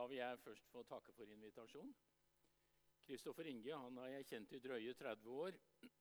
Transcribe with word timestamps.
Da 0.00 0.06
vil 0.06 0.16
jeg 0.16 0.38
først 0.40 0.68
få 0.72 0.80
takke 0.88 1.12
for 1.12 1.28
invitasjonen. 1.28 1.90
Kristoffer 3.04 3.44
Inge 3.50 3.76
han 3.76 3.96
har 4.00 4.06
jeg 4.08 4.26
kjent 4.30 4.52
i 4.56 4.60
drøye 4.64 4.94
30 4.96 5.26
år. 5.28 5.58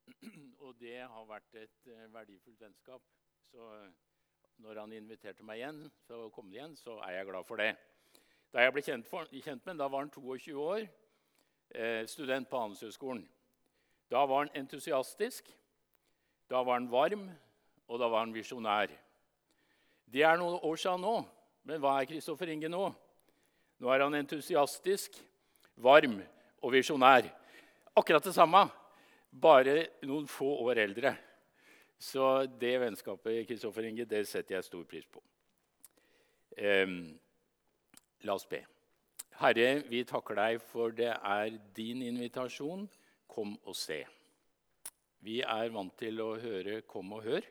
Og 0.64 0.78
det 0.80 1.02
har 1.02 1.26
vært 1.28 1.58
et 1.60 1.90
eh, 1.92 2.06
verdifullt 2.14 2.62
vennskap. 2.64 3.04
Så 3.52 3.66
når 4.64 4.80
han 4.80 4.94
inviterte 4.96 5.44
meg 5.44 5.60
igjen, 5.60 5.82
så 6.08 6.30
kom 6.32 6.48
det 6.48 6.62
igjen, 6.62 6.78
så 6.80 6.96
er 7.10 7.18
jeg 7.18 7.28
glad 7.28 7.50
for 7.50 7.60
det. 7.60 7.74
Da 8.56 8.64
jeg 8.64 8.76
ble 8.78 8.86
kjent, 8.88 9.10
for, 9.10 9.28
kjent 9.50 9.68
med 9.68 9.84
da 9.84 9.90
var 9.92 10.06
han 10.06 10.14
22 10.16 10.56
år, 10.64 10.88
eh, 11.76 12.08
student 12.08 12.48
på 12.48 12.64
Handelshøyskolen. 12.64 13.28
Da 14.08 14.24
var 14.24 14.46
han 14.46 14.56
entusiastisk, 14.64 15.52
da 16.48 16.64
var 16.64 16.80
han 16.80 16.88
varm, 16.88 17.28
og 17.90 18.00
da 18.00 18.08
var 18.08 18.24
han 18.24 18.38
visjonær. 18.40 18.96
Det 20.08 20.24
er 20.24 20.40
noen 20.40 20.56
år 20.64 20.80
siden 20.86 21.04
nå, 21.04 21.16
men 21.68 21.84
hva 21.84 21.98
er 22.00 22.12
Kristoffer 22.16 22.56
Inge 22.56 22.72
nå? 22.72 22.88
Nå 23.80 23.92
er 23.94 24.04
han 24.04 24.18
entusiastisk, 24.20 25.16
varm 25.80 26.18
og 26.60 26.74
visjonær. 26.74 27.30
Akkurat 27.96 28.26
det 28.28 28.36
samme, 28.36 28.66
bare 29.32 29.86
noen 30.04 30.28
få 30.28 30.50
år 30.66 30.82
eldre. 30.84 31.14
Så 32.00 32.46
det 32.60 32.78
vennskapet 32.80 33.48
Kristoffer 33.48 33.88
Inge, 33.88 34.08
det 34.08 34.26
setter 34.28 34.58
jeg 34.58 34.68
stor 34.68 34.84
pris 34.88 35.08
på. 35.08 35.24
Um, 36.60 37.02
la 38.28 38.36
oss 38.36 38.48
be. 38.48 38.62
Herre, 39.40 39.68
vi 39.88 40.04
takker 40.08 40.36
deg 40.36 40.64
for 40.72 40.96
det 40.96 41.14
er 41.16 41.54
din 41.76 42.04
invitasjon. 42.04 42.88
Kom 43.30 43.54
og 43.64 43.76
se. 43.78 44.02
Vi 45.24 45.40
er 45.44 45.72
vant 45.72 45.94
til 46.00 46.20
å 46.24 46.34
høre 46.40 46.82
'kom 46.82 47.14
og 47.14 47.24
hør', 47.24 47.48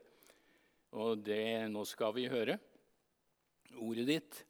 og 0.92 1.24
det, 1.24 1.70
nå 1.70 1.84
skal 1.84 2.12
vi 2.12 2.28
høre 2.28 2.58
ordet 3.76 4.06
ditt. 4.06 4.44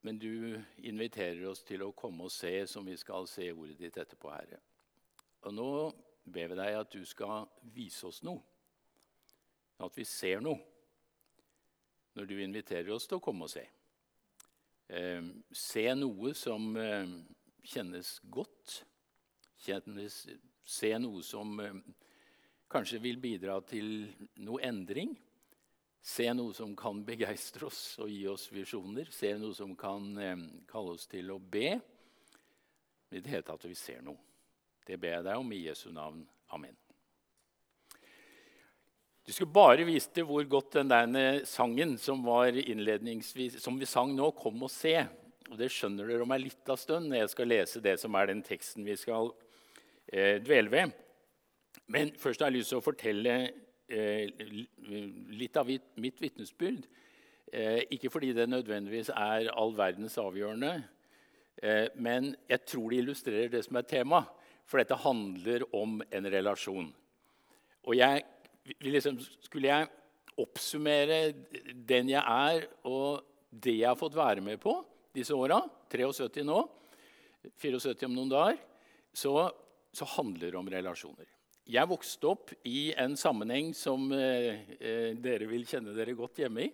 Men 0.00 0.18
du 0.18 0.56
inviterer 0.88 1.42
oss 1.50 1.60
til 1.66 1.82
å 1.84 1.92
komme 1.92 2.24
og 2.24 2.32
se, 2.32 2.52
som 2.66 2.86
vi 2.88 2.96
skal 2.96 3.28
se 3.28 3.50
ordet 3.52 3.76
ditt 3.80 3.98
etterpå, 4.00 4.30
Herre. 4.32 4.60
Og 5.44 5.54
nå 5.56 5.68
ber 6.24 6.52
vi 6.52 6.56
deg 6.56 6.78
at 6.78 6.92
du 6.94 7.04
skal 7.08 7.48
vise 7.74 8.06
oss 8.08 8.22
noe, 8.24 8.40
at 9.80 9.96
vi 9.96 10.04
ser 10.08 10.40
noe, 10.44 10.60
når 12.16 12.26
du 12.26 12.40
inviterer 12.42 12.90
oss 12.92 13.06
til 13.08 13.20
å 13.20 13.24
komme 13.24 13.46
og 13.46 13.52
se. 13.52 13.64
Eh, 14.90 15.22
se 15.54 15.84
noe 15.94 16.32
som 16.34 16.72
eh, 16.80 17.12
kjennes 17.70 18.16
godt, 18.32 18.80
kjennes, 19.62 20.16
se 20.64 20.90
noe 20.98 21.22
som 21.24 21.60
eh, 21.62 21.76
kanskje 22.70 23.00
vil 23.04 23.20
bidra 23.22 23.60
til 23.68 24.08
noe 24.42 24.64
endring 24.66 25.14
Se 26.00 26.24
noe 26.32 26.54
som 26.56 26.72
kan 26.76 27.02
begeistre 27.04 27.66
oss 27.68 27.98
og 28.00 28.08
gi 28.08 28.24
oss 28.30 28.46
visjoner. 28.54 29.10
Se 29.12 29.34
noe 29.36 29.54
som 29.56 29.74
kan 29.78 30.06
eh, 30.16 30.44
kalle 30.70 30.96
oss 30.96 31.04
til 31.10 31.28
å 31.34 31.38
be. 31.38 31.74
I 33.10 33.20
det 33.20 33.28
hele 33.28 33.44
tatt 33.44 33.66
vi 33.68 33.76
ser 33.76 34.00
noe. 34.06 34.16
Det 34.86 34.96
ber 34.98 35.18
jeg 35.18 35.26
deg 35.28 35.42
om 35.42 35.52
i 35.52 35.60
Jesu 35.66 35.90
navn. 35.92 36.24
Amen. 36.56 36.74
Du 39.26 39.34
skulle 39.34 39.52
bare 39.52 39.84
vise 39.84 40.08
til 40.14 40.24
hvor 40.26 40.42
godt 40.48 40.80
den 40.80 40.90
der 40.90 41.44
sangen 41.46 41.98
som, 42.00 42.24
som 42.24 43.78
vi 43.78 43.86
sang 43.86 44.16
nå, 44.16 44.30
'Kom 44.32 44.62
og 44.62 44.70
se'. 44.70 45.06
Og 45.50 45.58
Det 45.58 45.68
skjønner 45.70 46.06
dere 46.06 46.22
om 46.22 46.32
ei 46.32 46.38
lita 46.38 46.76
stund 46.76 47.10
når 47.10 47.16
jeg 47.16 47.30
skal 47.30 47.48
lese 47.48 47.80
det 47.82 48.00
som 48.00 48.14
er 48.14 48.26
den 48.26 48.42
teksten 48.42 48.86
vi 48.86 48.96
skal 48.96 49.34
eh, 50.08 50.38
dvele 50.38 50.70
ved. 50.70 50.92
Men 51.86 52.12
først 52.16 52.40
har 52.40 52.50
jeg 52.50 52.62
lyst 52.62 52.70
til 52.70 52.78
å 52.78 52.86
fortelle 52.86 53.34
Eh, 53.44 53.69
litt 53.90 55.56
av 55.58 55.68
mitt 55.70 56.20
vitnesbyrd. 56.22 56.86
Eh, 57.50 57.82
ikke 57.90 58.10
fordi 58.12 58.30
det 58.34 58.46
nødvendigvis 58.46 59.10
er 59.10 59.48
all 59.58 59.72
verdens 59.74 60.14
avgjørende, 60.22 60.84
eh, 61.62 61.88
men 61.94 62.36
jeg 62.48 62.62
tror 62.66 62.90
det 62.90 63.00
illustrerer 63.02 63.50
det 63.50 63.64
som 63.66 63.76
er 63.80 63.88
tema. 63.90 64.20
For 64.70 64.78
dette 64.78 64.94
handler 64.94 65.64
om 65.74 65.98
en 65.98 66.26
relasjon. 66.30 66.92
Og 67.90 67.96
jeg, 67.96 68.22
liksom, 68.86 69.18
skulle 69.42 69.66
jeg 69.66 69.88
oppsummere 70.38 71.32
den 71.74 72.12
jeg 72.12 72.22
er, 72.22 72.68
og 72.86 73.24
det 73.50 73.80
jeg 73.80 73.88
har 73.88 73.98
fått 73.98 74.14
være 74.14 74.44
med 74.46 74.60
på 74.62 74.76
disse 75.12 75.34
åra, 75.34 75.58
73 75.90 76.46
nå, 76.46 76.60
74 77.58 78.06
om 78.06 78.14
noen 78.14 78.30
dager, 78.30 78.62
så, 79.10 79.50
så 79.90 80.06
handler 80.14 80.52
det 80.52 80.60
om 80.60 80.70
relasjoner. 80.70 81.26
Jeg 81.70 81.86
vokste 81.86 82.26
opp 82.26 82.50
i 82.66 82.90
en 82.98 83.12
sammenheng 83.18 83.68
som 83.76 84.08
eh, 84.16 84.72
eh, 84.80 85.10
dere 85.22 85.46
vil 85.46 85.62
kjenne 85.68 85.92
dere 85.94 86.16
godt 86.18 86.40
hjemme 86.42 86.64
i. 86.64 86.70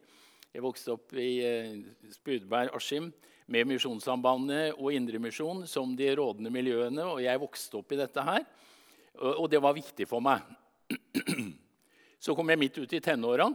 Jeg 0.54 0.64
vokste 0.64 0.94
opp 0.94 1.12
i 1.20 1.32
eh, 1.44 1.74
Spudberg-Askim 2.14 3.10
med 3.52 3.68
Misjonssambandet 3.68 4.78
og 4.78 4.94
Indremisjon 4.96 5.66
som 5.68 5.92
de 5.98 6.08
rådende 6.16 6.52
miljøene. 6.54 7.04
og 7.04 7.20
Jeg 7.20 7.42
vokste 7.42 7.76
opp 7.82 7.92
i 7.92 7.98
dette 8.00 8.24
her, 8.24 8.46
og, 9.18 9.34
og 9.34 9.50
det 9.52 9.60
var 9.60 9.76
viktig 9.76 10.08
for 10.08 10.24
meg. 10.24 10.48
Så 12.24 12.32
kom 12.38 12.54
jeg 12.54 12.62
midt 12.62 12.80
ut 12.80 12.96
i 12.96 13.02
tenåra, 13.04 13.50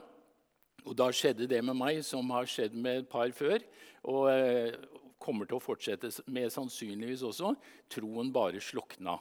og 0.85 0.93
da 0.97 1.09
skjedde 1.09 1.49
det 1.49 1.63
med 1.65 1.79
meg 1.79 2.03
som 2.05 2.29
har 2.35 2.45
skjedd 2.49 2.77
med 2.77 3.01
et 3.01 3.09
par 3.09 3.33
før. 3.33 3.65
Og 4.13 4.29
eh, 4.29 4.77
kommer 5.17 5.49
til 5.49 5.57
å 5.57 5.63
fortsette 5.63 6.13
med 6.29 6.53
sannsynligvis 6.53 7.25
også. 7.25 7.55
Troen 7.89 8.29
bare 8.33 8.61
slukna. 8.61 9.17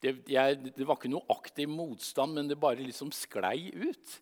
Det, 0.00 0.14
jeg, 0.32 0.58
det, 0.72 0.84
var 0.88 0.96
ikke 0.96 1.12
noe 1.12 1.28
aktiv 1.34 1.68
motstand, 1.68 2.36
men 2.36 2.48
det 2.48 2.58
bare 2.60 2.80
liksom 2.80 3.12
sklei 3.12 3.68
ut. 3.74 4.14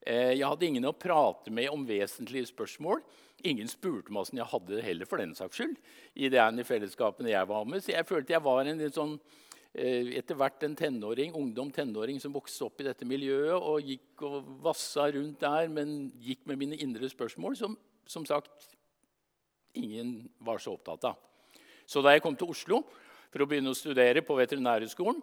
Eh, 0.00 0.34
jeg 0.38 0.46
hadde 0.46 0.68
ingen 0.68 0.88
å 0.88 0.96
prate 0.96 1.52
med 1.52 1.68
om 1.72 1.84
vesentlige 1.88 2.48
spørsmål. 2.48 3.02
Ingen 3.48 3.68
spurte 3.70 4.10
meg 4.10 4.24
åssen 4.24 4.40
jeg 4.40 4.50
hadde 4.50 4.78
det 4.78 4.86
heller, 4.86 5.08
for 5.10 5.20
den 5.20 5.36
saks 5.36 5.60
skyld. 5.60 5.76
i 6.14 6.30
det 6.32 6.40
i 6.40 6.64
fellesskapene 6.64 7.34
jeg 7.34 7.50
var 7.50 7.68
med. 7.68 7.84
Så 7.84 7.92
jeg 7.92 8.08
følte 8.08 8.32
jeg 8.34 8.42
var 8.42 8.64
en 8.64 8.80
litt 8.80 8.96
sånn, 8.96 9.18
eh, 9.74 10.16
etter 10.18 10.34
hvert 10.34 10.64
en 10.64 10.74
tenåring, 10.74 11.36
ungdom 11.36 11.70
tenåring 11.70 12.20
som 12.20 12.32
vokste 12.32 12.64
opp 12.64 12.80
i 12.80 12.88
dette 12.88 13.04
miljøet 13.04 13.60
og 13.60 13.84
gikk 13.84 14.22
og 14.22 14.48
vassa 14.64 15.10
rundt 15.12 15.40
der, 15.40 15.68
men 15.68 16.10
gikk 16.18 16.46
med 16.46 16.58
mine 16.58 16.80
indre 16.80 17.08
spørsmål, 17.08 17.56
som 17.56 17.76
som 18.08 18.26
sagt 18.26 18.76
ingen 19.72 20.28
var 20.38 20.58
så 20.58 20.72
opptatt 20.74 21.04
av. 21.04 21.18
Så 21.86 22.02
da 22.04 22.14
jeg 22.14 22.24
kom 22.24 22.36
til 22.36 22.50
Oslo, 22.52 22.82
for 23.32 23.44
å 23.44 23.48
begynne 23.48 23.72
å 23.72 23.76
studere 23.76 24.22
på 24.24 24.36
Veterinærhøgskolen, 24.38 25.20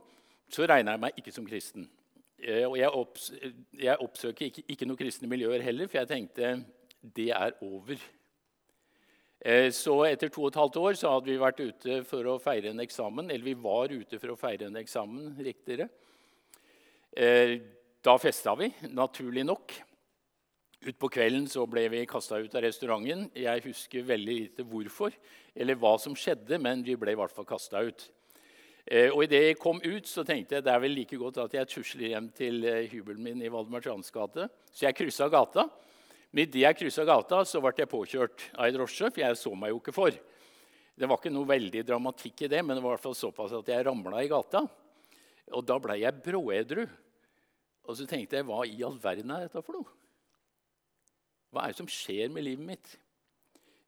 så 0.51 0.67
regna 0.69 0.93
jeg 0.95 1.03
meg 1.05 1.21
ikke 1.21 1.33
som 1.33 1.47
kristen. 1.47 1.87
Eh, 2.37 2.65
og 2.67 2.75
jeg, 2.77 2.91
opps 2.91 3.31
jeg 3.79 4.01
oppsøker 4.05 4.49
ikke, 4.49 4.65
ikke 4.69 4.87
noen 4.89 4.99
kristne 4.99 5.29
miljøer 5.31 5.63
heller, 5.65 5.89
for 5.89 6.01
jeg 6.01 6.11
tenkte 6.11 6.51
det 7.15 7.31
er 7.33 7.55
over. 7.65 8.01
Eh, 9.45 9.69
så 9.75 9.99
etter 10.07 10.31
to 10.33 10.45
og 10.45 10.51
et 10.51 10.59
halvt 10.59 10.77
år 10.81 10.97
så 10.97 11.11
hadde 11.13 11.29
vi 11.29 11.41
vært 11.41 11.61
ute 11.61 11.99
for 12.09 12.31
å 12.31 12.39
feire 12.41 12.71
en 12.71 12.81
eksamen. 12.81 13.29
Eller 13.29 13.45
vi 13.45 13.57
var 13.65 13.93
ute 13.93 14.19
for 14.21 14.33
å 14.33 14.39
feire 14.39 14.69
en 14.69 14.79
eksamen, 14.81 15.35
riktigere. 15.45 15.89
Eh, 17.15 17.57
da 18.05 18.17
festa 18.21 18.55
vi, 18.57 18.71
naturlig 18.93 19.45
nok. 19.45 19.75
Utpå 20.85 21.09
kvelden 21.09 21.47
så 21.49 21.63
ble 21.65 21.87
vi 21.89 22.03
kasta 22.05 22.37
ut 22.37 22.53
av 22.53 22.61
restauranten. 22.61 23.23
Jeg 23.33 23.63
husker 23.65 24.03
veldig 24.05 24.33
lite 24.37 24.65
hvorfor 24.69 25.15
eller 25.57 25.79
hva 25.81 25.95
som 25.97 26.13
skjedde, 26.13 26.59
men 26.61 26.83
vi 26.85 26.93
ble 26.99 27.15
i 27.15 27.17
hvert 27.17 27.33
fall 27.33 27.47
kasta 27.49 27.81
ut. 27.87 28.03
Eh, 28.85 29.09
og 29.09 29.23
Idet 29.25 29.39
jeg 29.47 29.57
kom 29.57 29.79
ut, 29.81 30.05
så 30.05 30.21
tenkte 30.27 30.59
jeg 30.59 30.67
det 30.67 30.73
er 30.75 30.83
vel 30.83 30.93
like 30.93 31.17
godt 31.17 31.39
at 31.41 31.57
jeg 31.57 31.71
tusler 31.71 32.11
hjem 32.11 32.27
til 32.37 32.61
eh, 32.69 32.83
hybelen 32.91 33.25
min 33.25 33.41
i 33.41 33.49
Valdemartrans 33.49 34.13
gate. 34.13 34.45
Så 34.69 34.85
jeg 34.85 34.99
kryssa 34.99 35.25
gata. 35.33 35.65
Men 36.29 36.45
idet 36.45 36.61
jeg 36.67 36.79
kryssa 36.83 37.07
gata, 37.07 37.41
så 37.49 37.63
ble 37.65 37.73
jeg 37.81 37.89
påkjørt 37.89 38.47
av 38.53 38.67
ei 38.67 38.77
drosje, 38.77 39.09
for 39.09 39.25
jeg 39.25 39.41
så 39.41 39.57
meg 39.57 39.73
jo 39.73 39.81
ikke 39.81 39.95
for. 39.95 40.21
Det 40.95 41.09
var 41.09 41.17
ikke 41.17 41.33
noe 41.33 41.49
veldig 41.49 41.81
dramatikk 41.89 42.45
i 42.45 42.53
det, 42.53 42.61
men 42.61 42.77
det 42.77 42.85
var 42.85 42.93
i 42.93 42.99
hvert 42.99 43.07
fall 43.09 43.17
såpass 43.17 43.57
at 43.57 43.73
jeg 43.73 43.89
ramla 43.89 44.21
i 44.21 44.29
gata. 44.29 44.67
Og 45.49 45.65
da 45.65 45.81
ble 45.81 45.97
jeg 46.03 46.21
bråedru. 46.21 46.85
Og 47.89 47.97
så 47.97 48.05
tenkte 48.09 48.37
jeg 48.37 48.45
hva 48.45 48.61
i 48.69 48.83
all 48.85 49.01
verden 49.01 49.33
er 49.33 49.47
dette 49.49 49.65
for 49.65 49.81
noe? 49.81 50.04
Hva 51.55 51.63
er 51.63 51.71
det 51.71 51.79
som 51.79 51.87
skjer 51.87 52.31
med 52.35 52.43
livet 52.43 52.67
mitt? 52.67 52.89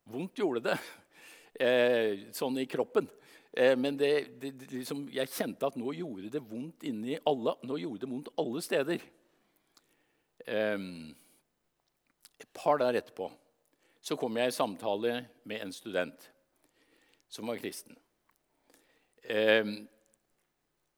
Vondt 0.08 0.40
gjorde 0.40 0.62
det, 0.70 0.76
eh, 1.66 2.22
sånn 2.32 2.62
i 2.62 2.68
kroppen. 2.70 3.10
Eh, 3.52 3.74
men 3.76 3.98
det, 4.00 4.12
det, 4.40 4.54
liksom, 4.72 5.02
jeg 5.12 5.34
kjente 5.34 5.68
at 5.68 5.76
nå 5.76 5.92
gjorde 5.98 6.32
det 6.32 6.44
vondt 6.48 6.86
inni 6.88 7.18
alle. 7.28 7.58
Nå 7.68 7.80
gjorde 7.82 8.06
det 8.06 8.12
vondt 8.14 8.32
alle 8.40 8.64
steder. 8.64 9.04
Eh, 10.48 10.88
et 12.40 12.50
par 12.56 12.80
der 12.80 13.02
etterpå 13.02 13.28
så 14.00 14.16
kom 14.16 14.40
jeg 14.40 14.54
i 14.54 14.56
samtale 14.56 15.18
med 15.44 15.66
en 15.66 15.76
student 15.76 16.30
som 17.28 17.52
var 17.52 17.60
kristen. 17.60 18.00
Eh, 19.28 19.76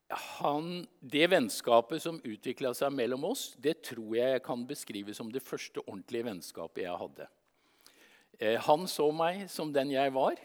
han, 0.09 0.87
det 0.99 1.27
vennskapet 1.29 2.01
som 2.01 2.21
utvikla 2.25 2.73
seg 2.77 2.93
mellom 2.95 3.27
oss, 3.29 3.53
det 3.61 3.79
tror 3.85 4.15
jeg 4.17 4.35
jeg 4.35 4.43
kan 4.45 4.65
beskrive 4.69 5.15
som 5.15 5.29
det 5.33 5.43
første 5.45 5.83
ordentlige 5.85 6.25
vennskapet 6.25 6.83
jeg 6.85 6.99
hadde. 7.01 7.27
Eh, 8.39 8.57
han 8.65 8.87
så 8.89 9.09
meg 9.13 9.45
som 9.51 9.73
den 9.75 9.93
jeg 9.93 10.13
var. 10.15 10.39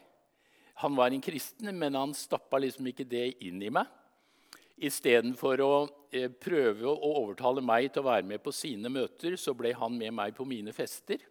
Han 0.83 0.97
var 0.99 1.15
en 1.15 1.23
kristen, 1.25 1.71
men 1.79 1.97
han 1.97 2.13
stappa 2.17 2.61
liksom 2.61 2.91
ikke 2.91 3.07
det 3.09 3.29
inn 3.47 3.63
i 3.63 3.71
meg. 3.73 3.89
Istedenfor 4.85 5.63
å 5.63 5.75
eh, 6.11 6.29
prøve 6.29 6.91
å 6.91 7.15
overtale 7.23 7.63
meg 7.65 7.93
til 7.95 8.03
å 8.03 8.11
være 8.11 8.27
med 8.29 8.43
på 8.45 8.53
sine 8.53 8.91
møter, 8.93 9.39
så 9.41 9.55
ble 9.57 9.73
han 9.79 9.97
med 9.97 10.13
meg 10.17 10.35
på 10.37 10.47
mine 10.49 10.75
fester. 10.77 11.23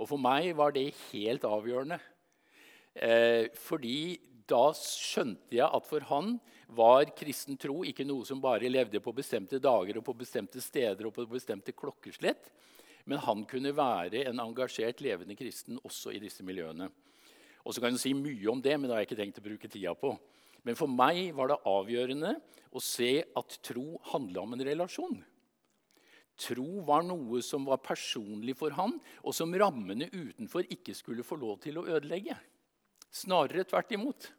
Og 0.00 0.08
for 0.10 0.18
meg 0.18 0.50
var 0.58 0.74
det 0.74 0.88
helt 1.12 1.44
avgjørende 1.46 2.00
Eh, 2.94 3.50
fordi 3.58 4.20
da 4.46 4.68
skjønte 4.78 5.56
jeg 5.56 5.66
at 5.66 5.86
for 5.88 6.04
han 6.12 6.36
var 6.68 7.10
kristen 7.16 7.58
tro 7.60 7.82
ikke 7.84 8.06
noe 8.06 8.24
som 8.28 8.40
bare 8.42 8.70
levde 8.70 9.00
på 9.02 9.12
bestemte 9.16 9.60
dager 9.62 9.98
og 10.00 10.06
på 10.06 10.16
bestemte 10.24 10.62
steder 10.62 11.08
og 11.08 11.14
på 11.16 11.26
bestemte 11.30 11.74
klokkeslett. 11.76 12.50
Men 13.04 13.20
han 13.20 13.44
kunne 13.48 13.74
være 13.76 14.24
en 14.30 14.40
engasjert, 14.40 15.02
levende 15.04 15.36
kristen 15.36 15.80
også 15.84 16.14
i 16.14 16.22
disse 16.22 16.44
miljøene. 16.46 16.88
Og 17.64 17.74
så 17.74 17.82
kan 17.84 17.92
du 17.92 18.00
si 18.00 18.14
mye 18.16 18.48
om 18.52 18.62
det, 18.64 18.76
men 18.78 18.88
det 18.88 18.96
har 18.96 19.04
jeg 19.04 19.10
ikke 19.10 19.20
tenkt 19.20 19.40
å 19.40 19.44
bruke 19.44 19.70
tida 19.72 19.92
på. 19.96 20.14
Men 20.64 20.76
for 20.78 20.88
meg 20.88 21.28
var 21.36 21.52
det 21.52 21.60
avgjørende 21.68 22.34
å 22.72 22.80
se 22.82 23.18
at 23.36 23.58
tro 23.64 23.98
handla 24.12 24.44
om 24.44 24.56
en 24.56 24.64
relasjon. 24.64 25.18
Tro 26.40 26.80
var 26.86 27.04
noe 27.06 27.40
som 27.46 27.66
var 27.68 27.82
personlig 27.84 28.56
for 28.58 28.74
han, 28.74 28.96
og 29.22 29.36
som 29.36 29.52
rammene 29.54 30.08
utenfor 30.10 30.66
ikke 30.72 30.96
skulle 30.96 31.26
få 31.26 31.38
lov 31.38 31.60
til 31.62 31.78
å 31.78 31.86
ødelegge. 31.86 32.36
Snarere 33.14 33.66
tvert 33.68 33.92
imot. 33.94 34.32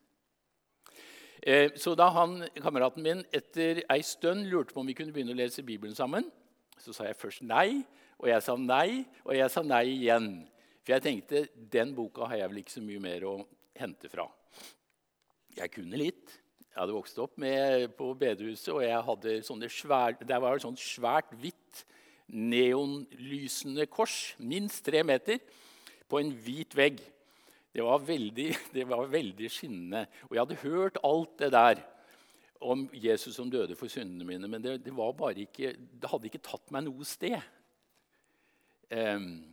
Eh, 1.45 1.75
så 1.77 1.93
da 1.93 2.07
han, 2.09 2.39
kameraten 2.57 3.03
min 3.05 3.19
etter 3.29 3.83
ei 3.93 4.01
stund 4.01 4.47
lurte 4.49 4.73
på 4.73 4.81
om 4.81 4.87
vi 4.89 4.95
kunne 4.97 5.13
begynne 5.13 5.35
å 5.35 5.37
lese 5.37 5.61
Bibelen 5.65 5.93
sammen, 5.93 6.25
så 6.81 6.93
sa 6.95 7.05
jeg 7.05 7.19
først 7.19 7.43
nei, 7.45 7.83
og 8.17 8.31
jeg 8.31 8.41
sa 8.41 8.55
nei, 8.57 9.03
og 9.21 9.35
jeg 9.37 9.53
sa 9.53 9.61
nei 9.61 9.83
igjen. 9.91 10.29
For 10.81 10.95
jeg 10.95 11.05
tenkte 11.05 11.43
den 11.53 11.93
boka 11.97 12.25
har 12.31 12.41
jeg 12.41 12.49
vel 12.49 12.63
ikke 12.63 12.73
så 12.73 12.81
mye 12.81 13.03
mer 13.03 13.27
å 13.29 13.35
hente 13.77 14.09
fra. 14.09 14.25
Jeg 15.55 15.69
kunne 15.75 16.01
litt. 16.01 16.33
Jeg 16.65 16.81
hadde 16.81 16.95
vokst 16.97 17.21
opp 17.21 17.37
med, 17.39 17.91
på 17.95 18.09
bedehuset, 18.17 18.71
og 18.73 18.81
jeg 18.83 19.05
hadde 19.09 19.35
sånne 19.45 19.69
svært, 19.71 20.25
der 20.27 20.41
var 20.41 20.57
det 20.57 20.65
sånt 20.65 20.81
svært 20.81 21.29
hvitt 21.39 21.85
neonlysende 22.25 23.85
kors, 23.85 24.33
minst 24.41 24.81
tre 24.83 25.05
meter, 25.05 25.37
på 26.09 26.19
en 26.19 26.33
hvit 26.41 26.73
vegg. 26.75 26.99
Det 27.75 27.83
var, 27.83 27.99
veldig, 28.07 28.47
det 28.77 28.85
var 28.87 29.09
veldig 29.11 29.49
skinnende. 29.51 30.05
Og 30.29 30.35
jeg 30.35 30.45
hadde 30.45 30.61
hørt 30.63 31.01
alt 31.03 31.35
det 31.41 31.51
der 31.51 31.81
om 32.63 32.85
Jesus 32.95 33.35
som 33.35 33.49
døde 33.51 33.75
for 33.75 33.91
syndene 33.91 34.25
mine, 34.25 34.47
men 34.47 34.63
det, 34.63 34.77
det, 34.85 34.93
ikke, 35.43 35.73
det 35.75 36.09
hadde 36.09 36.29
ikke 36.29 36.45
tatt 36.45 36.71
meg 36.71 36.85
noe 36.85 37.05
sted. 37.05 37.35
Um, 38.89 39.43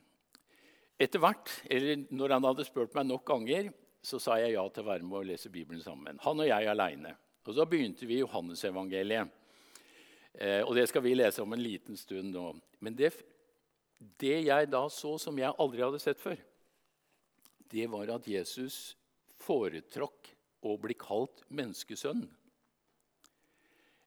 etter 1.03 1.19
hvert, 1.19 1.51
eller 1.67 2.05
når 2.15 2.37
han 2.37 2.47
hadde 2.47 2.67
spurt 2.69 2.95
meg 2.95 3.09
nok 3.11 3.27
ganger, 3.27 3.73
så 4.07 4.21
sa 4.23 4.39
jeg 4.39 4.55
ja 4.55 4.63
til 4.71 4.85
å 4.85 4.91
være 4.93 5.07
med 5.07 5.19
og 5.19 5.27
lese 5.27 5.51
Bibelen 5.51 5.83
sammen. 5.83 6.21
Han 6.23 6.45
og 6.45 6.47
jeg 6.47 6.71
aleine. 6.71 7.17
Og 7.43 7.57
så 7.57 7.67
begynte 7.67 8.07
vi 8.07 8.21
Johannesevangeliet. 8.21 9.35
Eh, 10.39 10.63
og 10.63 10.77
det 10.79 10.87
skal 10.91 11.03
vi 11.05 11.17
lese 11.19 11.43
om 11.43 11.53
en 11.55 11.63
liten 11.63 11.99
stund 11.99 12.31
nå. 12.35 12.53
Men 12.83 12.97
det, 12.99 13.13
det 14.23 14.39
jeg 14.47 14.71
da 14.71 14.87
så 14.91 15.17
som 15.23 15.39
jeg 15.39 15.55
aldri 15.59 15.83
hadde 15.83 16.01
sett 16.03 16.23
før, 16.23 16.39
det 17.73 17.89
var 17.91 18.13
at 18.15 18.29
Jesus 18.29 18.95
foretrakk 19.43 20.31
å 20.63 20.77
bli 20.79 20.95
kalt 20.99 21.43
menneskesønn. 21.51 22.23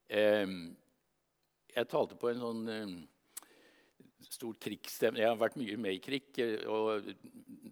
Eh, 0.08 0.46
jeg 1.76 1.90
talte 1.92 2.16
på 2.16 2.30
en 2.30 2.42
sånn 2.42 2.62
eh, 2.72 2.94
stor 4.30 4.56
trikkstemme. 4.62 5.20
Jeg 5.20 5.32
har 5.32 5.40
vært 5.40 5.58
mye 5.60 5.76
med 5.80 5.98
i 5.98 6.02
krig. 6.02 6.30
og 6.66 7.10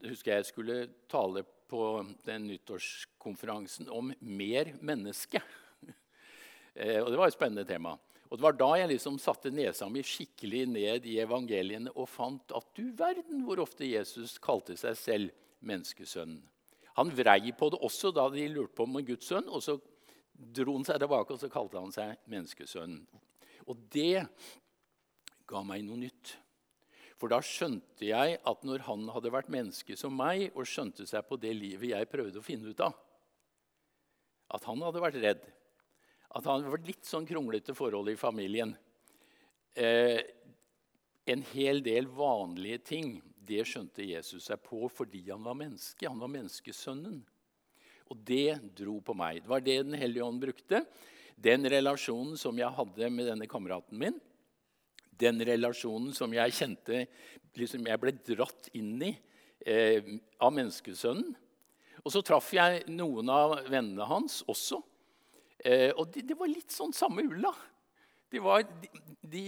husker 0.04 0.36
jeg 0.36 0.48
skulle 0.50 0.78
tale 1.10 1.44
på 1.70 1.84
den 2.26 2.48
nyttårskonferansen 2.50 3.88
om 3.88 4.12
'mer 4.20 4.74
menneske'. 4.80 5.42
Eh, 6.76 6.98
og 6.98 7.10
Det 7.10 7.16
var 7.16 7.26
et 7.28 7.38
spennende 7.38 7.64
tema. 7.64 7.92
Og 8.30 8.38
Det 8.38 8.42
var 8.42 8.52
da 8.52 8.74
jeg 8.74 8.88
liksom 8.88 9.14
satte 9.22 9.50
nesa 9.54 9.86
mi 9.88 10.02
skikkelig 10.02 10.66
ned 10.66 11.04
i 11.06 11.20
evangeliene 11.22 11.92
og 11.94 12.08
fant 12.08 12.50
at 12.50 12.66
du 12.74 12.90
verden 12.90 13.44
hvor 13.46 13.62
ofte 13.62 13.86
Jesus 13.86 14.38
kalte 14.42 14.74
seg 14.76 14.96
selv 14.98 15.30
menneskesønn. 15.68 16.36
Han 16.94 17.10
vrei 17.14 17.50
på 17.56 17.70
det 17.72 17.80
også 17.82 18.12
da 18.14 18.28
de 18.30 18.46
lurte 18.52 18.76
på 18.76 18.86
om 18.86 19.00
en 19.00 19.06
Guds 19.06 19.26
sønn. 19.30 19.48
Og 19.50 19.62
så 19.64 19.78
dro 20.34 20.76
han 20.76 20.86
seg 20.86 21.00
tilbake 21.02 21.34
og 21.34 21.40
så 21.42 21.50
kalte 21.52 21.80
han 21.80 21.94
seg 21.94 22.14
menneskesønnen. 22.30 23.02
Og 23.66 23.80
det 23.94 24.26
ga 25.48 25.62
meg 25.66 25.84
noe 25.86 26.04
nytt. 26.04 26.36
For 27.18 27.30
da 27.30 27.38
skjønte 27.44 28.06
jeg 28.08 28.38
at 28.42 28.64
når 28.66 28.84
han 28.88 29.06
hadde 29.14 29.32
vært 29.32 29.52
menneske 29.52 29.96
som 29.98 30.14
meg 30.18 30.48
og 30.52 30.66
skjønte 30.68 31.06
seg 31.08 31.26
på 31.28 31.38
det 31.40 31.54
livet 31.56 31.92
jeg 31.94 32.10
prøvde 32.10 32.40
å 32.40 32.44
finne 32.44 32.72
ut 32.72 32.82
av, 32.84 32.96
at 34.54 34.66
han 34.68 34.82
hadde 34.84 35.02
vært 35.02 35.20
redd, 35.22 35.44
at 36.34 36.44
han 36.44 36.58
hadde 36.58 36.72
vært 36.74 36.88
litt 36.90 37.06
sånn 37.08 37.26
kronglete 37.28 37.74
forhold 37.78 38.10
i 38.10 38.18
familien 38.18 38.74
eh, 39.78 40.20
En 41.30 41.40
hel 41.54 41.78
del 41.80 42.04
vanlige 42.12 42.82
ting 42.90 43.14
det 43.46 43.64
skjønte 43.68 44.06
Jesus 44.06 44.48
seg 44.48 44.62
på 44.64 44.88
fordi 44.92 45.24
han 45.30 45.44
var 45.44 45.56
menneske. 45.58 46.08
Han 46.08 46.22
var 46.22 46.32
menneskesønnen. 46.32 47.20
Og 48.12 48.20
det 48.28 48.60
dro 48.76 48.98
på 49.04 49.16
meg. 49.16 49.42
Det 49.42 49.50
var 49.50 49.64
det 49.64 49.82
Den 49.82 49.98
hellige 49.98 50.24
ånd 50.24 50.40
brukte. 50.42 50.84
Den 51.36 51.66
relasjonen 51.66 52.36
som 52.38 52.58
jeg 52.58 52.70
hadde 52.76 53.10
med 53.10 53.26
denne 53.26 53.48
kameraten 53.50 53.98
min, 53.98 54.20
den 55.18 55.40
relasjonen 55.46 56.12
som 56.14 56.32
jeg 56.34 56.54
kjente 56.54 57.04
liksom 57.58 57.86
jeg 57.86 58.00
ble 58.02 58.12
dratt 58.26 58.68
inn 58.74 58.96
i 59.02 59.12
eh, 59.66 60.16
av 60.42 60.54
menneskesønnen. 60.54 61.34
Og 62.04 62.12
så 62.12 62.20
traff 62.26 62.50
jeg 62.52 62.82
noen 62.92 63.30
av 63.32 63.56
vennene 63.70 64.06
hans 64.08 64.42
også. 64.50 64.80
Eh, 65.64 65.90
og 65.94 66.10
det 66.12 66.26
de 66.28 66.36
var 66.36 66.50
litt 66.50 66.74
sånn 66.74 66.92
samme 66.94 67.24
ulla. 67.24 67.52
De, 68.30 68.40
var, 68.42 68.66
de, 68.82 68.90
de, 69.22 69.44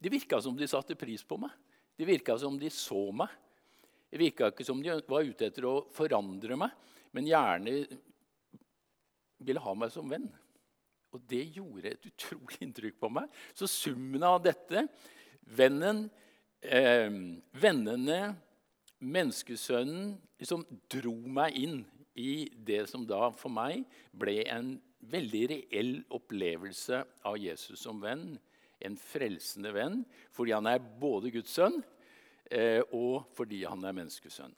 de 0.00 0.12
virka 0.12 0.40
som 0.42 0.56
de 0.56 0.68
satte 0.70 0.96
pris 0.98 1.22
på 1.22 1.38
meg. 1.40 1.52
Det 1.96 2.08
virka 2.08 2.36
som 2.38 2.58
de 2.60 2.70
så 2.72 3.08
meg. 3.16 3.30
Det 4.10 4.20
virka 4.20 4.50
ikke 4.52 4.66
som 4.66 4.82
de 4.82 4.94
var 5.08 5.26
ute 5.26 5.48
etter 5.48 5.66
å 5.66 5.78
forandre 5.92 6.58
meg, 6.60 6.74
men 7.16 7.28
gjerne 7.28 7.78
ville 9.42 9.62
ha 9.62 9.74
meg 9.76 9.92
som 9.92 10.08
venn. 10.10 10.28
Og 11.14 11.22
det 11.30 11.42
gjorde 11.56 11.94
et 11.94 12.08
utrolig 12.10 12.60
inntrykk 12.66 12.98
på 13.00 13.10
meg. 13.12 13.30
Så 13.56 13.68
summen 13.70 14.24
av 14.26 14.42
dette, 14.44 14.86
vennen, 15.56 16.06
eh, 16.60 17.10
vennene, 17.56 18.36
menneskesønnen, 19.00 20.16
liksom 20.40 20.64
dro 20.92 21.14
meg 21.28 21.56
inn 21.56 21.78
i 22.16 22.48
det 22.52 22.86
som 22.90 23.04
da 23.08 23.30
for 23.36 23.52
meg 23.52 23.84
ble 24.16 24.42
en 24.48 24.76
veldig 25.06 25.42
reell 25.52 25.92
opplevelse 26.16 27.02
av 27.28 27.36
Jesus 27.38 27.82
som 27.84 28.00
venn. 28.02 28.38
En 28.86 28.98
frelsende 29.00 29.72
venn 29.74 30.02
fordi 30.36 30.54
han 30.56 30.70
er 30.70 30.84
både 31.00 31.32
Guds 31.34 31.56
sønn 31.58 31.80
eh, 32.50 32.82
og 32.94 33.26
fordi 33.36 33.64
han 33.66 33.82
er 33.84 33.96
menneskesønn 33.96 34.54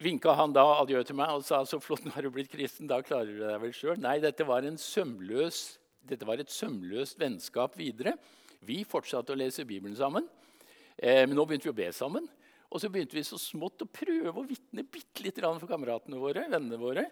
vinka 0.00 0.32
han 0.36 0.54
da 0.56 0.64
adjø 0.80 1.02
til 1.04 1.18
meg 1.20 1.32
og 1.36 1.44
sa 1.46 1.60
så 1.68 1.80
flott, 1.82 2.04
nå 2.06 2.14
har 2.14 2.24
du 2.24 2.32
blitt 2.32 2.50
kristen, 2.52 2.88
da 2.88 3.00
klarer 3.04 3.30
du 3.30 3.42
deg 3.42 3.60
vel 3.62 3.72
sjøl. 3.76 4.00
Nei, 4.00 4.16
dette 4.22 4.46
var, 4.48 4.64
sømløs, 4.80 5.62
dette 6.08 6.28
var, 6.28 6.40
et 6.40 6.52
sømløst 6.52 7.20
vennskap 7.20 7.76
videre. 7.78 8.16
Vi 8.64 8.80
fortsatte 8.88 9.34
å 9.34 9.38
lese 9.38 9.66
Bibelen 9.68 9.96
sammen. 9.98 10.26
Eh, 10.96 11.26
men 11.26 11.36
nå 11.36 11.44
begynte 11.48 11.68
vi 11.68 11.74
å 11.74 11.80
be 11.82 11.90
sammen. 11.96 12.26
Og 12.70 12.80
så 12.80 12.90
begynte 12.92 13.18
vi 13.18 13.26
så 13.26 13.38
smått 13.40 13.84
å 13.84 13.90
prøve 13.90 14.32
å 14.32 14.46
vitne 14.46 14.84
bitte 14.86 15.24
litt 15.24 15.40
for 15.42 15.68
kameratene 15.68 16.20
våre, 16.20 16.46
vennene 16.48 16.80
våre. 16.80 17.06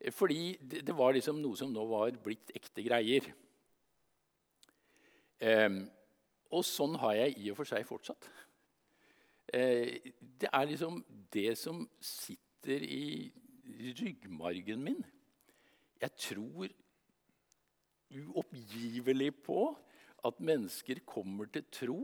Eh, 0.00 0.10
fordi 0.14 0.56
det, 0.60 0.94
var 0.94 1.14
liksom 1.14 1.40
noe 1.42 1.58
som 1.58 1.72
nå 1.72 1.86
var 1.90 2.14
blitt 2.24 2.54
ekte 2.54 2.82
greier. 2.86 3.30
Eh, 5.44 5.78
og 6.54 6.64
sånn 6.66 6.96
har 7.02 7.18
jeg 7.18 7.38
i 7.42 7.50
og 7.52 7.58
for 7.60 7.68
seg 7.68 7.86
fortsatt. 7.88 8.28
Eh, 9.52 10.00
det 10.40 10.50
er 10.50 10.70
liksom 10.70 11.02
det 11.34 11.52
som 11.60 11.84
sitter 12.00 12.84
i 12.86 13.30
ryggmargen 13.98 14.82
min. 14.84 15.02
Jeg 16.00 16.16
tror 16.20 16.72
uoppgivelig 18.14 19.32
på 19.44 19.60
at 20.24 20.40
mennesker 20.40 21.02
kommer 21.06 21.50
til 21.52 21.66
tro 21.74 22.00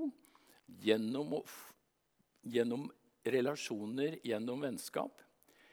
gjennom, 0.83 1.39
gjennom 2.45 2.89
relasjoner, 3.27 4.19
gjennom 4.27 4.63
vennskap. 4.65 5.23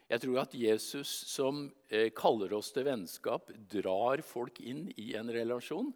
Jeg 0.08 0.24
tror 0.24 0.40
at 0.46 0.54
Jesus, 0.56 1.10
som 1.28 1.66
eh, 1.92 2.10
kaller 2.16 2.54
oss 2.56 2.72
til 2.72 2.88
vennskap, 2.88 3.52
drar 3.68 4.24
folk 4.24 4.62
inn 4.64 4.86
i 4.96 5.12
en 5.20 5.32
relasjon. 5.34 5.92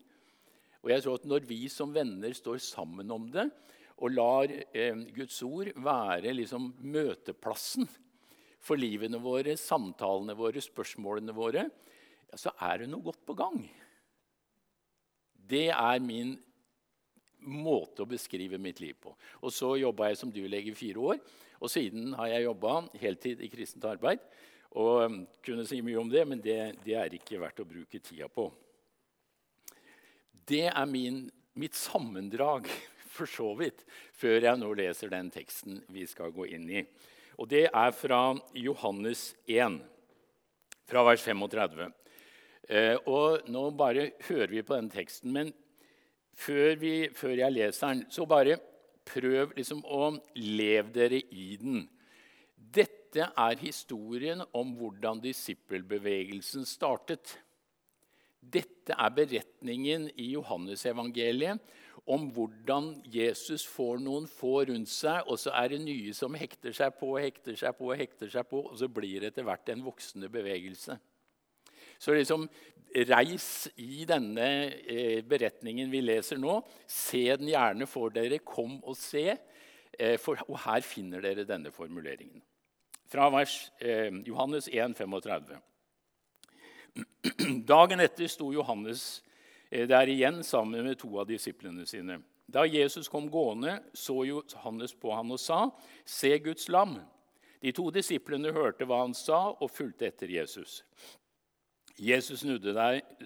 Og 0.81 0.91
jeg 0.93 1.03
tror 1.03 1.19
at 1.19 1.27
når 1.29 1.45
vi 1.50 1.61
som 1.69 1.93
venner 1.93 2.33
står 2.33 2.61
sammen 2.65 3.11
om 3.13 3.27
det, 3.33 3.47
og 4.01 4.15
lar 4.15 4.50
eh, 4.50 5.03
Guds 5.13 5.38
ord 5.45 5.69
være 5.77 6.33
liksom 6.33 6.71
møteplassen 6.81 7.85
for 8.61 8.79
livene 8.79 9.19
våre, 9.21 9.53
samtalene 9.57 10.33
våre, 10.38 10.61
spørsmålene 10.61 11.35
våre, 11.38 11.67
ja, 12.31 12.39
så 12.39 12.53
er 12.65 12.81
det 12.81 12.89
noe 12.89 13.05
godt 13.05 13.21
på 13.27 13.35
gang. 13.38 13.59
Det 15.51 15.67
er 15.69 16.01
min 16.01 16.33
måte 17.41 18.03
å 18.03 18.09
beskrive 18.09 18.59
mitt 18.61 18.79
liv 18.81 18.97
på. 19.01 19.13
Og 19.41 19.53
Så 19.53 19.75
jobba 19.81 20.09
jeg 20.09 20.19
som 20.19 20.33
dyrlege 20.33 20.71
i 20.71 20.77
fire 20.77 21.00
år. 21.13 21.21
Og 21.61 21.69
siden 21.69 22.13
har 22.17 22.29
jeg 22.31 22.47
jobba 22.47 22.73
heltid 23.01 23.41
i 23.41 23.50
kristent 23.50 23.85
arbeid. 23.85 24.21
Og 24.77 25.25
kunne 25.43 25.65
si 25.67 25.81
mye 25.83 26.00
om 26.00 26.09
det, 26.09 26.23
men 26.27 26.41
det, 26.41 26.77
det 26.85 26.95
er 26.95 27.17
ikke 27.17 27.41
verdt 27.41 27.61
å 27.61 27.67
bruke 27.67 28.00
tida 28.00 28.29
på. 28.31 28.47
Det 30.48 30.67
er 30.69 30.86
min, 30.89 31.24
mitt 31.53 31.77
sammendrag 31.77 32.67
for 33.15 33.29
så 33.29 33.51
vidt, 33.60 33.83
før 34.17 34.39
jeg 34.48 34.60
nå 34.60 34.71
leser 34.77 35.12
den 35.12 35.31
teksten 35.33 35.81
vi 35.91 36.05
skal 36.10 36.33
gå 36.33 36.48
inn 36.55 36.69
i. 36.69 36.86
Og 37.41 37.50
Det 37.50 37.67
er 37.67 37.91
fra 37.95 38.21
Johannes 38.53 39.31
1, 39.50 39.79
fra 40.88 41.03
vers 41.07 41.24
35. 41.25 41.88
Eh, 42.69 42.98
og 43.10 43.50
Nå 43.50 43.69
bare 43.75 44.12
hører 44.27 44.51
vi 44.53 44.63
på 44.63 44.77
den 44.77 44.91
teksten, 44.93 45.31
men 45.33 45.53
før, 46.38 46.75
vi, 46.79 47.10
før 47.15 47.36
jeg 47.39 47.55
leser 47.55 47.88
den, 47.88 48.05
så 48.13 48.27
bare 48.29 48.60
prøv 49.07 49.55
liksom 49.57 49.81
å 49.83 50.12
leve 50.38 50.93
dere 50.93 51.21
i 51.33 51.55
den. 51.60 51.86
Dette 52.55 53.27
er 53.27 53.60
historien 53.60 54.43
om 54.55 54.75
hvordan 54.77 55.19
disippelbevegelsen 55.24 56.67
startet. 56.69 57.36
Dette 58.41 58.98
er 58.98 59.13
beretningen 59.13 60.10
i 60.17 60.31
Johannesevangeliet 60.33 61.62
om 62.10 62.25
hvordan 62.33 62.95
Jesus 63.13 63.63
får 63.69 64.01
noen 64.01 64.25
få 64.29 64.63
rundt 64.71 64.89
seg, 64.89 65.27
og 65.29 65.38
så 65.39 65.53
er 65.60 65.75
det 65.75 65.83
nye 65.83 66.13
som 66.17 66.33
hekter 66.38 66.74
seg 66.74 66.95
på, 66.98 67.13
hekter 67.21 67.57
seg 67.60 67.77
på, 67.77 67.91
hekter 67.93 68.31
seg 68.33 68.48
på, 68.50 68.63
og 68.71 68.79
så 68.79 68.89
blir 68.89 69.21
det 69.21 69.31
etter 69.31 69.45
hvert 69.45 69.69
en 69.69 69.86
voksende 69.86 70.31
bevegelse. 70.33 70.98
Så 72.01 72.15
liksom, 72.17 72.48
reis 73.12 73.69
i 73.79 74.05
denne 74.10 74.48
eh, 74.89 75.21
beretningen 75.21 75.91
vi 75.93 76.01
leser 76.01 76.39
nå. 76.41 76.57
Se 76.89 77.27
den 77.38 77.51
gjerne 77.51 77.86
for 77.89 78.13
dere. 78.13 78.41
Kom 78.41 78.79
og 78.81 78.98
se. 78.98 79.27
Eh, 79.93 80.17
for, 80.17 80.41
og 80.50 80.57
her 80.65 80.81
finner 80.81 81.21
dere 81.21 81.45
denne 81.45 81.69
formuleringen. 81.75 82.41
Fra 83.12 83.27
vers, 83.29 83.67
eh, 83.83 84.10
Johannes 84.25 84.69
1, 84.71 84.98
35. 84.98 85.60
Dagen 87.71 88.00
etter 88.00 88.27
sto 88.27 88.51
Johannes 88.53 89.24
eh, 89.69 89.88
der 89.88 90.10
igjen 90.10 90.43
sammen 90.43 90.83
med 90.86 91.00
to 91.00 91.13
av 91.19 91.29
disiplene 91.29 91.86
sine. 91.88 92.19
Da 92.51 92.65
Jesus 92.67 93.07
kom 93.07 93.29
gående, 93.31 93.77
så 93.93 94.25
Johannes 94.27 94.93
på 94.93 95.13
ham 95.15 95.31
og 95.31 95.39
sa, 95.39 95.69
'Se 96.05 96.38
Guds 96.39 96.69
lam.' 96.69 97.00
De 97.62 97.71
to 97.71 97.91
disiplene 97.93 98.51
hørte 98.51 98.88
hva 98.89 99.03
han 99.03 99.13
sa, 99.13 99.53
og 99.53 99.69
fulgte 99.69 100.07
etter 100.07 100.27
Jesus. 100.27 100.81
Jesus 102.00 102.41
snudde, 102.41 102.74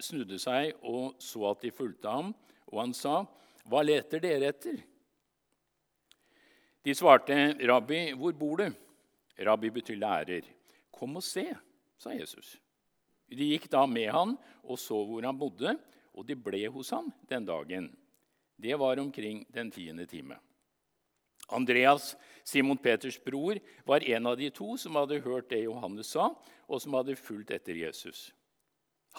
snudde 0.03 0.39
seg 0.39 0.74
og 0.84 1.15
så 1.24 1.45
at 1.53 1.62
de 1.63 1.72
fulgte 1.72 2.12
ham, 2.12 2.34
og 2.67 2.81
han 2.81 2.93
sa, 2.93 3.24
'Hva 3.65 3.81
leter 3.81 4.19
dere 4.19 4.51
etter?' 4.51 4.84
De 6.86 6.93
svarte, 6.93 7.55
'Rabbi, 7.57 8.12
hvor 8.13 8.34
bor 8.34 8.57
du?' 8.57 8.75
Rabbi 9.39 9.69
betyr 9.69 9.95
lærer. 9.95 10.43
'Kom 10.91 11.15
og 11.15 11.24
se', 11.24 11.57
sa 11.98 12.10
Jesus. 12.10 12.60
De 13.29 13.51
gikk 13.51 13.70
da 13.72 13.86
med 13.89 14.12
han 14.13 14.36
og 14.63 14.79
så 14.79 14.98
hvor 15.05 15.25
han 15.25 15.38
bodde, 15.38 15.75
og 16.15 16.25
de 16.27 16.36
ble 16.38 16.65
hos 16.72 16.91
ham 16.96 17.12
den 17.29 17.46
dagen. 17.46 17.89
Det 18.55 18.77
var 18.79 19.00
omkring 19.00 19.44
den 19.53 19.72
tiende 19.72 20.05
time. 20.05 20.38
Andreas, 21.48 22.15
Simon 22.44 22.77
Peters 22.77 23.20
bror, 23.22 23.60
var 23.86 24.03
en 24.03 24.27
av 24.27 24.38
de 24.38 24.50
to 24.50 24.77
som 24.77 24.96
hadde 24.96 25.22
hørt 25.22 25.50
det 25.50 25.65
Johannes 25.65 26.13
sa, 26.15 26.32
og 26.65 26.82
som 26.82 26.96
hadde 26.98 27.17
fulgt 27.20 27.51
etter 27.53 27.77
Jesus. 27.77 28.32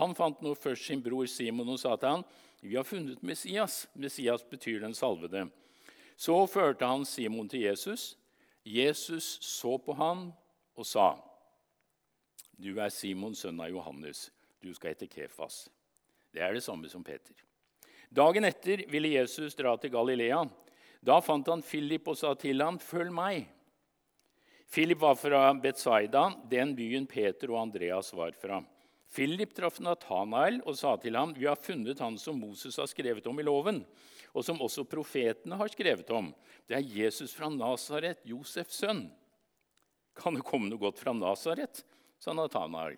Han 0.01 0.15
fant 0.17 0.43
nå 0.43 0.55
først 0.59 0.89
sin 0.89 1.03
bror 1.03 1.29
Simon 1.31 1.71
og 1.73 1.79
sa 1.81 1.97
til 1.97 2.09
han, 2.09 2.25
'Vi 2.61 2.77
har 2.77 2.85
funnet 2.85 3.23
Messias.' 3.23 3.87
Messias 3.95 4.43
betyr 4.43 4.81
den 4.81 4.95
salvede. 4.95 5.51
Så 6.17 6.47
førte 6.47 6.87
han 6.87 7.05
Simon 7.05 7.49
til 7.49 7.61
Jesus. 7.61 8.17
Jesus 8.65 9.39
så 9.41 9.79
på 9.79 9.93
han 9.93 10.33
og 10.77 10.87
sa, 10.87 11.15
du 12.57 12.73
er 12.81 12.93
Simon, 12.93 13.35
sønn 13.37 13.61
av 13.61 13.69
Johannes. 13.69 14.31
Du 14.65 14.73
skal 14.75 14.95
hete 14.95 15.09
Kefas. 15.11 15.67
Det 16.33 16.41
er 16.43 16.57
det 16.57 16.65
samme 16.65 16.89
som 16.89 17.05
Peter. 17.05 17.37
Dagen 18.09 18.47
etter 18.49 18.85
ville 18.89 19.13
Jesus 19.13 19.57
dra 19.59 19.75
til 19.77 19.93
Galilea. 19.93 20.45
Da 21.05 21.19
fant 21.21 21.49
han 21.53 21.63
Philip 21.63 22.09
og 22.09 22.17
sa 22.17 22.35
til 22.35 22.63
ham, 22.63 22.79
'Følg 22.79 23.13
meg.' 23.13 23.47
Philip 24.73 24.99
var 24.99 25.15
fra 25.15 25.53
Betzaida, 25.55 26.35
den 26.51 26.75
byen 26.75 27.07
Peter 27.07 27.51
og 27.51 27.61
Andreas 27.63 28.13
var 28.13 28.33
fra. 28.33 28.65
Philip 29.15 29.55
traff 29.55 29.79
Nathanael 29.81 30.61
og 30.67 30.77
sa 30.77 30.97
til 30.97 31.15
ham, 31.15 31.35
'Vi 31.35 31.47
har 31.47 31.57
funnet 31.57 31.99
han 31.99 32.19
som 32.19 32.41
Moses 32.41 32.77
har 32.77 32.87
skrevet 32.87 33.27
om 33.27 33.39
i 33.39 33.43
loven,' 33.43 33.85
'og 34.35 34.45
som 34.45 34.59
også 34.61 34.85
profetene 34.85 35.57
har 35.57 35.69
skrevet 35.69 36.11
om.' 36.11 36.35
'Det 36.67 36.77
er 36.77 37.05
Jesus 37.05 37.35
fra 37.35 37.49
Nasaret, 37.49 38.19
Josefs 38.25 38.83
sønn.' 38.83 39.13
'Kan 40.17 40.35
det 40.35 40.45
komme 40.45 40.69
noe 40.69 40.79
godt 40.79 40.99
fra 40.99 41.13
Nasaret?' 41.13 41.85
Sa 42.19 42.33
Natanael. 42.33 42.97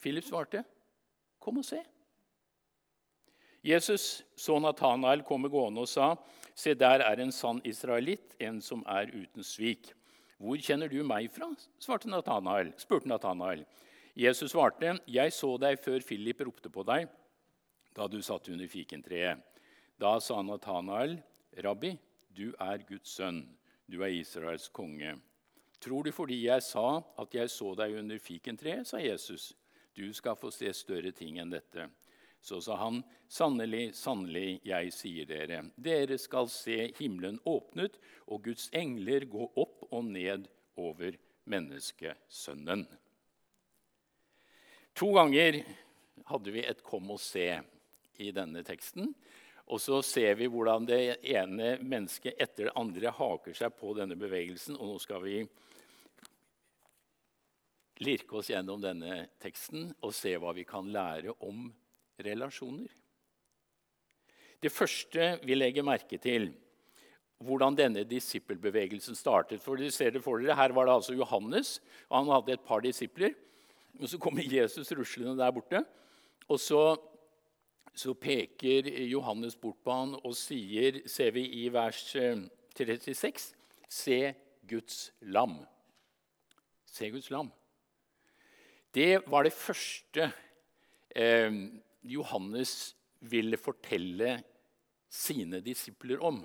Philip 0.00 0.24
svarte, 0.24 0.64
'Kom 1.38 1.58
og 1.58 1.64
se.' 1.64 1.84
Jesus 3.64 4.22
så 4.36 4.58
Natanael 4.58 5.22
komme 5.22 5.48
gående 5.48 5.80
og 5.80 5.88
sa, 5.88 6.14
'Se, 6.54 6.74
der 6.74 7.00
er 7.00 7.20
en 7.20 7.32
sann 7.32 7.60
israelitt, 7.64 8.34
en 8.40 8.60
som 8.60 8.84
er 8.86 9.10
uten 9.10 9.42
svik.' 9.42 9.92
'Hvor 10.38 10.56
kjenner 10.60 10.88
du 10.88 11.02
meg 11.02 11.30
fra?' 11.30 11.54
svarte 11.80 12.08
Nathanael, 12.08 12.72
spurte 12.76 13.08
Natanael. 13.08 13.64
Jesus 14.14 14.52
svarte, 14.52 14.98
'Jeg 15.06 15.32
så 15.32 15.58
deg 15.58 15.78
før 15.78 16.00
Philip 16.00 16.40
ropte 16.40 16.70
på 16.70 16.84
deg, 16.84 17.08
da 17.94 18.06
du 18.06 18.20
satt 18.22 18.48
under 18.48 18.66
fikentreet.' 18.66 19.42
Da 19.98 20.18
sa 20.20 20.42
Natanael, 20.42 21.22
'Rabbi, 21.56 21.98
du 22.36 22.54
er 22.60 22.78
Guds 22.78 23.16
sønn. 23.16 23.56
Du 23.90 24.02
er 24.02 24.12
Israels 24.12 24.68
konge.' 24.68 25.20
Tror 25.86 26.02
du 26.02 26.10
fordi 26.10 26.40
jeg 26.48 26.64
sa 26.66 26.98
at 27.22 27.34
jeg 27.36 27.50
så 27.52 27.70
deg 27.78 27.92
under 28.00 28.18
fikentreet, 28.18 28.88
sa 28.88 28.98
Jesus. 28.98 29.52
Du 29.94 30.10
skal 30.10 30.34
få 30.34 30.50
se 30.50 30.72
større 30.74 31.12
ting 31.14 31.38
enn 31.38 31.52
dette. 31.52 31.86
Så 32.42 32.58
sa 32.60 32.74
han, 32.80 32.98
sannelig, 33.30 33.92
sannelig, 33.94 34.58
jeg 34.66 34.90
sier 34.94 35.28
dere, 35.30 35.60
dere 35.78 36.18
skal 36.18 36.50
se 36.50 36.88
himmelen 36.98 37.38
åpnet 37.46 38.00
og 38.26 38.42
Guds 38.48 38.66
engler 38.74 39.28
gå 39.30 39.46
opp 39.54 39.86
og 39.92 40.10
ned 40.10 40.50
over 40.74 41.14
menneskesønnen. 41.46 42.82
To 44.98 45.12
ganger 45.14 45.62
hadde 46.26 46.50
vi 46.50 46.66
et 46.66 46.82
'kom 46.82 47.10
og 47.10 47.20
se' 47.20 47.62
i 48.18 48.30
denne 48.32 48.62
teksten. 48.64 49.14
Og 49.66 49.80
så 49.80 50.02
ser 50.02 50.34
vi 50.34 50.46
hvordan 50.46 50.86
det 50.86 51.18
ene 51.26 51.78
mennesket 51.82 52.34
etter 52.38 52.64
det 52.64 52.76
andre 52.76 53.10
haker 53.10 53.54
seg 53.54 53.74
på 53.76 53.94
denne 53.98 54.16
bevegelsen. 54.16 54.76
Og 54.76 54.86
nå 54.86 54.98
skal 54.98 55.22
vi 55.22 55.48
lirke 58.02 58.36
oss 58.38 58.50
gjennom 58.50 58.82
denne 58.82 59.26
teksten 59.42 59.90
og 60.04 60.14
se 60.14 60.34
hva 60.40 60.52
vi 60.56 60.66
kan 60.68 60.88
lære 60.92 61.34
om 61.46 61.66
relasjoner. 62.22 62.90
Det 64.62 64.72
første 64.72 65.36
vi 65.44 65.56
legger 65.56 65.84
merke 65.84 66.18
til, 66.20 66.50
hvordan 67.44 67.76
denne 67.76 68.04
disippelbevegelsen 68.08 69.16
startet. 69.16 69.60
For 69.60 69.76
dere 69.76 69.92
ser 69.92 70.14
det 70.14 70.22
for 70.24 70.40
dere, 70.40 70.56
Her 70.56 70.72
var 70.72 70.86
det 70.86 70.94
altså 70.94 71.14
Johannes, 71.14 71.80
og 72.08 72.24
han 72.24 72.32
hadde 72.32 72.52
et 72.52 72.64
par 72.64 72.80
disipler. 72.80 73.34
Og 74.00 74.08
Så 74.08 74.18
kommer 74.18 74.42
Jesus 74.42 74.92
ruslende 74.92 75.36
der 75.36 75.50
borte. 75.50 75.84
Og 76.48 76.60
så, 76.60 76.96
så 77.94 78.14
peker 78.14 78.88
Johannes 79.06 79.56
bort 79.56 79.76
på 79.84 79.92
han 79.92 80.14
og 80.22 80.34
sier, 80.34 81.02
ser 81.08 81.30
vi 81.30 81.44
i 81.64 81.68
vers 81.68 82.00
36, 82.76 83.28
eh, 83.28 83.54
Se 83.88 84.34
Guds 84.66 85.12
lam. 85.20 85.66
Se 86.86 87.10
Guds 87.10 87.30
lam. 87.30 87.50
Det 88.96 89.26
var 89.28 89.44
det 89.44 89.52
første 89.52 90.30
eh, 91.12 91.56
Johannes 92.08 92.94
ville 93.28 93.58
fortelle 93.60 94.38
sine 95.12 95.60
disipler 95.60 96.22
om. 96.24 96.38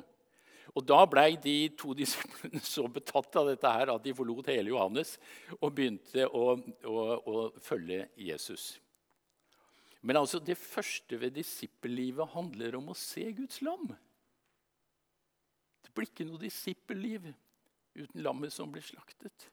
Og 0.75 0.83
Da 0.87 0.99
blei 1.07 1.35
de 1.39 1.71
to 1.79 1.95
disiplene 2.01 2.59
så 2.63 2.87
betatt 2.91 3.35
av 3.39 3.49
dette 3.51 3.71
her 3.71 3.93
at 3.93 4.03
de 4.03 4.15
forlot 4.15 4.51
hele 4.51 4.73
Johannes 4.73 5.17
og 5.59 5.71
begynte 5.77 6.27
å, 6.27 6.57
å, 6.87 6.97
å 7.23 7.35
følge 7.63 8.05
Jesus. 8.19 8.73
Men 10.01 10.17
altså, 10.17 10.41
det 10.41 10.57
første 10.57 11.19
ved 11.21 11.35
disippellivet 11.37 12.33
handler 12.33 12.75
om 12.79 12.89
å 12.91 12.97
se 12.97 13.27
Guds 13.37 13.61
lam. 13.61 13.91
Det 15.85 15.93
blir 15.93 16.09
ikke 16.09 16.25
noe 16.25 16.41
disippelliv 16.41 17.27
uten 17.95 18.23
lammet 18.23 18.53
som 18.55 18.71
blir 18.73 18.83
slaktet. 18.85 19.47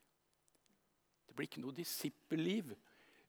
Det 1.29 1.37
blir 1.37 1.51
ikke 1.51 1.63
noe 1.63 1.77
disippelliv 1.77 2.73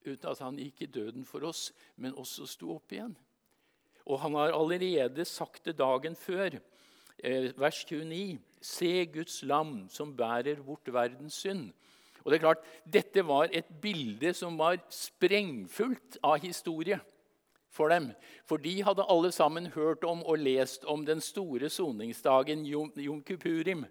uten 0.06 0.30
at 0.32 0.42
han 0.44 0.60
gikk 0.60 0.84
i 0.84 0.92
døden 0.92 1.26
for 1.28 1.44
oss, 1.48 1.70
men 1.98 2.18
også 2.18 2.48
sto 2.50 2.76
opp 2.76 2.94
igjen. 2.96 3.16
Og 4.10 4.22
han 4.24 4.38
har 4.40 4.56
allerede 4.58 5.26
sagt 5.26 5.66
det 5.66 5.78
dagen 5.78 6.16
før, 6.16 6.60
eh, 7.24 7.52
vers 7.60 7.84
29. 7.86 8.40
Se 8.62 9.06
Guds 9.06 9.44
lam 9.44 9.88
som 9.90 10.16
bærer 10.16 10.64
bort 10.64 10.88
verdens 10.92 11.34
synd. 11.34 11.72
Og 12.24 12.32
det 12.32 12.40
er 12.40 12.46
klart, 12.48 12.66
Dette 12.86 13.24
var 13.26 13.50
et 13.52 13.68
bilde 13.82 14.34
som 14.34 14.58
var 14.58 14.78
sprengfullt 14.90 16.18
av 16.24 16.40
historie 16.44 17.00
for 17.70 17.90
dem. 17.90 18.12
For 18.46 18.58
de 18.58 18.84
hadde 18.84 19.06
alle 19.10 19.32
sammen 19.32 19.70
hørt 19.76 20.04
om 20.04 20.24
og 20.24 20.40
lest 20.40 20.86
om 20.86 21.06
den 21.06 21.22
store 21.22 21.70
soningsdagen 21.70 22.66
Jom 22.66 23.24
Kupurim. 23.24 23.86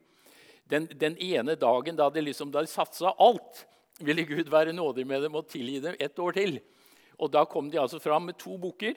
Den, 0.68 0.86
den, 0.86 1.16
ene 1.16 1.54
dagen 1.54 1.96
da 1.96 2.10
liksom 2.12 2.52
de 2.52 2.66
satsa 2.66 3.14
alt 3.18 3.64
ville 3.98 4.24
Gud 4.24 4.50
være 4.50 4.72
nådig 4.72 5.06
med 5.06 5.22
dem 5.22 5.34
og 5.38 5.48
tilgi 5.50 5.80
dem 5.82 5.96
ett 5.98 6.18
år 6.18 6.32
til. 6.32 6.60
Og 7.18 7.30
Da 7.32 7.44
kom 7.44 7.70
de 7.70 7.80
altså 7.80 7.98
fram 7.98 8.22
med 8.22 8.38
to 8.38 8.56
bukker. 8.58 8.94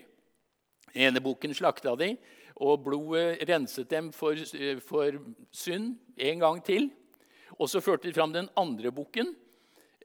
ene 0.93 1.21
bukken 1.21 1.53
slakta 1.53 1.95
de, 1.95 2.17
og 2.55 2.83
blodet 2.83 3.47
renset 3.47 3.89
dem 3.89 4.11
for, 4.11 4.35
for 4.83 5.11
synd 5.51 5.95
en 6.17 6.39
gang 6.39 6.63
til. 6.63 6.89
Og 7.59 7.69
så 7.69 7.79
førte 7.79 8.07
de 8.07 8.13
fram 8.13 8.33
den 8.33 8.49
andre 8.57 8.91
bukken. 8.91 9.35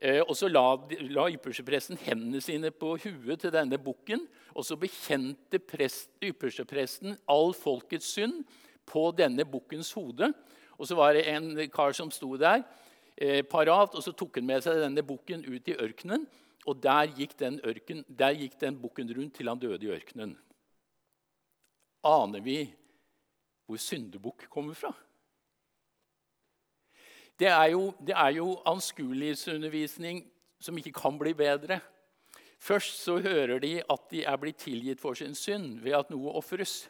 Eh, 0.01 0.21
og 0.21 0.35
så 0.37 0.47
la, 0.47 0.77
la 1.09 1.27
ypperstepresten 1.29 1.97
hendene 1.97 2.41
sine 2.41 2.71
på 2.71 2.97
huet 2.97 3.41
til 3.41 3.51
denne 3.51 3.77
bukken. 3.77 4.27
Og 4.55 4.65
så 4.65 4.77
bekjente 4.77 5.59
ypperstepresten 6.23 7.17
all 7.27 7.53
folkets 7.53 8.13
synd 8.13 8.45
på 8.85 9.11
denne 9.11 9.45
bukkens 9.45 9.91
hode. 9.91 10.31
Og 10.77 10.87
så 10.87 10.95
var 10.95 11.13
det 11.13 11.27
en 11.27 11.69
kar 11.69 11.91
som 11.91 12.11
sto 12.11 12.37
der 12.37 12.63
eh, 13.17 13.43
parat, 13.43 13.95
og 13.95 14.03
så 14.03 14.13
tok 14.15 14.39
han 14.39 14.47
med 14.47 14.63
seg 14.65 14.81
denne 14.81 15.03
bukken 15.05 15.45
ut 15.47 15.67
i 15.67 15.77
ørkenen. 15.77 16.27
Og 16.67 16.81
der 16.83 17.09
gikk 17.15 17.37
den, 17.39 17.61
ørken, 17.63 18.03
der 18.07 18.35
gikk 18.35 18.57
den 18.59 18.77
bukken 18.81 19.11
rundt 19.15 19.37
til 19.37 19.49
han 19.49 19.59
døde 19.59 19.85
i 19.87 19.91
ørkenen. 19.93 20.35
Aner 22.07 22.43
vi 22.43 22.61
hvor 23.67 23.79
syndebukk 23.81 24.47
kommer 24.51 24.75
fra? 24.77 24.93
Det 27.37 27.49
er 27.51 27.65
jo, 27.73 27.91
det 28.01 28.15
jo 28.35 28.55
anskuelighetsundervisning 28.65 30.23
som 30.59 30.77
ikke 30.77 30.95
kan 30.95 31.19
bli 31.19 31.33
bedre. 31.37 31.79
Først 32.59 33.03
så 33.03 33.19
hører 33.21 33.59
de 33.59 33.83
at 33.83 34.07
de 34.11 34.23
er 34.23 34.37
blitt 34.41 34.57
tilgitt 34.57 35.01
for 35.01 35.13
sin 35.13 35.35
synd 35.35 35.79
ved 35.83 35.93
at 35.99 36.09
noe 36.09 36.33
ofres. 36.39 36.87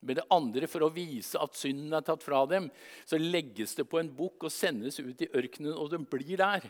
Med 0.00 0.20
det 0.20 0.26
andre, 0.30 0.68
for 0.70 0.86
å 0.86 0.92
vise 0.94 1.40
at 1.42 1.58
synden 1.58 1.96
er 1.96 2.04
tatt 2.06 2.22
fra 2.22 2.44
dem, 2.46 2.68
så 3.08 3.18
legges 3.18 3.74
det 3.78 3.88
på 3.90 3.98
en 3.98 4.10
bukk 4.14 4.46
og 4.46 4.54
sendes 4.54 5.00
ut 5.00 5.24
i 5.24 5.30
ørkenen, 5.34 5.74
og 5.74 5.90
den 5.94 6.06
blir 6.06 6.38
der. 6.38 6.68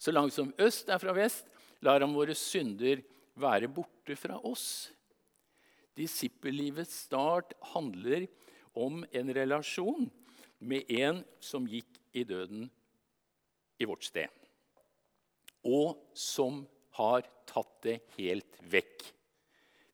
Så 0.00 0.12
langt 0.12 0.34
som 0.36 0.54
øst 0.60 0.88
er 0.92 1.00
fra 1.02 1.12
vest, 1.16 1.48
lar 1.84 2.00
han 2.00 2.16
våre 2.16 2.36
synder 2.36 3.02
være 3.36 3.68
borte 3.68 4.16
fra 4.16 4.38
oss. 4.48 4.88
Disippellivets 5.96 7.04
start 7.06 7.54
handler 7.72 8.26
om 8.76 9.02
en 9.12 9.32
relasjon 9.36 10.08
med 10.58 10.90
en 10.92 11.22
som 11.40 11.68
gikk 11.68 12.00
i 12.16 12.24
døden 12.28 12.68
i 13.80 13.88
vårt 13.88 14.04
sted. 14.04 14.32
Og 15.66 15.96
som 16.16 16.64
har 16.96 17.26
tatt 17.48 17.72
det 17.84 17.98
helt 18.16 18.60
vekk. 18.72 19.04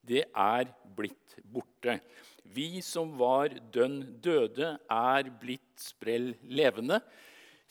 Det 0.02 0.24
er 0.26 0.70
blitt 0.96 1.36
borte. 1.46 2.00
Vi 2.52 2.82
som 2.84 3.14
var 3.18 3.54
dønn 3.72 4.00
døde, 4.22 4.74
er 4.90 5.30
blitt 5.40 5.80
sprell 5.80 6.32
levende, 6.42 6.98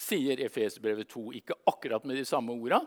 sier 0.01 0.39
Efesbrevet 0.41 1.11
2. 1.11 1.27
Ikke 1.41 1.57
akkurat 1.69 2.05
med 2.07 2.17
de 2.17 2.25
samme 2.25 2.55
orda, 2.55 2.81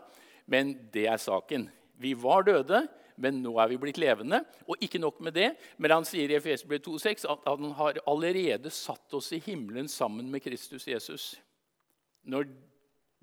men 0.51 0.73
det 0.93 1.05
er 1.07 1.21
saken. 1.21 1.69
Vi 2.01 2.11
var 2.19 2.43
døde, 2.47 2.83
men 3.21 3.39
nå 3.43 3.53
er 3.61 3.71
vi 3.71 3.79
blitt 3.79 3.99
levende. 4.01 4.41
Og 4.67 4.81
ikke 4.83 4.99
nok 4.99 5.21
med 5.23 5.37
det, 5.37 5.53
men 5.79 5.93
han 5.93 6.07
sier 6.07 6.31
i 6.31 6.39
Efesbrevet 6.39 6.87
2,6 6.87 7.27
at 7.31 7.47
han 7.47 7.71
har 7.77 8.01
allerede 8.09 8.73
satt 8.73 9.15
oss 9.15 9.31
i 9.35 9.41
himmelen 9.45 9.87
sammen 9.91 10.27
med 10.31 10.43
Kristus 10.43 10.87
Jesus. 10.89 11.35
Når 12.25 12.49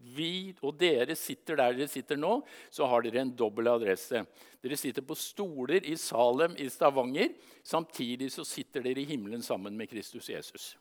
vi 0.02 0.52
og 0.62 0.75
dere 0.80 1.14
sitter 1.18 1.59
der 1.59 1.76
dere 1.76 1.90
sitter 1.90 2.18
nå, 2.18 2.40
så 2.71 2.88
har 2.90 3.04
dere 3.04 3.23
en 3.23 3.35
dobbel 3.37 3.71
adresse. 3.71 4.25
Dere 4.62 4.78
sitter 4.78 5.04
på 5.06 5.16
stoler 5.18 5.85
i 5.87 5.94
Salem 6.00 6.56
i 6.59 6.68
Stavanger. 6.73 7.32
Samtidig 7.62 8.32
så 8.35 8.44
sitter 8.47 8.85
dere 8.85 9.04
i 9.04 9.09
himmelen 9.12 9.44
sammen 9.44 9.76
med 9.78 9.90
Kristus 9.90 10.28
Jesus. 10.32 10.73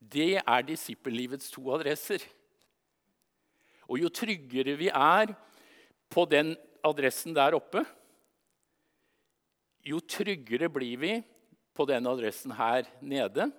Det 0.00 0.38
er 0.40 0.66
disippellivets 0.66 1.50
to 1.52 1.68
adresser. 1.74 2.24
Og 3.86 4.00
jo 4.02 4.10
tryggere 4.10 4.76
vi 4.78 4.88
er 4.90 5.34
på 6.10 6.24
den 6.28 6.54
adressen 6.86 7.34
der 7.36 7.56
oppe, 7.58 7.84
jo 9.86 10.00
tryggere 10.02 10.68
blir 10.72 10.98
vi 10.98 11.12
på 11.76 11.86
den 11.86 12.08
adressen 12.10 12.54
her 12.58 12.88
nede 13.00 13.50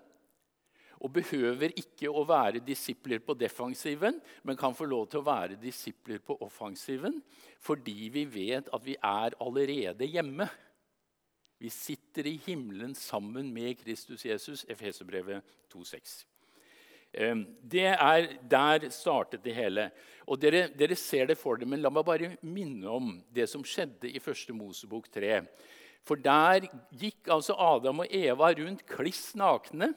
og 1.01 1.13
behøver 1.13 1.75
ikke 1.77 2.09
å 2.09 2.23
være 2.27 2.63
disipler 2.65 3.21
på 3.23 3.35
defensiven, 3.37 4.19
men 4.43 4.59
kan 4.59 4.75
få 4.75 4.87
lov 4.89 5.07
til 5.11 5.21
å 5.21 5.27
være 5.27 5.59
disipler 5.61 6.23
på 6.23 6.37
offensiven 6.45 7.21
fordi 7.63 8.09
vi 8.13 8.23
vet 8.29 8.69
at 8.73 8.83
vi 8.85 8.95
er 8.95 9.35
allerede 9.41 10.05
hjemme. 10.05 10.45
Vi 11.57 11.69
sitter 11.73 12.27
i 12.29 12.37
himmelen 12.45 12.93
sammen 12.95 13.49
med 13.53 13.79
Kristus 13.81 14.25
Jesus, 14.25 14.65
Efeserbrevet 14.69 15.41
2,6. 15.73 16.19
Ehm, 17.17 17.45
det 17.61 17.87
er, 17.95 18.27
Der 18.49 18.89
startet 18.89 19.43
det 19.43 19.55
hele. 19.55 19.89
Og 20.27 20.41
dere, 20.41 20.67
dere, 20.77 20.95
ser 20.95 21.25
det 21.25 21.37
for 21.37 21.57
dere, 21.57 21.69
men 21.69 21.81
la 21.81 21.89
meg 21.89 22.05
bare 22.05 22.35
minne 22.41 22.87
om 22.89 23.15
det 23.33 23.49
som 23.49 23.63
skjedde 23.65 24.11
i 24.11 24.21
1. 24.21 24.53
Mosebok 24.53 25.09
3. 25.09 25.41
For 26.05 26.15
der 26.15 26.67
gikk 26.91 27.27
altså 27.31 27.55
Adam 27.57 28.05
og 28.05 28.13
Eva 28.13 28.51
rundt 28.53 28.85
kliss 28.87 29.33
nakne 29.35 29.93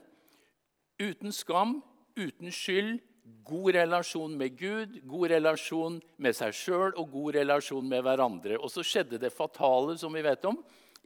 Uten 1.01 1.33
skam, 1.33 1.79
uten 2.19 2.53
skyld, 2.53 2.99
god 3.45 3.75
relasjon 3.75 4.35
med 4.37 4.57
Gud, 4.59 4.99
god 5.09 5.31
relasjon 5.33 6.01
med 6.21 6.37
seg 6.37 6.53
sjøl 6.57 6.93
og 6.93 7.13
god 7.13 7.39
relasjon 7.39 7.87
med 7.89 8.03
hverandre. 8.05 8.59
Og 8.61 8.69
så 8.73 8.85
skjedde 8.85 9.21
det 9.23 9.33
fatale, 9.33 9.97
som 9.99 10.13
vi 10.13 10.25
vet 10.27 10.45
om, 10.49 10.59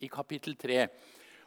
i 0.03 0.09
kapittel 0.11 0.57
3. 0.59 0.89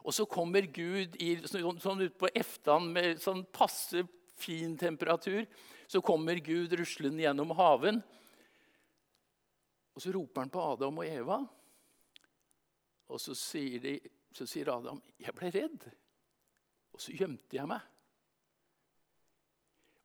Og 0.07 0.15
så 0.15 0.23
kommer 0.31 0.69
Gud 0.71 1.17
i, 1.19 1.33
sånn, 1.43 1.81
sånn 1.83 2.05
utpå 2.05 2.29
eftan 2.31 2.87
med 2.93 3.19
sånn 3.19 3.43
passe 3.51 4.05
fin 4.39 4.77
temperatur. 4.79 5.43
Så 5.91 5.99
kommer 6.05 6.39
Gud 6.43 6.71
ruslende 6.79 7.25
gjennom 7.25 7.51
haven. 7.57 7.99
Og 9.97 10.03
så 10.03 10.13
roper 10.15 10.45
han 10.45 10.53
på 10.53 10.63
Adam 10.63 11.03
og 11.03 11.09
Eva. 11.09 11.41
Og 13.11 13.19
så 13.19 13.35
sier, 13.35 13.81
de, 13.83 13.97
så 14.35 14.47
sier 14.47 14.71
Adam, 14.71 15.01
'Jeg 15.19 15.35
ble 15.35 15.51
redd.' 15.51 15.91
Og 16.93 17.01
så 17.01 17.11
gjemte 17.11 17.55
jeg 17.55 17.67
meg. 17.67 17.83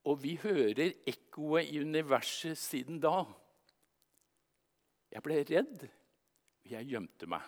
Og 0.08 0.18
vi 0.22 0.34
hører 0.42 0.96
ekkoet 1.06 1.70
i 1.70 1.80
universet 1.82 2.58
siden 2.58 2.98
da. 3.02 3.22
Jeg 5.12 5.22
ble 5.22 5.42
redd, 5.46 5.84
og 6.64 6.72
jeg 6.72 6.88
gjemte 6.90 7.28
meg. 7.30 7.44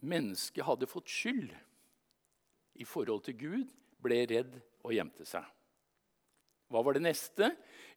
Mennesket 0.00 0.64
hadde 0.64 0.88
fått 0.88 1.10
skyld 1.12 1.50
i 2.80 2.86
forhold 2.88 3.24
til 3.26 3.36
Gud, 3.40 3.72
ble 4.00 4.22
redd 4.30 4.54
og 4.84 4.94
gjemte 4.96 5.26
seg. 5.28 5.44
Hva 6.70 6.84
var 6.86 6.96
det 6.96 7.02
neste? 7.04 7.50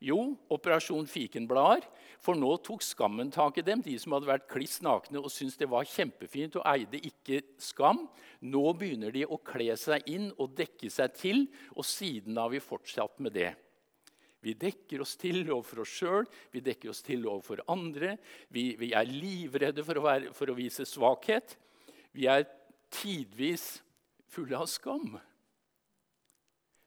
Jo, 0.03 0.33
Operasjon 0.51 1.07
fikenblader. 1.07 1.85
For 2.23 2.35
nå 2.39 2.53
tok 2.63 2.83
skammen 2.83 3.31
tak 3.31 3.59
i 3.59 3.65
dem, 3.65 3.81
de 3.83 3.95
som 3.99 4.15
hadde 4.15 4.27
vært 4.29 4.49
kliss 4.51 4.77
nakne 4.83 5.21
og 5.21 5.31
syntes 5.31 5.59
det 5.59 5.69
var 5.71 5.87
kjempefint 5.87 6.57
og 6.59 6.67
eide 6.71 6.99
ikke 7.07 7.41
skam. 7.61 8.05
Nå 8.43 8.63
begynner 8.79 9.11
de 9.15 9.25
å 9.27 9.39
kle 9.43 9.75
seg 9.79 10.07
inn 10.11 10.29
og 10.37 10.55
dekke 10.57 10.91
seg 10.91 11.15
til, 11.19 11.45
og 11.75 11.87
siden 11.87 12.39
har 12.39 12.51
vi 12.51 12.63
fortsatt 12.63 13.19
med 13.23 13.35
det. 13.35 13.51
Vi 14.43 14.55
dekker 14.59 15.03
oss 15.03 15.15
til 15.19 15.45
overfor 15.45 15.85
oss 15.85 15.97
sjøl, 16.01 16.27
vi 16.51 16.59
dekker 16.63 16.91
oss 16.91 16.99
til 17.03 17.23
overfor 17.23 17.63
andre. 17.71 18.17
Vi, 18.51 18.73
vi 18.79 18.91
er 18.91 19.07
livredde 19.07 19.85
for 19.87 19.99
å, 19.99 20.03
være, 20.03 20.33
for 20.35 20.51
å 20.51 20.57
vise 20.57 20.83
svakhet. 20.87 21.55
Vi 22.11 22.27
er 22.27 22.43
tidvis 22.91 23.77
fulle 24.31 24.59
av 24.59 24.67
skam. 24.67 25.15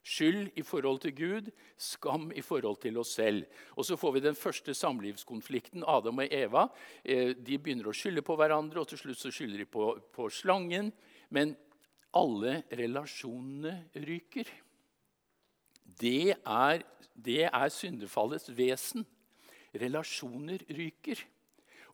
Skyld 0.07 0.53
i 0.55 0.63
forhold 0.63 1.01
til 1.03 1.15
Gud, 1.19 1.49
skam 1.77 2.29
i 2.31 2.43
forhold 2.45 2.79
til 2.83 2.99
oss 3.01 3.17
selv. 3.19 3.43
Og 3.75 3.85
Så 3.85 3.97
får 3.99 4.13
vi 4.13 4.21
den 4.21 4.39
første 4.39 4.75
samlivskonflikten. 4.75 5.83
Adam 5.87 6.23
og 6.23 6.29
Eva 6.31 6.69
eh, 7.03 7.35
de 7.35 7.59
begynner 7.59 7.91
å 7.91 7.97
skylde 7.97 8.23
på 8.23 8.37
hverandre, 8.39 8.81
og 8.81 8.89
til 8.89 9.01
slutt 9.01 9.19
så 9.19 9.33
skylder 9.35 9.65
de 9.65 9.67
på, 9.67 9.89
på 10.15 10.29
slangen. 10.31 10.93
Men 11.35 11.57
alle 12.15 12.63
relasjonene 12.71 13.75
ryker. 14.07 14.47
Det 16.01 16.37
er, 16.39 16.83
det 17.15 17.43
er 17.51 17.69
syndefallets 17.75 18.53
vesen. 18.55 19.07
Relasjoner 19.75 20.63
ryker. 20.71 21.19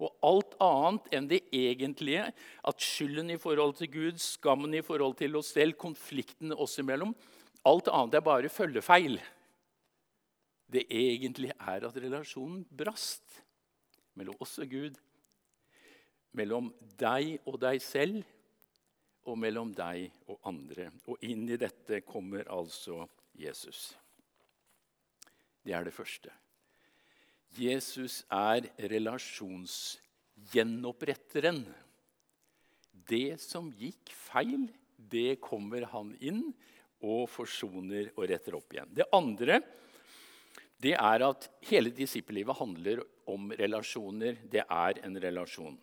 Og 0.02 0.16
alt 0.26 0.56
annet 0.60 1.12
enn 1.14 1.28
det 1.30 1.44
egentlige, 1.54 2.28
at 2.68 2.82
skylden 2.82 3.30
i 3.32 3.40
forhold 3.40 3.78
til 3.78 3.88
Gud, 3.92 4.18
skammen 4.20 4.74
i 4.74 4.82
forhold 4.84 5.16
til 5.20 5.38
oss 5.38 5.52
selv, 5.54 5.78
konflikten 5.78 6.52
oss 6.52 6.76
imellom, 6.82 7.14
Alt 7.68 7.88
annet 7.92 8.18
er 8.18 8.26
bare 8.26 8.50
følgefeil. 8.50 9.20
Det 10.72 10.86
egentlig 10.88 11.52
er 11.52 11.84
at 11.86 11.98
relasjonen 12.00 12.64
brast 12.66 13.42
mellom 14.18 14.36
oss 14.42 14.56
og 14.62 14.68
Gud, 14.72 14.96
mellom 16.32 16.72
deg 16.98 17.38
og 17.46 17.60
deg 17.62 17.82
selv 17.84 18.24
og 19.28 19.38
mellom 19.38 19.74
deg 19.76 20.10
og 20.26 20.40
andre. 20.48 20.90
Og 21.06 21.18
inn 21.22 21.48
i 21.48 21.56
dette 21.60 22.00
kommer 22.06 22.48
altså 22.50 23.08
Jesus. 23.38 23.96
Det 25.62 25.72
er 25.76 25.84
det 25.86 25.94
første. 25.94 26.30
Jesus 27.54 28.24
er 28.32 28.62
relasjonsgjenoppretteren. 28.90 31.74
Det 32.92 33.40
som 33.42 33.72
gikk 33.76 34.10
feil, 34.16 34.70
det 34.96 35.40
kommer 35.44 35.82
han 35.92 36.16
inn 36.18 36.54
og 37.02 37.28
forsoner 37.30 38.12
og 38.16 38.26
retter 38.30 38.56
opp 38.58 38.74
igjen. 38.74 38.90
Det 38.94 39.08
andre 39.12 39.60
det 40.82 40.96
er 40.98 41.22
at 41.22 41.46
hele 41.68 41.92
disippellivet 41.94 42.58
handler 42.58 43.04
om 43.30 43.52
relasjoner. 43.54 44.40
Det 44.50 44.64
er 44.64 44.98
en 45.06 45.18
relasjon. 45.22 45.76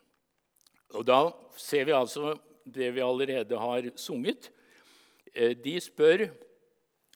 Og 0.97 1.05
Da 1.05 1.31
ser 1.55 1.85
vi 1.87 1.95
altså 1.95 2.33
det 2.65 2.91
vi 2.95 3.01
allerede 3.01 3.59
har 3.59 3.89
sunget. 3.95 4.49
Eh, 5.33 5.55
de 5.55 5.79
spør 5.79 6.29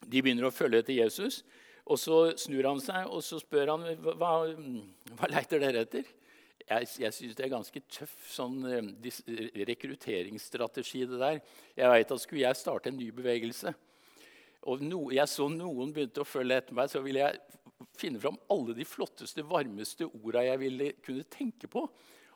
De 0.04 0.20
begynner 0.20 0.50
å 0.50 0.52
følge 0.52 0.82
etter 0.84 0.98
Jesus. 1.00 1.44
Og 1.86 2.00
Så 2.00 2.38
snur 2.38 2.64
han 2.68 2.80
seg 2.80 3.08
og 3.08 3.24
så 3.24 3.40
spør 3.40 3.72
han, 3.72 3.86
hva, 4.04 4.34
hva 5.16 5.30
leiter 5.32 5.60
dere 5.60 5.84
etter. 5.84 6.04
Jeg, 6.64 6.88
jeg 7.00 7.14
syns 7.14 7.36
det 7.36 7.44
er 7.44 7.52
ganske 7.52 7.82
tøff 7.92 8.16
sånn, 8.32 8.62
eh, 8.68 9.64
rekrutteringsstrategi. 9.68 11.06
det 11.06 11.20
der. 11.20 11.42
Jeg 11.76 11.92
vet 11.92 12.12
at 12.12 12.22
Skulle 12.22 12.46
jeg 12.46 12.56
starte 12.56 12.88
en 12.90 12.98
ny 12.98 13.12
bevegelse, 13.12 13.74
og 14.70 14.84
no, 14.86 15.08
jeg 15.12 15.28
så 15.28 15.50
noen 15.52 15.92
begynte 15.94 16.24
å 16.24 16.28
følge 16.28 16.62
etter 16.62 16.76
meg, 16.78 16.92
så 16.92 17.02
ville 17.04 17.24
jeg 17.24 17.40
finne 18.00 18.22
fram 18.22 18.38
alle 18.54 18.76
de 18.78 18.86
flotteste, 18.88 19.44
varmeste 19.46 20.08
orda 20.08 20.44
jeg 20.46 20.62
ville 20.62 20.90
kunne 21.04 21.26
tenke 21.28 21.68
på. 21.72 21.84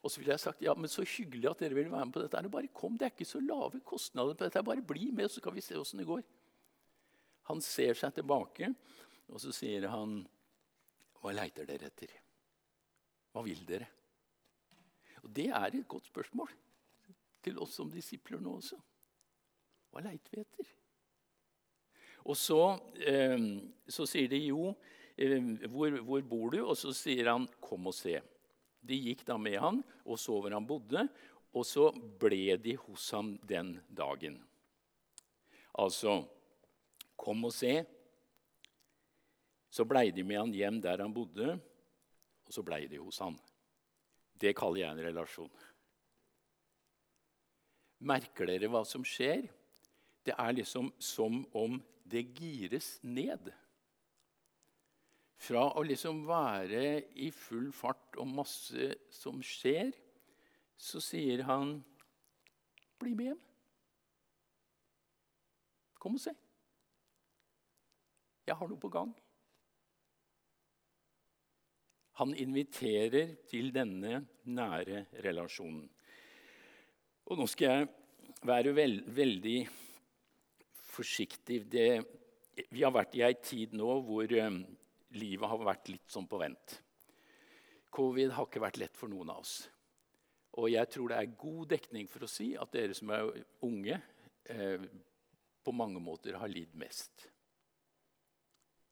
Og 0.03 0.11
så 0.11 0.21
ville 0.21 0.35
jeg 0.35 0.43
sagt 0.43 0.63
ja, 0.63 0.75
men 0.77 0.91
så 0.91 1.05
hyggelig 1.07 1.49
at 1.49 1.63
dere 1.63 1.77
ville 1.77 1.91
være 1.91 2.07
med 2.09 2.15
på 2.15 2.23
dette. 2.23 2.51
Bare 2.53 2.73
kom, 2.75 2.97
Det 2.97 3.07
er 3.07 3.15
ikke 3.15 3.27
så 3.27 3.41
lave 3.43 3.81
kostnader 3.85 4.37
på 4.37 4.45
dette. 4.45 4.63
Bare 4.63 4.85
bli 4.85 5.09
med, 5.11 5.31
så 5.31 5.41
kan 5.43 5.55
vi 5.55 5.63
se 5.63 5.77
åssen 5.79 6.03
det 6.03 6.07
går. 6.07 6.23
Han 7.49 7.63
ser 7.63 7.95
seg 7.95 8.13
tilbake, 8.15 8.73
og 9.31 9.39
så 9.39 9.53
sier 9.55 9.87
han, 9.87 10.27
'Hva 11.17 11.33
leiter 11.33 11.65
dere 11.65 11.87
etter?' 11.87 12.19
Hva 13.31 13.43
vil 13.43 13.65
dere? 13.65 13.87
Og 15.23 15.33
Det 15.33 15.47
er 15.47 15.65
et 15.65 15.87
godt 15.87 16.05
spørsmål 16.05 16.49
til 17.43 17.59
oss 17.59 17.75
som 17.75 17.89
disipler 17.89 18.39
nå 18.39 18.57
også. 18.57 18.77
Hva 19.91 20.01
leiter 20.01 20.31
vi 20.31 20.41
etter? 20.41 20.67
Og 22.27 22.35
så, 22.35 22.61
eh, 22.99 23.39
så 23.87 24.05
sier 24.09 24.27
de 24.31 24.41
jo 24.49 24.73
eh, 25.15 25.39
hvor, 25.71 25.95
hvor, 26.03 26.21
bor 26.27 26.51
du?' 26.51 26.65
Og 26.65 26.75
så 26.77 26.93
sier 26.93 27.31
han 27.31 27.47
'Kom 27.61 27.87
og 27.87 27.95
se'. 27.95 28.21
De 28.83 28.95
gikk 28.95 29.25
da 29.25 29.37
med 29.37 29.59
han 29.59 29.83
og 30.05 30.19
så 30.19 30.39
hvor 30.39 30.51
han 30.53 30.67
bodde, 30.67 31.07
og 31.53 31.65
så 31.65 31.89
ble 32.19 32.57
de 32.57 32.75
hos 32.75 33.11
ham 33.11 33.37
den 33.47 33.79
dagen. 33.89 34.37
Altså 35.77 36.25
Kom 37.17 37.45
og 37.45 37.53
se. 37.53 37.81
Så 39.73 39.83
blei 39.89 40.11
de 40.13 40.23
med 40.23 40.37
han 40.37 40.53
hjem 40.53 40.77
der 40.81 41.01
han 41.01 41.13
bodde, 41.13 41.57
og 42.45 42.53
så 42.53 42.63
blei 42.63 42.85
de 42.87 42.99
hos 43.01 43.17
han. 43.19 43.35
Det 44.37 44.53
kaller 44.55 44.83
jeg 44.83 44.91
en 44.93 45.05
relasjon. 45.07 45.51
Merker 47.99 48.45
dere 48.45 48.69
hva 48.69 48.83
som 48.85 49.01
skjer? 49.01 49.47
Det 50.27 50.35
er 50.35 50.57
liksom 50.57 50.91
som 50.99 51.39
om 51.55 51.77
det 52.03 52.25
gires 52.35 52.97
ned. 53.03 53.47
Fra 55.37 55.67
å 55.77 55.83
liksom 55.85 56.25
være 56.27 56.83
i 57.23 57.29
full 57.31 57.69
fart 57.75 58.17
og 58.19 58.27
masse 58.27 58.89
som 59.13 59.39
skjer, 59.45 59.93
så 60.77 60.99
sier 61.01 61.45
han, 61.47 61.77
'Bli 62.97 63.13
med 63.13 63.25
hjem. 63.29 63.41
Kom 66.01 66.17
og 66.17 66.21
se. 66.21 66.33
Jeg 68.47 68.55
har 68.55 68.67
noe 68.67 68.81
på 68.81 68.89
gang.' 68.89 69.13
Han 72.17 72.33
inviterer 72.33 73.35
til 73.45 73.69
denne 73.69 74.25
nære 74.43 75.05
relasjonen. 75.21 75.85
Og 77.29 77.37
nå 77.37 77.45
skal 77.45 77.67
jeg 77.67 77.89
være 78.41 78.73
veld, 78.73 79.03
veldig 79.13 79.59
forsiktig. 80.97 81.61
Det, 81.71 81.87
vi 82.73 82.83
har 82.83 82.93
vært 82.95 83.15
i 83.17 83.23
ei 83.27 83.35
tid 83.41 83.75
nå 83.77 83.99
hvor 84.07 84.33
um, 84.41 84.59
livet 85.17 85.51
har 85.53 85.65
vært 85.69 85.91
litt 85.93 86.11
sånn 86.11 86.27
på 86.29 86.41
vent. 86.41 86.77
Covid 87.93 88.33
har 88.35 88.49
ikke 88.49 88.61
vært 88.61 88.79
lett 88.81 88.97
for 88.97 89.11
noen 89.11 89.31
av 89.33 89.41
oss. 89.45 89.57
Og 90.57 90.69
jeg 90.73 90.89
tror 90.89 91.11
det 91.11 91.21
er 91.21 91.37
god 91.37 91.71
dekning 91.73 92.09
for 92.09 92.25
å 92.25 92.29
si 92.29 92.51
at 92.57 92.73
dere 92.73 92.95
som 92.97 93.11
er 93.13 93.29
unge, 93.65 93.99
eh, 94.49 94.85
på 95.63 95.73
mange 95.75 96.01
måter 96.01 96.37
har 96.39 96.49
lidd 96.49 96.73
mest. 96.79 97.27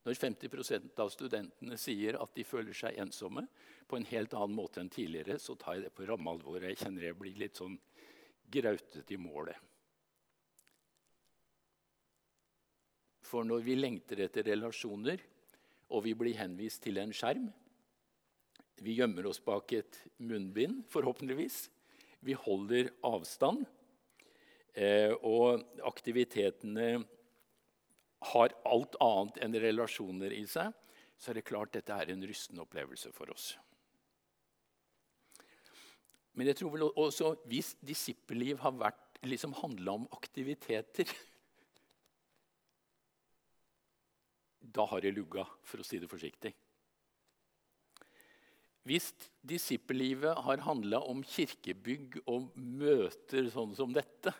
Når 0.05 0.17
50% 0.19 0.99
av 1.01 1.09
studentene 1.09 1.77
sier 1.81 2.19
at 2.21 2.35
de 2.37 2.43
føler 2.45 2.77
seg 2.77 2.99
ensomme 3.01 3.47
på 3.89 3.97
en 3.97 4.05
helt 4.11 4.35
annen 4.37 4.57
måte 4.57 4.81
enn 4.81 4.91
tidligere, 4.93 5.39
så 5.41 5.55
tar 5.57 5.79
jeg 5.79 5.87
det 5.87 5.95
på 5.97 6.05
ramme 6.05 6.29
alvor. 6.29 6.61
Jeg 6.61 6.77
kjenner 6.77 7.07
jeg 7.07 7.17
blir 7.17 7.39
litt 7.41 7.57
sånn 7.57 7.79
grautete 8.53 9.15
i 9.15 9.17
målet. 9.17 9.57
For 13.25 13.47
når 13.47 13.63
vi 13.65 13.77
lengter 13.77 14.21
etter 14.25 14.45
relasjoner, 14.51 15.21
og 15.89 16.03
vi 16.05 16.13
blir 16.17 16.37
henvist 16.37 16.83
til 16.85 16.97
en 16.97 17.13
skjerm 17.13 17.45
Vi 18.81 18.97
gjemmer 18.97 19.27
oss 19.29 19.39
bak 19.39 19.71
et 19.71 20.01
munnbind, 20.17 20.81
forhåpentligvis. 20.91 21.69
Vi 22.19 22.33
holder 22.35 22.89
avstand. 23.07 23.63
Eh, 24.75 25.13
og 25.23 25.63
aktivitetene 25.87 26.89
har 28.33 28.55
alt 28.67 28.97
annet 28.99 29.39
enn 29.45 29.55
relasjoner 29.63 30.35
i 30.35 30.43
seg. 30.49 30.73
Så 31.15 31.31
er 31.31 31.39
det 31.39 31.47
klart 31.47 31.71
dette 31.71 31.95
er 31.95 32.11
en 32.11 32.25
rystende 32.27 32.65
opplevelse 32.65 33.13
for 33.15 33.31
oss. 33.31 33.53
Men 36.35 36.51
jeg 36.51 36.59
tror 36.59 36.73
vel 36.73 36.89
også 36.89 37.31
hvis 37.47 37.77
disippelliv 37.79 38.59
har 38.59 38.91
liksom 39.23 39.55
handla 39.61 39.95
om 40.01 40.09
aktiviteter 40.17 41.07
da 44.73 44.85
har 44.89 45.01
det 45.03 45.13
lugga, 45.15 45.45
for 45.63 45.81
å 45.81 45.85
si 45.85 45.99
det 46.01 46.09
forsiktig. 46.09 46.53
Hvis 48.85 49.09
disippellivet 49.41 50.37
har 50.45 50.61
handla 50.61 50.99
om 51.09 51.23
kirkebygg 51.25 52.19
og 52.29 52.51
møter 52.53 53.49
sånn 53.53 53.73
som 53.77 53.93
dette, 53.93 54.33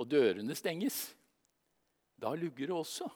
og 0.00 0.08
dørene 0.10 0.56
stenges, 0.58 1.12
da 2.20 2.32
lugger 2.34 2.70
det 2.70 2.76
også. 2.76 3.06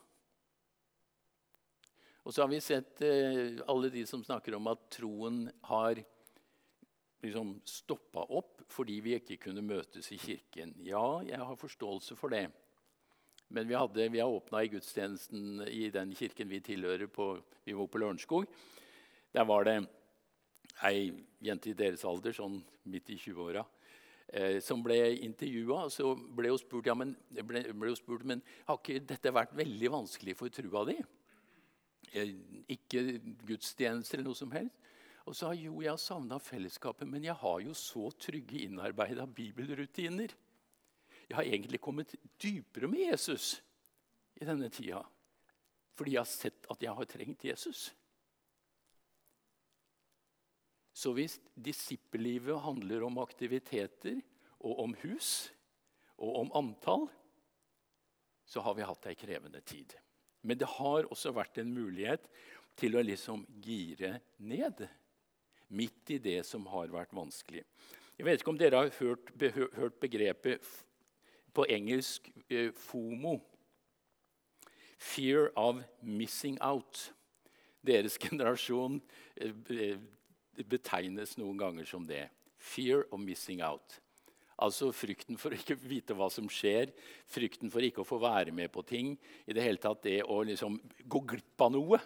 Og 2.25 2.33
så 2.33 2.45
har 2.45 2.51
vi 2.53 2.61
sett 2.65 3.03
eh, 3.05 3.61
alle 3.69 3.91
de 3.93 4.05
som 4.09 4.23
snakker 4.25 4.57
om 4.57 4.71
at 4.71 4.87
troen 4.95 5.43
har 5.69 6.01
liksom 7.25 7.57
stoppa 7.69 8.25
opp 8.37 8.63
fordi 8.73 9.01
vi 9.05 9.17
ikke 9.19 9.37
kunne 9.43 9.65
møtes 9.65 10.11
i 10.13 10.19
kirken. 10.21 10.73
Ja, 10.87 11.21
jeg 11.27 11.41
har 11.41 11.61
forståelse 11.61 12.17
for 12.17 12.33
det. 12.33 12.47
Men 13.49 13.69
vi, 13.69 13.77
hadde, 13.77 14.09
vi 14.09 14.21
har 14.21 14.31
åpna 14.31 14.63
i 14.65 14.71
gudstjenesten 14.73 15.67
i 15.69 15.91
den 15.95 16.15
kirken 16.17 16.49
vi 16.49 16.63
tilhører. 16.65 17.07
På, 17.07 17.35
vi 17.65 17.75
bor 17.77 17.91
på 17.91 18.01
Lørenskog. 18.01 18.49
Der 19.35 19.45
var 19.45 19.67
det 19.69 19.79
ei 20.83 21.11
jente 21.45 21.71
i 21.71 21.79
deres 21.79 22.05
alder, 22.09 22.35
sånn 22.35 22.59
midt 22.91 23.11
i 23.13 23.19
20-åra, 23.21 23.65
eh, 24.29 24.59
som 24.65 24.83
ble 24.83 24.99
intervjua. 25.27 25.85
Så 25.93 26.15
ble 26.15 26.53
hun 26.55 26.61
spurt 26.61 26.89
ja, 26.91 26.97
men, 26.99 27.15
ble, 27.43 27.67
ble 27.73 27.95
spurt, 27.99 28.25
men 28.27 28.43
har 28.69 28.81
ikke 28.81 29.05
dette 29.07 29.35
vært 29.35 29.55
veldig 29.59 29.93
vanskelig 29.99 30.37
for 30.39 30.55
trua 30.55 30.87
di. 30.91 30.97
Eh, 32.15 32.35
ikke 32.75 33.21
gudstjenester 33.47 34.19
eller 34.19 34.33
noe 34.33 34.41
som 34.41 34.55
helst. 34.55 34.81
Og 35.25 35.33
så 35.33 35.47
sa 35.47 35.55
jo, 35.57 35.79
jeg 35.81 35.89
har 35.89 36.01
savna 36.01 36.37
fellesskapet, 36.43 37.09
men 37.09 37.25
jeg 37.25 37.37
har 37.41 37.61
jo 37.65 37.73
så 37.79 38.11
trygge 38.21 38.61
innarbeida 38.67 39.25
bibelrutiner. 39.25 40.35
Jeg 41.29 41.37
har 41.39 41.49
egentlig 41.49 41.81
kommet 41.83 42.15
dypere 42.41 42.89
med 42.91 43.07
Jesus 43.09 43.57
i 44.41 44.47
denne 44.47 44.69
tida. 44.73 45.03
Fordi 45.95 46.17
jeg 46.17 46.25
har 46.25 46.31
sett 46.31 46.67
at 46.71 46.83
jeg 46.83 46.95
har 46.99 47.11
trengt 47.11 47.45
Jesus. 47.47 47.89
Så 50.95 51.11
hvis 51.15 51.39
disippellivet 51.55 52.63
handler 52.63 53.03
om 53.07 53.19
aktiviteter 53.23 54.21
og 54.63 54.85
om 54.85 54.95
hus 55.03 55.51
og 56.23 56.41
om 56.45 56.53
antall, 56.55 57.09
så 58.47 58.63
har 58.63 58.77
vi 58.77 58.87
hatt 58.87 59.09
ei 59.11 59.17
krevende 59.19 59.63
tid. 59.67 59.95
Men 60.45 60.61
det 60.61 60.69
har 60.77 61.09
også 61.11 61.33
vært 61.35 61.59
en 61.63 61.73
mulighet 61.75 62.29
til 62.79 62.95
å 62.95 63.03
liksom 63.03 63.47
gire 63.65 64.19
ned 64.39 64.85
midt 65.75 66.15
i 66.15 66.21
det 66.23 66.41
som 66.47 66.67
har 66.71 66.93
vært 66.93 67.15
vanskelig. 67.17 67.65
Jeg 68.15 68.27
vet 68.29 68.43
ikke 68.43 68.53
om 68.53 68.61
dere 68.61 68.85
har 68.85 68.93
hørt, 69.01 69.33
hørt 69.75 69.97
begrepet 70.03 70.67
på 71.55 71.67
engelsk 71.71 72.31
eh, 72.49 72.73
FOMO. 72.89 73.39
Fear 74.99 75.51
of 75.57 75.83
missing 76.03 76.59
out. 76.61 77.11
Deres 77.85 78.19
generasjon 78.25 79.01
eh, 79.37 79.99
betegnes 80.65 81.37
noen 81.41 81.61
ganger 81.61 81.89
som 81.89 82.07
det. 82.09 82.27
Fear 82.59 83.07
of 83.13 83.21
missing 83.21 83.63
out. 83.63 84.01
Altså 84.63 84.93
frykten 84.95 85.39
for 85.41 85.51
å 85.51 85.59
ikke 85.59 85.77
vite 85.83 86.15
hva 86.15 86.29
som 86.31 86.47
skjer, 86.51 86.93
frykten 87.27 87.73
for 87.75 87.83
ikke 87.83 88.05
å 88.05 88.07
få 88.07 88.21
være 88.23 88.55
med 88.55 88.71
på 88.73 88.85
ting. 88.87 89.17
I 89.51 89.57
det 89.57 89.65
hele 89.65 89.83
tatt 89.83 90.05
det 90.07 90.21
å 90.31 90.43
liksom 90.47 90.79
gå 91.11 91.25
glipp 91.35 91.65
av 91.67 91.73
noe. 91.75 91.99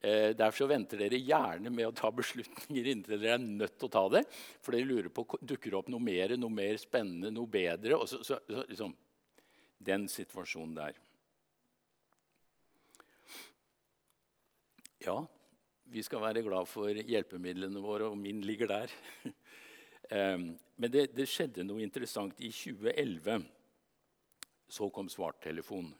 Eh, 0.00 0.30
derfor 0.38 0.70
venter 0.70 1.00
dere 1.02 1.18
gjerne 1.18 1.72
med 1.74 1.88
å 1.88 1.94
ta 1.96 2.10
beslutninger 2.14 2.86
inntil 2.92 3.18
dere 3.18 3.34
er 3.34 3.42
nødt 3.42 3.74
til 3.80 3.88
å 3.88 3.94
ta 3.96 4.04
det. 4.14 4.22
For 4.62 4.76
dere 4.76 4.86
lurer 4.86 5.10
på 5.10 5.24
dukker 5.40 5.72
det 5.72 5.80
opp 5.80 5.90
noe 5.90 6.02
mer, 6.02 6.36
noe 6.38 6.54
mer 6.54 6.78
spennende, 6.78 7.32
noe 7.34 7.50
bedre. 7.50 7.98
Så, 8.06 8.22
så, 8.22 8.38
så, 8.46 8.62
liksom, 8.70 8.94
den 9.82 10.06
situasjonen 10.10 10.76
der. 10.78 11.02
Ja, 15.02 15.18
vi 15.88 16.02
skal 16.02 16.22
være 16.22 16.44
glad 16.46 16.68
for 16.70 16.90
hjelpemidlene 16.90 17.82
våre, 17.82 18.10
og 18.10 18.18
min 18.18 18.42
ligger 18.46 18.70
der. 18.70 18.94
Men 20.10 20.90
det, 20.92 21.08
det 21.14 21.26
skjedde 21.30 21.66
noe 21.66 21.82
interessant 21.84 22.38
i 22.42 22.50
2011. 22.54 23.46
Så 24.68 24.90
kom 24.94 25.08
svarttelefon. 25.10 25.90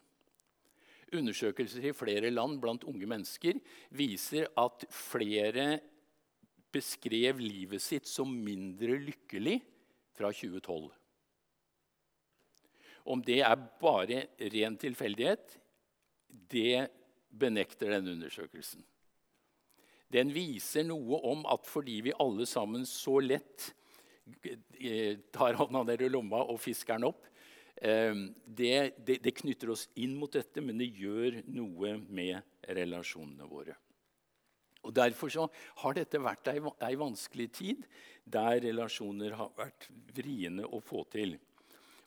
Undersøkelser 1.17 1.89
i 1.89 1.95
flere 1.97 2.31
land 2.31 2.59
blant 2.61 2.85
unge 2.89 3.09
mennesker 3.09 3.61
viser 3.97 4.51
at 4.61 4.85
flere 4.93 5.79
beskrev 6.75 7.41
livet 7.41 7.83
sitt 7.83 8.09
som 8.09 8.29
mindre 8.29 8.99
lykkelig 9.01 9.57
fra 10.19 10.31
2012. 10.35 10.91
Om 13.09 13.25
det 13.25 13.41
er 13.41 13.57
bare 13.81 14.27
ren 14.53 14.77
tilfeldighet, 14.77 15.57
det 16.29 16.89
benekter 17.33 17.95
den 17.97 18.13
undersøkelsen. 18.13 18.85
Den 20.13 20.33
viser 20.33 20.87
noe 20.89 21.21
om 21.29 21.45
at 21.53 21.69
fordi 21.69 22.01
vi 22.09 22.17
alle 22.21 22.47
sammen 22.49 22.85
så 22.89 23.19
lett 23.21 23.71
eh, 24.45 25.21
tar 25.33 25.57
hånda 25.57 25.85
ned 25.89 26.05
i 26.05 26.13
lomma 26.13 26.41
og 26.49 26.61
fisker 26.61 26.97
den 26.97 27.09
opp, 27.11 27.27
det, 27.79 28.73
det, 28.99 29.19
det, 29.23 29.33
knytter 29.39 29.71
oss 29.71 29.85
inn 30.03 30.17
mot 30.19 30.33
dette, 30.35 30.63
men 30.65 30.81
det 30.81 30.89
gjør 30.99 31.41
noe 31.55 31.95
med 32.09 32.67
relasjonene 32.75 33.47
våre. 33.47 33.77
Og 34.87 34.95
Derfor 34.95 35.31
så 35.31 35.45
har 35.83 35.97
dette 35.99 36.21
vært 36.23 36.49
ei, 36.53 36.59
ei 36.87 36.95
vanskelig 36.99 37.49
tid 37.59 37.85
der 38.29 38.61
relasjoner 38.65 39.37
har 39.39 39.53
vært 39.59 39.89
vriene 40.17 40.67
å 40.67 40.81
få 40.85 41.05
til. 41.13 41.37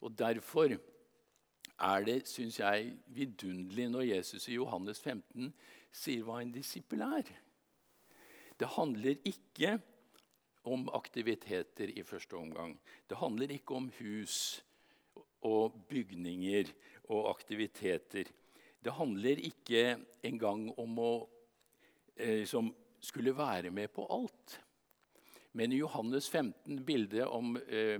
Og 0.01 0.15
Derfor 0.17 0.75
er 0.75 2.07
det, 2.07 2.17
syns 2.29 2.59
jeg, 2.61 2.95
vidunderlig 3.13 3.87
når 3.91 4.07
Jesus 4.09 4.47
i 4.49 4.57
Johannes 4.57 5.01
15 5.01 5.51
sier 5.91 6.25
hva 6.25 6.41
en 6.41 6.53
disippel 6.53 7.03
er. 7.05 7.31
Det 8.57 8.69
handler 8.77 9.17
ikke 9.25 9.77
om 10.69 10.85
aktiviteter 10.93 11.89
i 11.97 12.03
første 12.05 12.37
omgang. 12.37 12.75
Det 13.09 13.17
handler 13.17 13.55
ikke 13.55 13.79
om 13.79 13.89
hus 13.97 14.61
og 15.47 15.77
bygninger 15.89 16.71
og 17.11 17.29
aktiviteter. 17.31 18.29
Det 18.81 18.93
handler 18.97 19.41
ikke 19.45 19.97
engang 20.25 20.67
om 20.81 20.99
å 21.01 21.13
eh, 22.15 22.45
skulle 23.01 23.33
være 23.37 23.71
med 23.73 23.91
på 23.93 24.05
alt. 24.09 24.59
Men 25.57 25.73
i 25.73 25.81
Johannes 25.81 26.29
15, 26.29 26.79
bildet 26.85 27.27
om, 27.27 27.57
eh, 27.57 27.99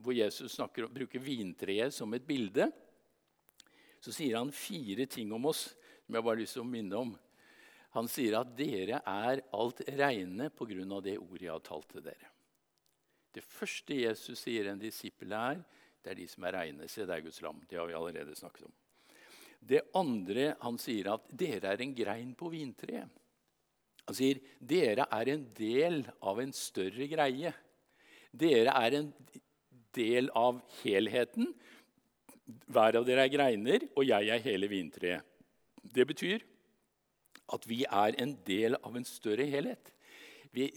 hvor 0.00 0.16
Jesus 0.16 0.56
snakker, 0.56 0.88
bruker 0.88 1.20
vintreet 1.20 1.94
som 1.94 2.14
et 2.14 2.26
bilde, 2.26 2.70
så 4.00 4.14
sier 4.14 4.38
han 4.38 4.52
fire 4.54 5.06
ting 5.10 5.32
om 5.34 5.50
oss 5.50 5.68
som 6.06 6.14
jeg 6.14 6.22
bare 6.22 6.36
har 6.36 6.40
lyst 6.40 6.56
til 6.56 6.64
å 6.64 6.70
minne 6.70 7.00
om. 7.00 7.12
Han 7.96 8.08
sier 8.12 8.38
at 8.38 8.52
dere 8.56 9.00
er 9.02 9.42
alt 9.56 9.82
reine 9.88 10.50
pga. 10.50 11.00
det 11.00 11.18
ordet 11.18 11.42
jeg 11.42 11.52
har 11.52 11.64
talt 11.64 11.88
til 11.90 12.04
dere. 12.04 12.30
Det 13.32 13.44
første 13.44 13.94
Jesus 13.94 14.38
sier 14.38 14.68
en 14.70 14.80
disippel 14.80 15.32
er, 15.32 15.64
det 16.06 16.12
er 16.12 16.20
de 16.20 16.28
som 16.30 16.44
er 16.46 16.54
reine. 16.54 16.86
Se, 16.86 17.02
det 17.02 17.16
er 17.16 17.22
Guds 17.24 17.40
lam. 17.42 17.58
Det 17.66 17.80
har 17.80 17.88
vi 17.90 17.96
allerede 17.98 18.34
snakket 18.38 18.68
om. 18.68 18.74
Det 19.66 19.80
andre 19.98 20.52
han 20.60 20.76
sier, 20.78 21.08
at 21.16 21.24
dere 21.34 21.72
er 21.72 21.82
en 21.82 21.94
grein 21.98 22.30
på 22.38 22.50
vintreet. 22.52 23.10
Han 24.06 24.14
sier 24.14 24.38
dere 24.62 25.08
er 25.10 25.32
en 25.32 25.42
del 25.56 26.04
av 26.22 26.38
en 26.38 26.52
større 26.54 27.08
greie. 27.10 27.50
Dere 28.30 28.76
er 28.86 28.98
en 29.00 29.08
del 29.98 30.30
av 30.38 30.60
helheten. 30.84 31.50
Hver 32.70 33.00
av 33.00 33.08
dere 33.08 33.26
er 33.26 33.32
greiner, 33.32 33.88
og 33.98 34.06
jeg 34.06 34.30
er 34.30 34.46
hele 34.46 34.70
vintreet. 34.70 35.26
Det 35.82 36.06
betyr 36.06 36.44
at 37.56 37.66
vi 37.66 37.82
er 37.82 38.14
en 38.22 38.36
del 38.46 38.78
av 38.78 38.94
en 38.94 39.06
større 39.06 39.46
helhet. 39.50 39.90
Vi, 40.54 40.70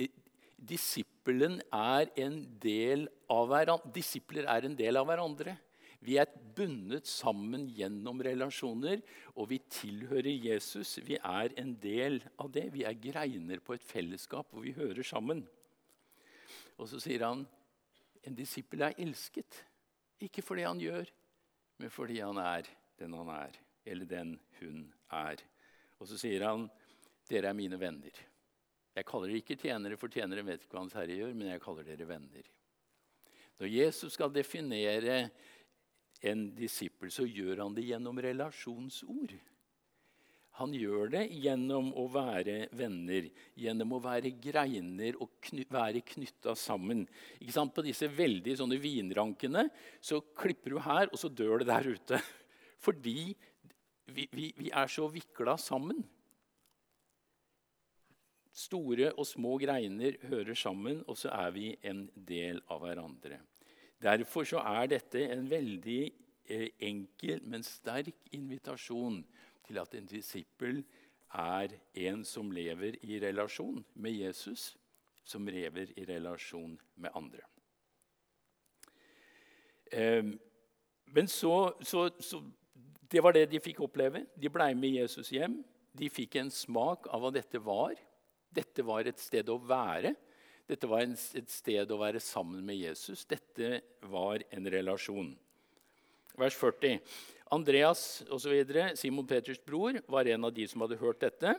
Disippelen 0.60 1.60
er 1.72 2.10
en 2.20 2.42
del 2.62 3.08
av 3.32 3.48
hverandre. 3.52 3.92
Disipler 3.96 4.48
er 4.52 4.68
en 4.68 4.78
del 4.78 5.00
av 5.00 5.08
hverandre. 5.08 5.56
Vi 6.00 6.16
er 6.20 6.32
bundet 6.56 7.08
sammen 7.12 7.66
gjennom 7.76 8.22
relasjoner, 8.24 9.02
og 9.36 9.50
vi 9.52 9.60
tilhører 9.72 10.32
Jesus. 10.32 10.98
Vi 11.04 11.18
er 11.20 11.56
en 11.60 11.74
del 11.84 12.22
av 12.40 12.52
det. 12.56 12.70
Vi 12.76 12.86
er 12.88 13.00
greiner 13.00 13.60
på 13.64 13.76
et 13.76 13.84
fellesskap 13.84 14.52
hvor 14.52 14.64
vi 14.64 14.76
hører 14.78 15.04
sammen. 15.04 15.44
Og 16.80 16.88
så 16.88 17.02
sier 17.04 17.26
han 17.28 17.44
en 18.24 18.36
disippel 18.36 18.88
er 18.88 18.96
elsket. 19.00 19.64
Ikke 20.24 20.44
fordi 20.44 20.66
han 20.68 20.80
gjør, 20.84 21.12
men 21.80 21.92
fordi 21.92 22.20
han 22.20 22.40
er 22.44 22.68
den 23.00 23.16
han 23.16 23.30
er, 23.32 23.56
eller 23.88 24.08
den 24.08 24.34
hun 24.60 24.82
er. 25.16 25.40
Og 26.00 26.08
så 26.08 26.20
sier 26.20 26.44
han 26.48 26.68
dere 27.30 27.52
er 27.52 27.56
mine 27.56 27.80
venner. 27.80 28.16
Jeg 29.00 29.08
kaller 29.08 29.32
dere 29.32 29.40
ikke 29.40 29.60
tjenere, 29.60 29.98
for 30.00 30.12
tjenere 30.12 30.44
vet 30.44 30.66
ikke 30.66 30.76
hva 30.76 30.84
Hans 30.84 30.98
Herre 30.98 31.16
gjør, 31.16 31.36
men 31.38 31.54
jeg 31.54 31.64
kaller 31.64 31.88
dere 31.88 32.08
venner. 32.10 32.50
Når 33.60 33.72
Jesus 33.72 34.16
skal 34.16 34.34
definere 34.36 35.22
en 36.20 36.50
disippel, 36.56 37.12
så 37.12 37.24
gjør 37.24 37.64
han 37.64 37.78
det 37.78 37.86
gjennom 37.88 38.20
relasjonsord. 38.24 39.38
Han 40.60 40.74
gjør 40.76 41.14
det 41.14 41.22
gjennom 41.40 41.94
å 41.96 42.04
være 42.12 42.66
venner, 42.76 43.30
gjennom 43.56 43.96
å 43.96 44.02
være 44.04 44.34
greiner 44.44 45.16
og 45.24 45.38
kny 45.48 45.64
være 45.72 46.04
knytta 46.04 46.56
sammen. 46.60 47.06
På 47.72 47.86
disse 47.86 48.10
veldig 48.12 48.58
sånne 48.60 48.80
vinrankene 48.84 49.70
så 50.04 50.20
klipper 50.36 50.76
du 50.76 50.82
her, 50.84 51.08
og 51.08 51.16
så 51.22 51.32
dør 51.32 51.64
det 51.64 51.70
der 51.72 51.88
ute. 51.96 52.20
Fordi 52.86 53.32
vi, 54.12 54.28
vi, 54.36 54.52
vi 54.60 54.72
er 54.76 54.92
så 54.92 55.08
vikla 55.12 55.56
sammen. 55.62 56.04
Store 58.60 59.14
og 59.14 59.28
små 59.28 59.56
greiner 59.62 60.18
hører 60.28 60.58
sammen, 60.58 61.04
og 61.08 61.18
så 61.18 61.32
er 61.32 61.52
vi 61.56 61.68
en 61.88 62.08
del 62.28 62.60
av 62.68 62.82
hverandre. 62.84 63.40
Derfor 64.04 64.48
så 64.48 64.64
er 64.64 64.90
dette 64.92 65.22
en 65.32 65.46
veldig 65.50 66.02
eh, 66.50 66.70
enkel, 66.90 67.40
men 67.48 67.64
sterk 67.64 68.16
invitasjon 68.36 69.22
til 69.68 69.80
at 69.80 69.96
en 69.96 70.10
disippel 70.10 70.82
er 71.36 71.76
en 72.08 72.26
som 72.26 72.52
lever 72.52 72.98
i 73.06 73.20
relasjon 73.22 73.84
med 73.94 74.18
Jesus, 74.18 74.74
som 75.24 75.48
lever 75.48 75.94
i 75.96 76.06
relasjon 76.10 76.76
med 76.96 77.16
andre. 77.16 77.44
Eh, 79.92 80.26
men 81.14 81.28
så, 81.28 81.74
så, 81.82 82.10
så, 82.20 82.44
Det 83.12 83.24
var 83.24 83.34
det 83.34 83.50
de 83.52 83.60
fikk 83.60 83.80
oppleve. 83.82 84.26
De 84.36 84.50
blei 84.50 84.74
med 84.74 85.00
Jesus 85.00 85.32
hjem. 85.34 85.64
De 85.98 86.10
fikk 86.10 86.36
en 86.36 86.52
smak 86.54 87.08
av 87.10 87.24
hva 87.24 87.32
dette 87.34 87.58
var. 87.66 87.96
Dette 88.54 88.86
var 88.86 89.08
et 89.08 89.22
sted 89.22 89.50
å 89.50 89.60
være. 89.62 90.14
Dette 90.70 90.90
var 90.90 91.06
et 91.06 91.52
sted 91.52 91.92
å 91.92 92.00
være 92.00 92.22
sammen 92.22 92.62
med 92.66 92.78
Jesus. 92.78 93.26
Dette 93.30 93.82
var 94.10 94.44
en 94.54 94.70
relasjon. 94.70 95.32
Vers 96.40 96.56
40. 96.56 97.00
Andreas 97.52 98.22
og 98.30 98.38
så 98.44 98.52
videre, 98.54 98.92
Simon 98.98 99.28
Peters 99.28 99.60
bror, 99.66 99.98
var 100.08 100.30
en 100.30 100.46
av 100.46 100.54
de 100.54 100.68
som 100.70 100.86
hadde 100.86 101.00
hørt 101.02 101.24
dette. 101.24 101.56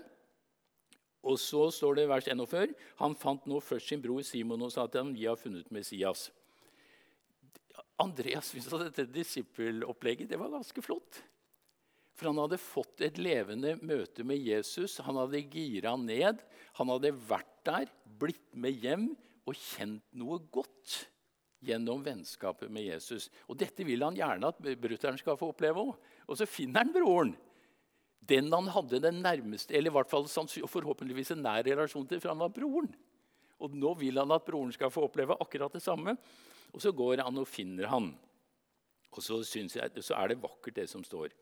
Og 1.26 1.36
så 1.42 1.66
står 1.74 1.98
det 1.98 2.08
vers 2.08 2.28
41. 2.30 2.76
Han 3.02 3.16
fant 3.18 3.48
nå 3.50 3.58
først 3.60 3.90
sin 3.90 4.02
bror 4.02 4.22
Simon 4.24 4.62
og 4.64 4.72
sa 4.72 4.86
til 4.86 5.02
ham, 5.02 5.12
'Vi 5.12 5.26
har 5.26 5.36
funnet 5.36 5.68
Messias'. 5.68 6.30
Andreas 7.98 8.48
syntes 8.48 8.72
at 8.72 8.94
dette 8.94 9.12
disippelopplegget 9.12 10.30
det 10.30 10.38
var 10.38 10.48
ganske 10.48 10.82
flott. 10.82 11.22
For 12.20 12.28
han 12.28 12.40
hadde 12.42 12.60
fått 12.60 13.00
et 13.06 13.16
levende 13.16 13.78
møte 13.80 14.26
med 14.28 14.42
Jesus. 14.44 14.98
Han 15.06 15.16
hadde 15.16 15.40
gira 15.48 15.94
ned. 15.96 16.42
Han 16.76 16.92
hadde 16.92 17.14
vært 17.16 17.54
der, 17.64 17.88
blitt 18.20 18.52
med 18.52 18.76
hjem 18.82 19.06
og 19.48 19.56
kjent 19.56 20.04
noe 20.20 20.36
godt 20.52 20.98
gjennom 21.64 22.04
vennskapet 22.04 22.68
med 22.72 22.90
Jesus. 22.90 23.30
Og 23.48 23.56
Dette 23.62 23.86
vil 23.88 24.04
han 24.04 24.18
gjerne 24.20 24.52
at 24.52 24.60
brutter'n 24.60 25.16
skal 25.20 25.40
få 25.40 25.48
oppleve 25.54 25.80
òg. 25.80 25.96
Og 26.28 26.36
så 26.36 26.44
finner 26.44 26.84
han 26.84 26.92
broren. 26.92 27.32
Den 28.20 28.52
han 28.52 28.68
hadde 28.68 29.00
den 29.00 29.22
nærmeste, 29.24 29.72
eller 29.72 29.88
i 29.88 29.96
hvert 29.96 30.12
fall 30.12 30.28
forhåpentligvis 30.28 31.32
en 31.32 31.44
nær 31.48 31.64
relasjon 31.64 32.04
til, 32.06 32.20
for 32.20 32.34
han 32.34 32.44
var 32.44 32.52
broren. 32.52 32.92
Og 33.64 33.72
nå 33.80 33.96
vil 33.96 34.20
han 34.20 34.36
at 34.36 34.44
broren 34.44 34.76
skal 34.76 34.92
få 34.92 35.08
oppleve 35.08 35.40
akkurat 35.40 35.72
det 35.72 35.80
samme. 35.84 36.18
Og 36.76 36.84
så 36.84 36.92
går 36.92 37.24
han 37.24 37.40
og 37.40 37.48
finner 37.48 37.88
han. 37.88 38.12
Og 39.10 39.24
så, 39.24 39.40
jeg, 39.40 40.04
så 40.04 40.20
er 40.20 40.34
det 40.34 40.42
vakkert, 40.44 40.76
det 40.76 40.90
som 40.92 41.00
står. 41.04 41.32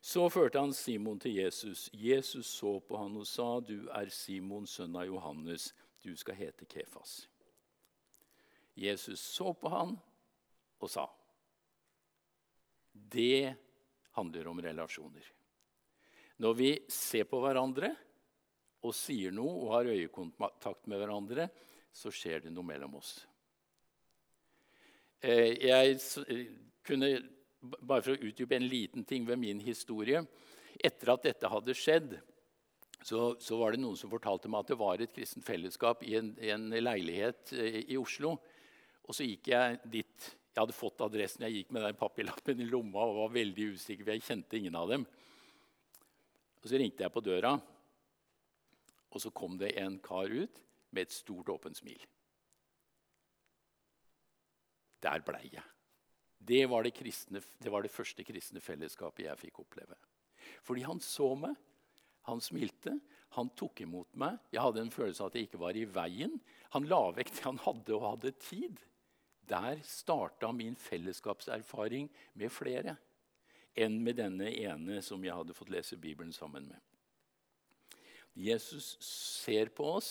Så 0.00 0.28
førte 0.30 0.60
han 0.60 0.72
Simon 0.72 1.18
til 1.20 1.34
Jesus. 1.40 1.88
Jesus 1.92 2.46
så 2.46 2.78
på 2.80 2.96
han 2.96 3.16
og 3.16 3.26
sa, 3.26 3.60
'Du 3.60 3.88
er 3.88 4.08
Simon, 4.08 4.66
sønn 4.66 4.96
av 4.96 5.06
Johannes. 5.06 5.74
Du 6.02 6.16
skal 6.16 6.34
hete 6.34 6.64
Kefas.' 6.64 7.26
Jesus 8.76 9.20
så 9.20 9.52
på 9.52 9.68
han 9.68 9.98
og 10.80 10.90
sa, 10.90 11.08
'Det 12.94 13.56
handler 14.12 14.48
om 14.48 14.60
relasjoner.' 14.60 15.32
Når 16.38 16.54
vi 16.54 16.78
ser 16.88 17.24
på 17.24 17.40
hverandre 17.40 17.96
og 18.82 18.94
sier 18.94 19.32
noe 19.34 19.64
og 19.64 19.72
har 19.74 19.90
øyekontakt 19.90 20.86
med 20.86 20.98
hverandre, 20.98 21.48
så 21.92 22.12
skjer 22.14 22.44
det 22.44 22.52
noe 22.52 22.62
mellom 22.62 22.94
oss. 22.94 23.26
Eh, 25.20 25.58
jeg 25.66 25.98
kunne 26.86 27.37
bare 27.60 28.04
for 28.04 28.14
å 28.14 28.28
utdype 28.28 28.56
en 28.56 28.68
liten 28.68 29.04
ting 29.04 29.26
ved 29.26 29.40
min 29.40 29.60
historie. 29.62 30.22
Etter 30.78 31.12
at 31.14 31.24
dette 31.26 31.50
hadde 31.50 31.76
skjedd, 31.76 32.18
så, 33.02 33.36
så, 33.40 33.56
var 33.58 33.72
det 33.72 33.80
noen 33.82 33.96
som 33.98 34.10
fortalte 34.10 34.50
meg 34.50 34.64
at 34.64 34.72
det 34.72 34.78
var 34.78 35.02
et 35.02 35.14
kristent 35.14 35.46
fellesskap 35.46 36.02
i 36.06 36.16
en, 36.18 36.32
en 36.38 36.68
leilighet 36.82 37.54
i, 37.54 37.84
i 37.94 37.98
Oslo. 37.98 38.34
Og 39.06 39.16
så 39.16 39.26
gikk 39.26 39.50
jeg 39.52 39.78
dit. 39.86 40.28
Jeg 40.52 40.60
hadde 40.60 40.74
fått 40.74 41.02
adressen, 41.06 41.44
jeg 41.46 41.60
gikk 41.60 41.72
med 41.74 41.84
den 41.86 41.98
papirlappen 41.98 42.60
i 42.60 42.66
lomma 42.66 43.04
og 43.06 43.20
var 43.20 43.34
veldig 43.36 43.68
usikker, 43.76 44.02
for 44.02 44.16
jeg 44.16 44.26
kjente 44.26 44.58
ingen 44.58 44.78
av 44.78 44.90
dem. 44.90 45.06
Og 46.58 46.66
Så 46.66 46.80
ringte 46.80 47.04
jeg 47.04 47.14
på 47.14 47.22
døra, 47.22 47.54
og 49.08 49.22
så 49.22 49.30
kom 49.30 49.54
det 49.60 49.76
en 49.78 50.00
kar 50.02 50.26
ut 50.26 50.58
med 50.90 51.06
et 51.06 51.14
stort, 51.14 51.48
åpent 51.54 51.78
smil. 51.78 52.02
Der 55.06 55.22
blei 55.22 55.46
jeg. 55.52 55.64
Det 56.38 56.64
var 56.70 56.86
det, 56.86 56.94
kristne, 56.96 57.42
det 57.58 57.72
var 57.72 57.82
det 57.82 57.92
første 57.92 58.24
kristne 58.24 58.62
fellesskapet 58.62 59.26
jeg 59.26 59.40
fikk 59.40 59.62
oppleve. 59.64 59.96
Fordi 60.64 60.84
han 60.86 61.00
så 61.02 61.32
meg, 61.38 61.56
han 62.28 62.40
smilte, 62.44 62.94
han 63.36 63.50
tok 63.56 63.82
imot 63.84 64.14
meg. 64.20 64.38
Jeg 64.52 64.62
hadde 64.64 64.84
en 64.84 64.92
følelse 64.92 65.24
av 65.24 65.30
at 65.30 65.38
jeg 65.38 65.48
ikke 65.48 65.60
var 65.60 65.76
i 65.76 65.86
veien. 65.88 66.38
Han 66.74 66.86
la 66.88 67.00
vekk 67.16 67.32
det 67.34 67.44
han 67.44 67.60
hadde, 67.64 67.96
og 67.96 68.06
hadde 68.06 68.34
tid. 68.44 68.80
Der 69.48 69.80
starta 69.84 70.50
min 70.52 70.76
fellesskapserfaring 70.76 72.10
med 72.36 72.52
flere 72.52 72.98
enn 73.78 74.00
med 74.02 74.18
denne 74.18 74.50
ene 74.50 75.00
som 75.04 75.22
jeg 75.24 75.36
hadde 75.36 75.56
fått 75.56 75.70
lese 75.72 75.96
Bibelen 76.00 76.32
sammen 76.34 76.66
med. 76.68 76.80
Jesus 78.38 78.96
ser 79.02 79.70
på 79.74 79.86
oss, 79.98 80.10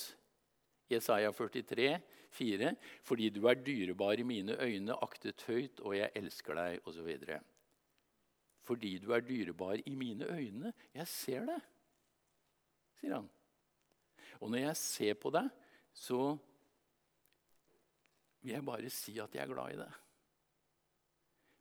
Jesaja 0.91 1.31
43, 1.35 1.97
4, 2.37 2.73
fordi 3.05 3.29
du 3.33 3.43
er 3.49 3.59
dyrebar 3.61 4.19
i 4.21 4.25
mine 4.27 4.57
øyne, 4.61 4.97
aktet 5.03 5.43
høyt, 5.49 5.81
og 5.81 5.97
jeg 5.97 6.11
elsker 6.15 6.57
deg, 6.57 6.79
osv. 6.87 7.09
Fordi 8.67 8.97
du 9.01 9.11
er 9.15 9.25
dyrebar 9.25 9.81
i 9.85 9.95
mine 9.95 10.29
øyne. 10.29 10.73
Jeg 10.93 11.07
ser 11.07 11.47
det, 11.49 11.59
sier 12.99 13.17
han. 13.19 13.29
Og 14.41 14.51
når 14.51 14.67
jeg 14.67 14.77
ser 14.77 15.17
på 15.17 15.31
deg, 15.33 15.49
så 15.97 16.21
vil 18.41 18.53
jeg 18.53 18.65
bare 18.65 18.89
si 18.93 19.17
at 19.19 19.33
jeg 19.33 19.43
er 19.43 19.53
glad 19.53 19.73
i 19.73 19.79
deg. 19.79 20.01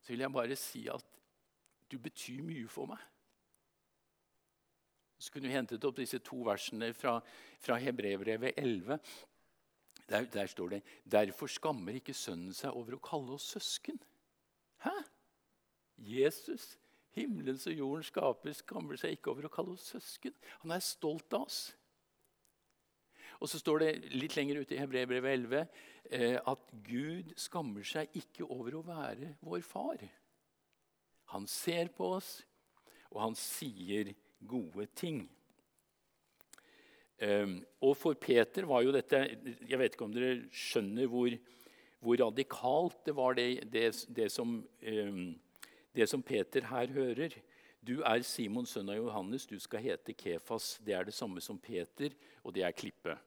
Så 0.01 0.13
vil 0.13 0.23
jeg 0.23 0.35
bare 0.35 0.55
si 0.59 0.87
at 0.91 1.05
du 1.91 1.97
betyr 1.99 2.43
mye 2.45 2.67
for 2.71 2.91
meg. 2.91 3.01
Så 5.17 5.33
kunne 5.33 5.49
vi 5.49 5.55
hentet 5.55 5.85
opp 5.87 5.97
disse 5.97 6.19
to 6.21 6.43
versene 6.45 6.91
fra, 6.93 7.17
fra 7.59 7.79
Hebrevbrevet 7.81 8.59
11. 8.61 8.99
Der, 10.09 10.25
der, 10.31 10.47
står 10.47 10.69
det 10.69 10.81
Derfor 11.03 11.47
skammer 11.51 11.97
ikke 11.99 12.15
Sønnen 12.15 12.53
seg 12.55 12.75
over 12.75 12.95
å 12.95 13.03
kalle 13.03 13.35
oss 13.35 13.49
søsken. 13.57 13.99
Hæ? 14.85 14.93
Jesus, 15.97 16.77
himmelens 17.17 17.65
og 17.67 17.75
jordens 17.75 18.11
skaper, 18.11 18.53
skammer 18.55 18.99
seg 18.99 19.17
ikke 19.17 19.33
over 19.33 19.47
å 19.47 19.51
kalle 19.51 19.75
oss 19.75 19.89
søsken. 19.95 20.35
Han 20.63 20.75
er 20.75 20.85
stolt 20.85 21.33
av 21.33 21.47
oss. 21.47 21.61
Og 23.37 23.49
så 23.51 23.59
står 23.61 23.83
det 23.83 23.91
litt 24.15 24.35
lenger 24.37 24.63
ute 24.63 24.75
i 24.75 24.79
Hebrevbrevet 24.81 25.33
11 25.43 25.59
eh, 26.09 26.37
at 26.39 26.71
Gud 26.85 27.33
skammer 27.37 27.85
seg 27.85 28.13
ikke 28.17 28.47
over 28.47 28.79
å 28.79 28.85
være 28.85 29.35
vår 29.45 29.65
far. 29.65 30.01
Han 31.33 31.45
ser 31.51 31.91
på 31.93 32.13
oss, 32.17 32.39
og 33.11 33.21
han 33.25 33.37
sier 33.37 34.13
gode 34.39 34.87
ting. 34.97 35.25
Um, 37.17 37.59
og 37.81 37.95
for 37.97 38.13
Peter 38.13 38.67
var 38.69 38.83
jo 38.85 38.91
dette 38.93 39.17
Jeg 39.65 39.77
vet 39.81 39.95
ikke 39.95 40.05
om 40.05 40.11
dere 40.13 40.43
skjønner 40.53 41.07
hvor, 41.09 41.33
hvor 41.97 42.19
radikalt 42.21 42.99
det 43.07 43.15
var, 43.17 43.33
det, 43.33 43.47
det, 43.73 43.87
det, 44.13 44.27
som, 44.29 44.59
um, 44.61 45.23
det, 45.97 46.05
som, 46.11 46.21
Peter 46.21 46.67
her 46.69 46.93
hører. 46.93 47.33
Du 47.81 48.03
er 48.05 48.21
Simon, 48.21 48.69
sønn 48.69 48.93
av 48.93 48.99
Johannes, 48.99 49.47
du 49.49 49.57
skal 49.63 49.81
hete 49.81 50.13
Kefas. 50.13 50.75
Det 50.85 50.93
er 50.93 51.09
det 51.09 51.15
samme 51.17 51.41
som 51.41 51.57
Peter, 51.57 52.13
og 52.43 52.53
det 52.53 52.67
er 52.67 52.77
klippe. 52.77 53.17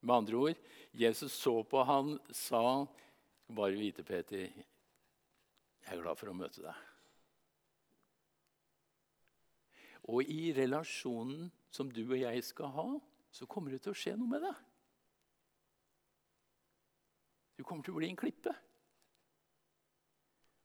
Med 0.00 0.16
andre 0.16 0.42
ord, 0.42 0.68
Jesus 0.96 1.36
så 1.36 1.60
på 1.62 1.84
han, 1.86 2.16
sa, 2.32 2.86
'Bare 3.50 3.78
vite, 3.78 4.02
Peter, 4.02 4.46
jeg 4.46 5.92
er 5.92 6.02
glad 6.02 6.16
for 6.18 6.30
å 6.30 6.38
møte 6.38 6.62
deg.' 6.64 6.89
Og 10.10 10.26
i 10.26 10.50
relasjonen 10.56 11.48
som 11.70 11.90
du 11.92 12.02
og 12.08 12.18
jeg 12.18 12.42
skal 12.42 12.72
ha, 12.74 12.88
så 13.30 13.46
kommer 13.46 13.74
det 13.74 13.84
til 13.84 13.94
å 13.94 13.98
skje 13.98 14.16
noe 14.18 14.30
med 14.30 14.42
deg. 14.42 14.66
Du 17.60 17.64
kommer 17.66 17.86
til 17.86 17.94
å 17.94 18.00
bli 18.00 18.08
en 18.10 18.18
klippe. 18.18 18.54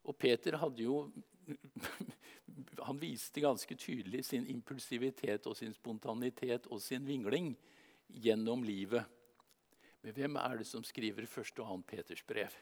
Og 0.05 0.17
Peter 0.17 0.57
hadde 0.61 0.85
jo 0.85 0.99
Han 2.85 2.97
viste 3.01 3.41
ganske 3.43 3.75
tydelig 3.75 4.21
sin 4.27 4.45
impulsivitet 4.47 5.47
og 5.49 5.57
sin 5.59 5.73
spontanitet 5.75 6.69
og 6.71 6.79
sin 6.81 7.03
vingling 7.05 7.49
gjennom 8.07 8.63
livet. 8.63 9.03
Men 10.05 10.15
hvem 10.15 10.37
er 10.39 10.61
det 10.61 10.67
som 10.69 10.85
skriver 10.85 11.27
første 11.27 11.63
og 11.63 11.73
annet 11.73 11.89
Peters 11.89 12.23
brev? 12.23 12.55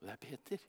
Og 0.00 0.08
det 0.08 0.14
er 0.16 0.22
Peter. 0.24 0.64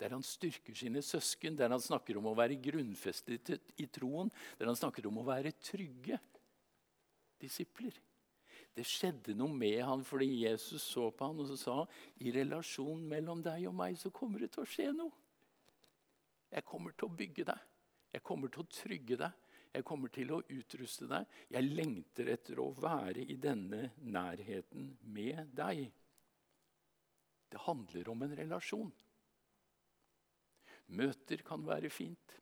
Der 0.00 0.14
han 0.16 0.24
styrker 0.24 0.76
sine 0.76 1.02
søsken, 1.04 1.56
der 1.58 1.72
han 1.72 1.82
snakker 1.82 2.16
om 2.18 2.30
å 2.30 2.36
være 2.38 2.56
grunnfestet 2.62 3.52
i 3.76 3.88
troen, 3.92 4.30
der 4.58 4.70
han 4.70 4.78
snakker 4.78 5.06
om 5.10 5.20
å 5.20 5.26
være 5.26 5.52
trygge 5.60 6.16
disipler. 7.40 7.98
Det 8.76 8.86
skjedde 8.86 9.34
noe 9.36 9.52
med 9.52 9.80
han 9.84 10.04
fordi 10.06 10.44
Jesus 10.44 10.84
så 10.92 11.08
på 11.12 11.26
han 11.26 11.40
og 11.42 11.48
så 11.50 11.56
sa 11.58 11.76
i 12.22 12.32
relasjonen 12.32 13.02
mellom 13.10 13.42
deg 13.44 13.66
og 13.68 13.74
meg 13.76 13.98
så 13.98 14.12
kommer 14.14 14.44
det 14.44 14.52
til 14.54 14.64
å 14.64 14.70
skje 14.70 14.88
noe. 14.94 15.12
Jeg 16.50 16.66
kommer 16.66 16.94
til 16.96 17.06
å 17.06 17.14
bygge 17.14 17.46
deg. 17.46 17.66
Jeg 18.14 18.24
kommer 18.26 18.50
til 18.50 18.64
å 18.64 18.70
trygge 18.74 19.18
deg. 19.20 19.46
Jeg 19.70 19.86
kommer 19.86 20.10
til 20.10 20.32
å 20.34 20.40
utruste 20.50 21.06
deg. 21.10 21.28
Jeg 21.54 21.74
lengter 21.76 22.30
etter 22.32 22.58
å 22.58 22.70
være 22.74 23.22
i 23.22 23.36
denne 23.38 23.92
nærheten 24.02 24.88
med 25.14 25.52
deg. 25.54 25.84
Det 27.50 27.62
handler 27.66 28.10
om 28.10 28.26
en 28.26 28.34
relasjon. 28.38 28.90
Møter 30.90 31.42
kan 31.46 31.62
være 31.66 31.90
fint. 31.90 32.36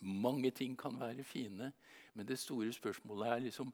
Mange 0.00 0.50
ting 0.50 0.76
kan 0.78 0.94
være 1.00 1.24
fine. 1.24 1.72
Men 2.14 2.26
det 2.26 2.38
store 2.38 2.72
spørsmålet 2.72 3.28
er 3.28 3.44
liksom 3.48 3.72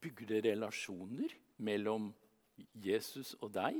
Bygger 0.00 0.26
det 0.26 0.44
relasjoner 0.44 1.32
mellom 1.56 2.10
Jesus 2.74 3.34
og 3.40 3.54
deg? 3.54 3.78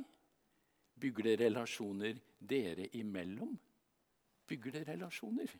Bygger 1.00 1.22
det 1.22 1.40
relasjoner 1.40 2.16
dere 2.40 2.86
imellom? 2.96 3.58
Bygger 4.46 4.72
det 4.78 4.88
relasjoner? 4.88 5.52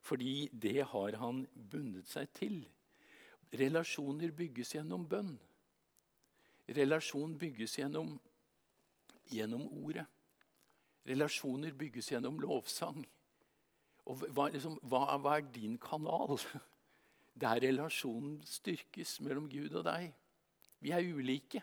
Fordi 0.00 0.48
det 0.52 0.84
har 0.84 1.16
han 1.18 1.46
bundet 1.70 2.06
seg 2.08 2.30
til. 2.34 2.60
Relasjoner 3.54 4.30
bygges 4.30 4.74
gjennom 4.76 5.08
bønn. 5.08 5.34
Relasjon 6.68 7.34
bygges 7.38 7.78
gjennom, 7.78 8.14
gjennom 9.32 9.66
ordet. 9.82 10.06
Relasjoner 11.08 11.72
bygges 11.78 12.12
gjennom 12.12 12.38
lovsang. 12.42 13.00
Og 14.08 14.24
hva, 14.32 14.48
liksom, 14.52 14.78
hva, 14.88 15.16
hva 15.20 15.38
er 15.38 15.48
din 15.54 15.78
kanal? 15.80 16.38
Der 17.42 17.60
relasjonen 17.62 18.40
styrkes 18.46 19.18
mellom 19.22 19.46
Gud 19.50 19.76
og 19.78 19.84
deg. 19.86 20.10
Vi 20.82 20.90
er 20.94 21.06
ulike. 21.06 21.62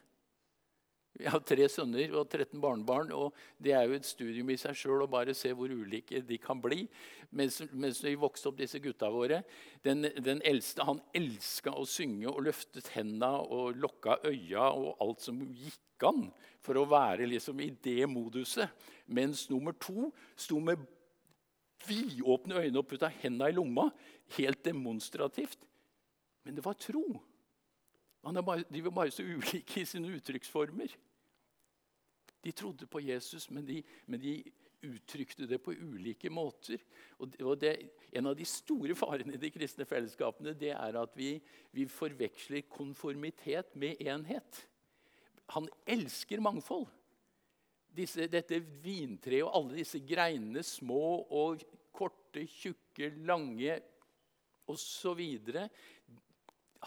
Jeg 1.16 1.32
har 1.32 1.44
tre 1.48 1.66
sønner 1.72 2.12
og 2.20 2.26
13 2.28 2.60
barnebarn. 2.60 3.12
og 3.16 3.36
Det 3.62 3.72
er 3.72 3.86
jo 3.88 3.96
et 3.96 4.08
studium 4.08 4.50
i 4.52 4.58
seg 4.60 4.76
sjøl 4.76 5.06
å 5.06 5.12
bare 5.12 5.36
se 5.38 5.54
hvor 5.56 5.72
ulike 5.72 6.20
de 6.28 6.38
kan 6.42 6.60
bli. 6.62 6.84
Mens, 7.32 7.62
mens 7.72 8.02
vi 8.04 8.16
vokste 8.20 8.50
opp, 8.50 8.58
disse 8.60 8.80
gutta 8.80 9.10
våre 9.12 9.42
Den, 9.84 10.08
den 10.24 10.42
eldste 10.46 10.86
han 10.88 11.02
elska 11.16 11.74
å 11.74 11.86
synge 11.90 12.30
og 12.32 12.44
løftet 12.48 12.92
henda 12.94 13.32
og 13.42 13.80
lokka 13.80 14.20
øya 14.28 14.68
og 14.76 15.02
alt 15.04 15.24
som 15.24 15.40
gikk 15.40 16.06
an 16.06 16.28
for 16.64 16.80
å 16.80 16.88
være 16.90 17.28
liksom 17.32 17.62
i 17.64 17.70
det 17.84 18.04
moduset. 18.12 18.68
Mens 19.08 19.48
nummer 19.50 19.76
to 19.80 20.12
sto 20.36 20.60
med 20.60 20.84
vidåpne 21.88 22.60
øyne 22.60 22.82
og 22.82 22.90
putta 22.90 23.08
henda 23.22 23.48
i 23.50 23.56
lomma. 23.56 23.88
Helt 24.36 24.66
demonstrativt. 24.66 25.64
Men 26.44 26.58
det 26.58 26.66
var 26.66 26.76
tro. 26.76 27.06
Bare, 28.26 28.64
de 28.74 28.84
var 28.84 28.92
bare 28.92 29.14
så 29.14 29.24
ulike 29.24 29.82
i 29.82 29.88
sine 29.88 30.10
uttrykksformer. 30.18 30.96
De 32.46 32.54
trodde 32.54 32.86
på 32.86 33.02
Jesus, 33.02 33.50
men 33.50 33.66
de, 33.66 33.80
men 34.06 34.22
de 34.22 34.36
uttrykte 34.86 35.48
det 35.50 35.58
på 35.64 35.74
ulike 35.74 36.30
måter. 36.30 36.82
Og, 37.18 37.56
det, 37.60 37.74
En 38.14 38.30
av 38.30 38.36
de 38.38 38.46
store 38.48 38.96
farene 38.96 39.36
i 39.36 39.42
de 39.42 39.52
kristne 39.52 39.88
fellesskapene 39.90 40.54
det 40.58 40.72
er 40.76 41.00
at 41.00 41.18
vi, 41.18 41.36
vi 41.74 41.88
forveksler 41.90 42.68
konformitet 42.70 43.74
med 43.76 44.02
enhet. 44.02 44.62
Han 45.56 45.68
elsker 45.86 46.44
mangfold. 46.44 46.88
Disse, 47.96 48.28
dette 48.28 48.60
vintreet 48.84 49.46
og 49.46 49.54
alle 49.56 49.80
disse 49.80 50.02
greinene, 50.04 50.64
små 50.64 51.26
og 51.32 51.64
korte, 51.96 52.44
tjukke, 52.46 53.14
lange 53.26 53.78
osv. 54.68 55.22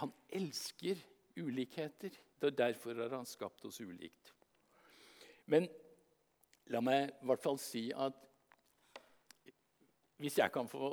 Han 0.02 0.12
elsker 0.28 1.00
ulikheter. 1.38 2.12
Er 2.38 2.54
derfor 2.54 2.94
har 3.00 3.16
han 3.16 3.26
skapt 3.26 3.64
oss 3.66 3.80
ulikt. 3.80 4.37
Men 5.48 5.68
la 6.72 6.80
meg 6.84 7.08
i 7.10 7.28
hvert 7.28 7.42
fall 7.42 7.58
si 7.62 7.88
at 7.96 8.24
hvis 10.18 10.38
jeg 10.40 10.52
kan 10.52 10.68
få 10.68 10.90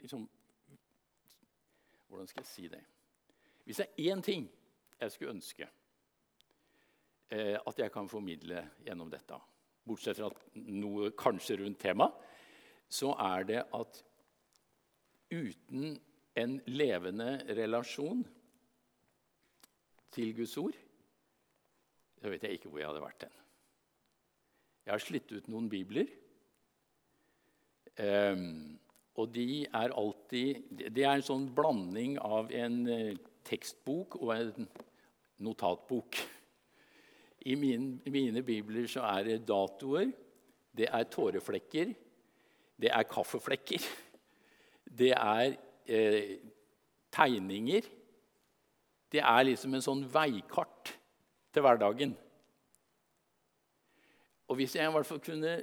liksom, 0.00 0.28
Hvordan 2.08 2.28
skal 2.30 2.40
jeg 2.40 2.48
si 2.48 2.68
det? 2.72 2.80
Hvis 3.64 3.76
det 3.82 3.86
er 3.86 4.14
én 4.14 4.22
ting 4.24 4.46
jeg 4.98 5.12
skulle 5.12 5.34
ønske 5.34 5.66
eh, 7.30 7.58
at 7.60 7.78
jeg 7.78 7.92
kan 7.92 8.08
formidle 8.08 8.62
gjennom 8.86 9.10
dette, 9.12 9.36
bortsett 9.84 10.16
fra 10.16 10.30
noe 10.64 11.10
kanskje 11.12 11.58
rundt 11.60 11.78
temaet, 11.82 12.16
så 12.88 13.12
er 13.20 13.44
det 13.44 13.60
at 13.76 14.00
uten 15.28 15.98
en 16.40 16.56
levende 16.72 17.28
relasjon 17.58 18.24
til 20.16 20.32
Guds 20.40 20.56
ord, 20.56 20.80
så 22.18 22.32
vet 22.32 22.48
jeg 22.48 22.58
ikke 22.58 22.72
hvor 22.72 22.80
jeg 22.80 22.88
hadde 22.88 23.04
vært 23.04 23.28
hen. 23.28 23.36
Jeg 24.88 24.94
har 24.94 25.02
slitt 25.04 25.32
ut 25.36 25.48
noen 25.52 25.66
bibler. 25.68 26.06
Um, 28.00 28.78
og 29.18 29.34
de 29.34 29.66
er 29.66 29.92
alltid 29.98 30.62
Det 30.94 31.02
er 31.02 31.18
en 31.18 31.24
sånn 31.26 31.48
blanding 31.52 32.14
av 32.24 32.52
en 32.56 32.78
uh, 32.86 33.18
tekstbok 33.44 34.16
og 34.22 34.30
en 34.32 34.68
notatbok. 35.44 36.16
I 37.52 37.56
min, 37.60 37.90
mine 38.08 38.40
bibler 38.46 38.88
så 38.88 39.04
er 39.10 39.26
det 39.26 39.36
datoer, 39.50 40.08
det 40.72 40.88
er 40.88 41.04
tåreflekker, 41.12 41.92
det 42.80 42.92
er 42.94 43.08
kaffeflekker, 43.12 43.84
det 45.00 45.12
er 45.12 45.52
eh, 45.84 46.32
tegninger. 47.12 47.92
Det 49.12 49.20
er 49.20 49.44
liksom 49.50 49.76
en 49.76 49.84
sånn 49.84 50.02
veikart 50.12 50.94
til 51.52 51.64
hverdagen. 51.64 52.16
Og 54.48 54.58
hvis 54.58 54.76
jeg 54.78 54.88
i 54.88 54.94
hvert 54.94 55.08
fall 55.08 55.20
kunne 55.24 55.54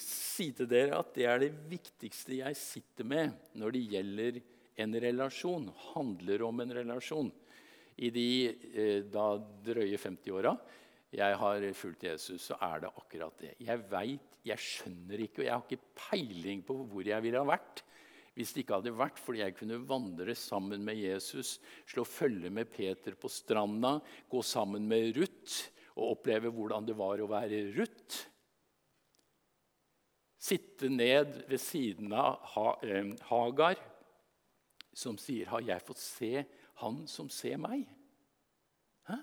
si 0.00 0.48
til 0.56 0.68
dere 0.70 0.96
at 1.02 1.12
det 1.16 1.26
er 1.28 1.42
det 1.42 1.52
viktigste 1.68 2.38
jeg 2.38 2.56
sitter 2.56 3.08
med 3.08 3.56
når 3.60 3.74
det 3.76 3.82
gjelder 3.92 4.40
en 4.82 4.96
relasjon, 5.04 5.66
handler 5.92 6.46
om 6.46 6.62
en 6.64 6.72
relasjon 6.78 7.28
I 8.00 8.08
de 8.14 8.28
eh, 8.48 9.00
da 9.04 9.26
drøye 9.66 10.00
50-åra 10.00 10.54
jeg 11.12 11.36
har 11.36 11.64
fulgt 11.76 12.06
Jesus, 12.06 12.46
så 12.48 12.56
er 12.64 12.86
det 12.86 12.88
akkurat 12.96 13.34
det. 13.36 13.50
Jeg 13.60 13.82
veit, 13.90 14.38
jeg 14.48 14.64
skjønner 14.64 15.20
ikke, 15.20 15.42
og 15.42 15.44
jeg 15.44 15.52
har 15.52 15.66
ikke 15.66 15.98
peiling 16.08 16.62
på 16.64 16.76
hvor 16.88 17.04
jeg 17.04 17.20
ville 17.20 17.42
ha 17.42 17.50
vært 17.52 17.82
hvis 18.32 18.54
det 18.54 18.62
ikke 18.62 18.78
hadde 18.78 18.94
vært 18.96 19.20
fordi 19.20 19.42
jeg 19.42 19.54
kunne 19.58 19.82
vandre 19.84 20.34
sammen 20.38 20.84
med 20.86 20.96
Jesus, 20.96 21.58
slå 21.84 22.04
følge 22.08 22.48
med 22.48 22.70
Peter 22.72 23.12
på 23.12 23.28
stranda, 23.28 23.98
gå 24.32 24.40
sammen 24.40 24.86
med 24.88 25.18
Ruth 25.18 25.68
og 25.96 26.16
oppleve 26.16 26.52
hvordan 26.52 26.86
det 26.88 26.96
var 26.98 27.20
å 27.20 27.30
være 27.30 27.62
Ruth. 27.76 28.20
Sitte 30.42 30.90
ned 30.90 31.44
ved 31.46 31.60
siden 31.62 32.12
av 32.16 32.82
eh, 32.82 33.12
Hagar, 33.28 33.78
som 34.92 35.16
sier 35.16 35.46
'Har 35.46 35.62
jeg 35.62 35.86
fått 35.86 36.02
se 36.02 36.44
han 36.82 37.06
som 37.06 37.28
ser 37.28 37.56
meg?' 37.56 37.86
Hæ? 39.08 39.18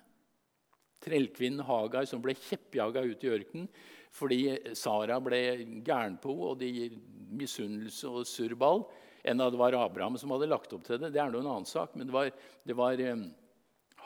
Trellkvinnen 1.01 1.65
Hagar 1.65 2.05
som 2.05 2.21
ble 2.21 2.33
kjeppjaga 2.33 3.03
ut 3.03 3.23
i 3.23 3.33
ørkenen 3.35 3.69
fordi 4.09 4.73
Sara 4.73 5.19
ble 5.21 5.41
gæren 5.85 6.17
på 6.17 6.33
henne, 6.33 6.47
og 6.49 6.59
de 6.59 6.89
misunnelse 7.29 8.09
og 8.09 8.25
surrball, 8.25 8.87
enn 9.23 9.41
at 9.43 9.53
det 9.53 9.59
var 9.59 9.77
Abraham 9.77 10.17
som 10.17 10.31
hadde 10.33 10.49
lagt 10.49 10.73
opp 10.73 10.85
til 10.87 10.97
det. 10.97 11.11
Det 11.13 11.21
er 11.21 11.29
noe 11.29 11.43
en 11.43 11.51
annen 11.51 11.69
sak, 11.69 11.93
men 11.95 12.07
det 12.09 12.15
var, 12.15 12.31
det 12.65 12.75
var 12.77 13.03
um, 13.11 13.27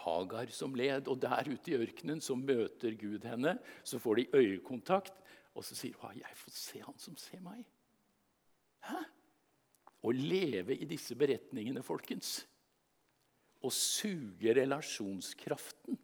Hagar 0.03 0.51
som 0.53 0.75
led. 0.77 1.07
Og 1.11 1.19
der 1.21 1.49
ute 1.49 1.73
i 1.73 1.77
ørkenen 1.79 2.21
så 2.23 2.35
møter 2.39 2.95
Gud 2.99 3.25
henne. 3.27 3.57
Så 3.83 3.99
får 4.03 4.21
de 4.21 4.29
øyekontakt, 4.35 5.15
og 5.53 5.63
så 5.63 5.75
sier 5.75 5.97
hun 6.01 6.17
'Jeg 6.17 6.35
får 6.35 6.51
se 6.51 6.79
han 6.79 6.97
som 6.97 7.17
ser 7.17 7.39
meg'. 7.39 7.65
Hæ? 8.83 9.03
Å 10.03 10.11
leve 10.11 10.75
i 10.75 10.85
disse 10.85 11.15
beretningene, 11.15 11.83
folkens, 11.83 12.45
og 13.63 13.71
suge 13.71 14.53
relasjonskraften 14.53 15.97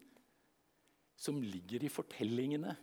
som 1.20 1.42
ligger 1.42 1.84
i 1.84 1.92
fortellingene. 1.92 2.76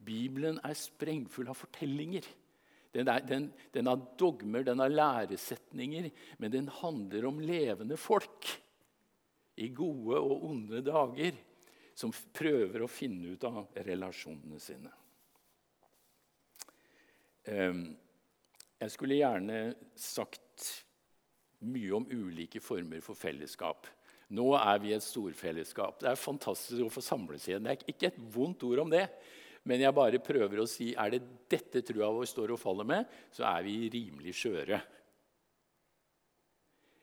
Bibelen 0.00 0.60
er 0.64 0.78
sprengfull 0.78 1.50
av 1.52 1.58
fortellinger. 1.60 2.24
Den, 2.94 3.10
er, 3.12 3.20
den, 3.20 3.52
den, 3.74 3.86
har 3.86 4.00
dogmer, 4.18 4.64
den 4.66 4.80
har 4.82 4.88
læresetninger, 4.88 6.08
men 6.38 6.52
den 6.52 6.70
handler 6.80 7.28
om 7.28 7.38
levende 7.44 7.98
folk 8.00 8.48
i 9.60 9.68
gode 9.76 10.18
og 10.20 10.44
onde 10.50 10.82
dager 10.84 11.36
som 11.96 12.12
prøver 12.32 12.84
å 12.84 12.90
finne 12.90 13.34
ut 13.34 13.44
av 13.48 13.74
relasjonene 13.86 14.60
sine. 14.62 14.92
Jeg 18.80 18.92
skulle 18.94 19.18
gjerne 19.20 19.58
sagt 19.98 20.68
mye 21.68 21.92
om 21.98 22.06
ulike 22.08 22.62
former 22.64 23.02
for 23.04 23.18
fellesskap. 23.18 23.88
Nå 24.32 24.46
er 24.56 24.78
vi 24.80 24.94
et 24.94 25.04
storfellesskap. 25.04 25.98
Det 26.00 26.08
er 26.12 26.20
fantastisk 26.20 26.86
å 26.86 26.92
få 26.92 27.02
samles 27.04 27.48
igjen. 27.48 27.66
Det 27.66 27.74
er 27.74 27.92
ikke 27.92 28.10
et 28.12 28.20
vondt 28.32 28.62
ord 28.68 28.84
om 28.86 28.92
det. 28.92 29.04
Men 29.68 29.82
jeg 29.82 29.96
bare 29.96 30.22
prøver 30.24 30.62
å 30.62 30.68
si 30.70 30.92
er 30.96 31.12
det 31.12 31.20
dette 31.50 31.82
trua 31.84 32.08
vår 32.14 32.28
står 32.30 32.54
og 32.54 32.62
faller 32.62 32.86
med, 32.88 33.10
så 33.34 33.44
er 33.50 33.66
vi 33.66 33.74
rimelig 33.92 34.32
skjøre. 34.38 34.78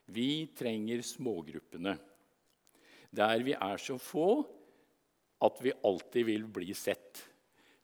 Vi 0.08 0.48
trenger 0.56 1.04
smågruppene, 1.04 1.94
der 3.10 3.42
vi 3.44 3.54
er 3.56 3.76
så 3.80 3.98
få 3.98 4.28
at 5.44 5.60
vi 5.62 5.72
alltid 5.84 6.26
vil 6.26 6.46
bli 6.50 6.74
sett. 6.74 7.22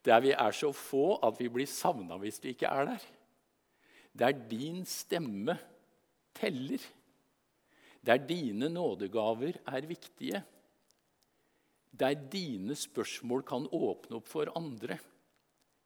Der 0.05 0.21
vi 0.21 0.33
er 0.35 0.53
så 0.53 0.73
få 0.75 1.19
at 1.25 1.39
vi 1.41 1.49
blir 1.49 1.71
savna 1.71 2.19
hvis 2.21 2.43
vi 2.43 2.55
ikke 2.55 2.69
er 2.69 2.91
der. 2.93 3.07
Der 4.15 4.33
din 4.51 4.85
stemme 4.85 5.57
teller. 6.35 6.83
Der 8.05 8.19
dine 8.21 8.69
nådegaver 8.69 9.63
er 9.65 9.87
viktige 9.89 10.45
der 11.99 12.15
dine 12.15 12.75
spørsmål 12.75 13.45
kan 13.47 13.69
åpne 13.71 14.19
opp 14.19 14.27
for 14.29 14.51
andre. 14.59 14.99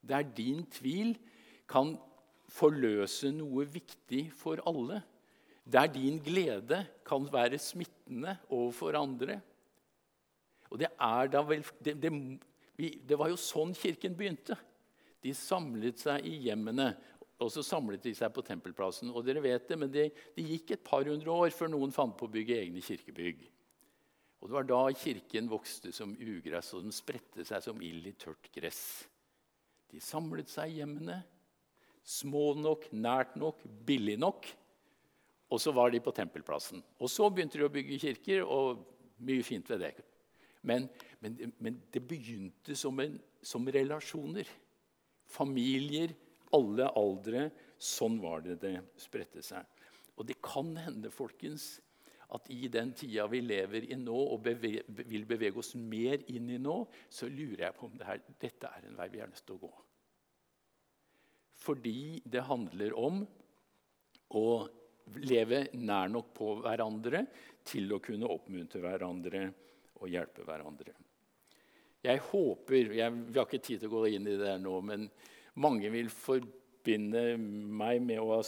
Der 0.00 0.22
din 0.22 0.64
tvil 0.72 1.16
kan 1.68 1.96
forløse 2.48 3.32
noe 3.36 3.66
viktig 3.68 4.28
for 4.36 4.62
alle. 4.68 5.02
Der 5.68 5.90
din 5.92 6.16
glede 6.24 6.80
kan 7.04 7.26
være 7.32 7.58
smittende 7.60 8.38
overfor 8.48 8.96
andre. 8.96 9.40
Og 10.70 10.80
det, 10.80 10.88
vel, 11.48 11.64
det, 11.84 11.94
det, 12.00 12.12
det 13.08 13.18
var 13.18 13.28
jo 13.32 13.36
sånn 13.40 13.74
Kirken 13.76 14.16
begynte. 14.16 14.56
De 15.24 15.34
samlet 15.34 16.00
seg 16.00 16.26
i 16.28 16.36
hjemmene, 16.46 16.92
og 17.38 17.50
så 17.52 17.62
samlet 17.66 18.02
de 18.04 18.14
seg 18.16 18.32
på 18.34 18.44
Tempelplassen. 18.46 19.10
Og 19.12 19.24
dere 19.26 19.42
vet 19.44 19.68
det, 19.68 19.78
men 19.78 19.92
det, 19.92 20.08
det 20.36 20.46
gikk 20.46 20.74
et 20.74 20.84
par 20.86 21.06
hundre 21.08 21.34
år 21.34 21.54
før 21.54 21.72
noen 21.72 21.94
fant 21.94 22.16
på 22.18 22.28
å 22.28 22.32
bygge 22.32 22.58
egne 22.58 22.82
kirkebygg. 22.84 23.44
Og 24.38 24.48
Det 24.48 24.54
var 24.54 24.68
da 24.68 24.82
kirken 24.94 25.50
vokste 25.50 25.92
som 25.94 26.14
ugress, 26.14 26.72
og 26.76 26.86
den 26.86 26.94
spredte 26.94 27.44
seg 27.46 27.64
som 27.64 27.80
ild 27.82 28.06
i 28.06 28.14
tørt 28.18 28.50
gress. 28.54 28.82
De 29.90 30.00
samlet 30.04 30.50
seg 30.52 30.70
i 30.70 30.80
hjemmene, 30.80 31.22
små 32.06 32.52
nok, 32.58 32.86
nært 32.94 33.34
nok, 33.40 33.64
billig 33.88 34.18
nok. 34.20 34.46
Og 35.48 35.60
så 35.62 35.72
var 35.72 35.90
de 35.90 36.00
på 36.04 36.12
tempelplassen. 36.12 36.82
Og 37.00 37.10
så 37.10 37.28
begynte 37.32 37.58
de 37.60 37.66
å 37.66 37.72
bygge 37.72 38.00
kirker, 38.02 38.44
og 38.44 38.84
mye 39.24 39.44
fint 39.46 39.68
ved 39.72 39.82
det. 39.86 39.94
Men, 40.68 40.88
men, 41.24 41.38
men 41.58 41.78
det 41.92 42.02
begynte 42.04 42.76
som, 42.76 42.98
en, 43.00 43.16
som 43.42 43.64
relasjoner. 43.72 44.48
Familier, 45.28 46.12
alle 46.56 46.88
aldre. 46.98 47.48
Sånn 47.78 48.18
var 48.20 48.44
det 48.44 48.58
det 48.62 48.76
spredte 49.00 49.42
seg. 49.44 49.64
Og 50.18 50.26
det 50.28 50.40
kan 50.44 50.74
hende, 50.76 51.12
folkens, 51.14 51.78
at 52.34 52.48
i 52.52 52.68
den 52.68 52.90
tida 52.96 53.24
vi 53.30 53.40
lever 53.40 53.86
i 53.88 53.96
nå, 53.96 54.16
og 54.34 54.42
beve, 54.44 54.82
vil 55.08 55.24
bevege 55.28 55.62
oss 55.62 55.72
mer 55.80 56.20
inn 56.28 56.50
i 56.52 56.58
nå, 56.60 56.82
så 57.08 57.28
lurer 57.30 57.68
jeg 57.68 57.76
på 57.78 57.88
om 57.88 57.94
det 57.96 58.08
her, 58.08 58.24
dette 58.42 58.68
er 58.68 58.88
en 58.88 58.98
vei 58.98 59.08
vi 59.12 59.22
er 59.24 59.30
nødt 59.30 59.44
til 59.46 59.56
å 59.56 59.62
gå. 59.62 59.70
Fordi 61.58 62.00
det 62.28 62.44
handler 62.46 62.94
om 62.98 63.22
å 64.36 64.44
leve 65.22 65.66
nær 65.78 66.10
nok 66.12 66.32
på 66.36 66.54
hverandre 66.62 67.24
til 67.68 67.92
å 67.94 68.00
kunne 68.02 68.28
oppmuntre 68.30 68.82
hverandre 68.82 69.44
og 69.98 70.10
hjelpe 70.10 70.44
hverandre. 70.46 70.94
Jeg 72.04 72.20
håper 72.30 72.92
jeg, 72.94 73.12
Vi 73.12 73.38
har 73.38 73.46
ikke 73.46 73.58
tid 73.58 73.82
til 73.82 73.90
å 73.90 73.98
gå 73.98 74.06
inn 74.14 74.28
i 74.30 74.36
det 74.38 74.54
nå, 74.62 74.76
men 74.80 75.08
mange 75.58 75.90
vil 75.90 76.10
forbinde 76.14 77.34
meg 77.38 78.02
med 78.04 78.22
å 78.22 78.36
ha 78.36 78.42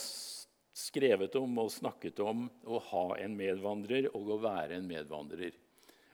skrevet 0.80 1.34
om 1.40 1.58
og 1.64 1.72
snakket 1.74 2.22
om 2.22 2.46
å 2.64 2.78
ha 2.92 3.04
en 3.18 3.34
medvandrer 3.36 4.08
og 4.14 4.36
å 4.36 4.38
være 4.44 4.78
en 4.78 4.86
medvandrer. 4.86 5.56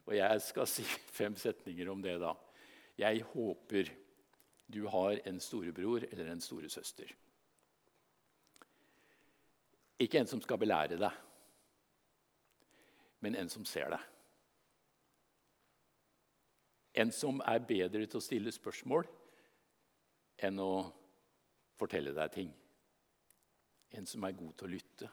Og 0.07 0.16
jeg 0.16 0.42
skal 0.47 0.70
si 0.70 0.86
fem 1.18 1.36
setninger 1.38 1.92
om 1.92 2.03
det 2.03 2.16
da. 2.22 2.32
Jeg 2.97 3.26
håper 3.34 3.92
du 4.66 4.86
har 4.90 5.20
en 5.28 5.38
storebror 5.40 6.09
eller 6.11 6.32
en 6.32 6.42
storesøster. 6.42 7.12
Ikke 9.99 10.20
en 10.20 10.28
som 10.28 10.42
skal 10.44 10.61
belære 10.61 10.99
deg, 11.01 11.22
men 13.24 13.36
en 13.40 13.49
som 13.49 13.64
ser 13.64 13.88
deg. 13.94 14.03
En 16.97 17.12
som 17.12 17.40
er 17.44 17.64
bedre 17.68 18.07
til 18.07 18.20
å 18.20 18.24
stille 18.24 18.53
spørsmål 18.53 19.09
enn 20.47 20.61
å 20.61 20.70
fortelle 21.76 22.12
deg 22.16 22.32
ting. 22.32 22.53
En 23.97 24.09
som 24.09 24.24
er 24.24 24.36
god 24.36 24.55
til 24.57 24.68
å 24.68 24.72
lytte. 24.72 25.11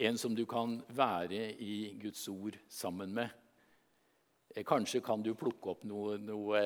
En 0.00 0.16
som 0.16 0.34
du 0.36 0.46
kan 0.48 0.78
være 0.96 1.50
i 1.60 1.98
Guds 2.00 2.22
ord 2.32 2.56
sammen 2.68 3.12
med. 3.16 3.28
Eh, 4.54 4.64
kanskje 4.66 5.02
kan 5.04 5.22
du 5.22 5.30
plukke 5.38 5.74
opp 5.74 5.84
noe, 5.86 6.16
noe, 6.18 6.60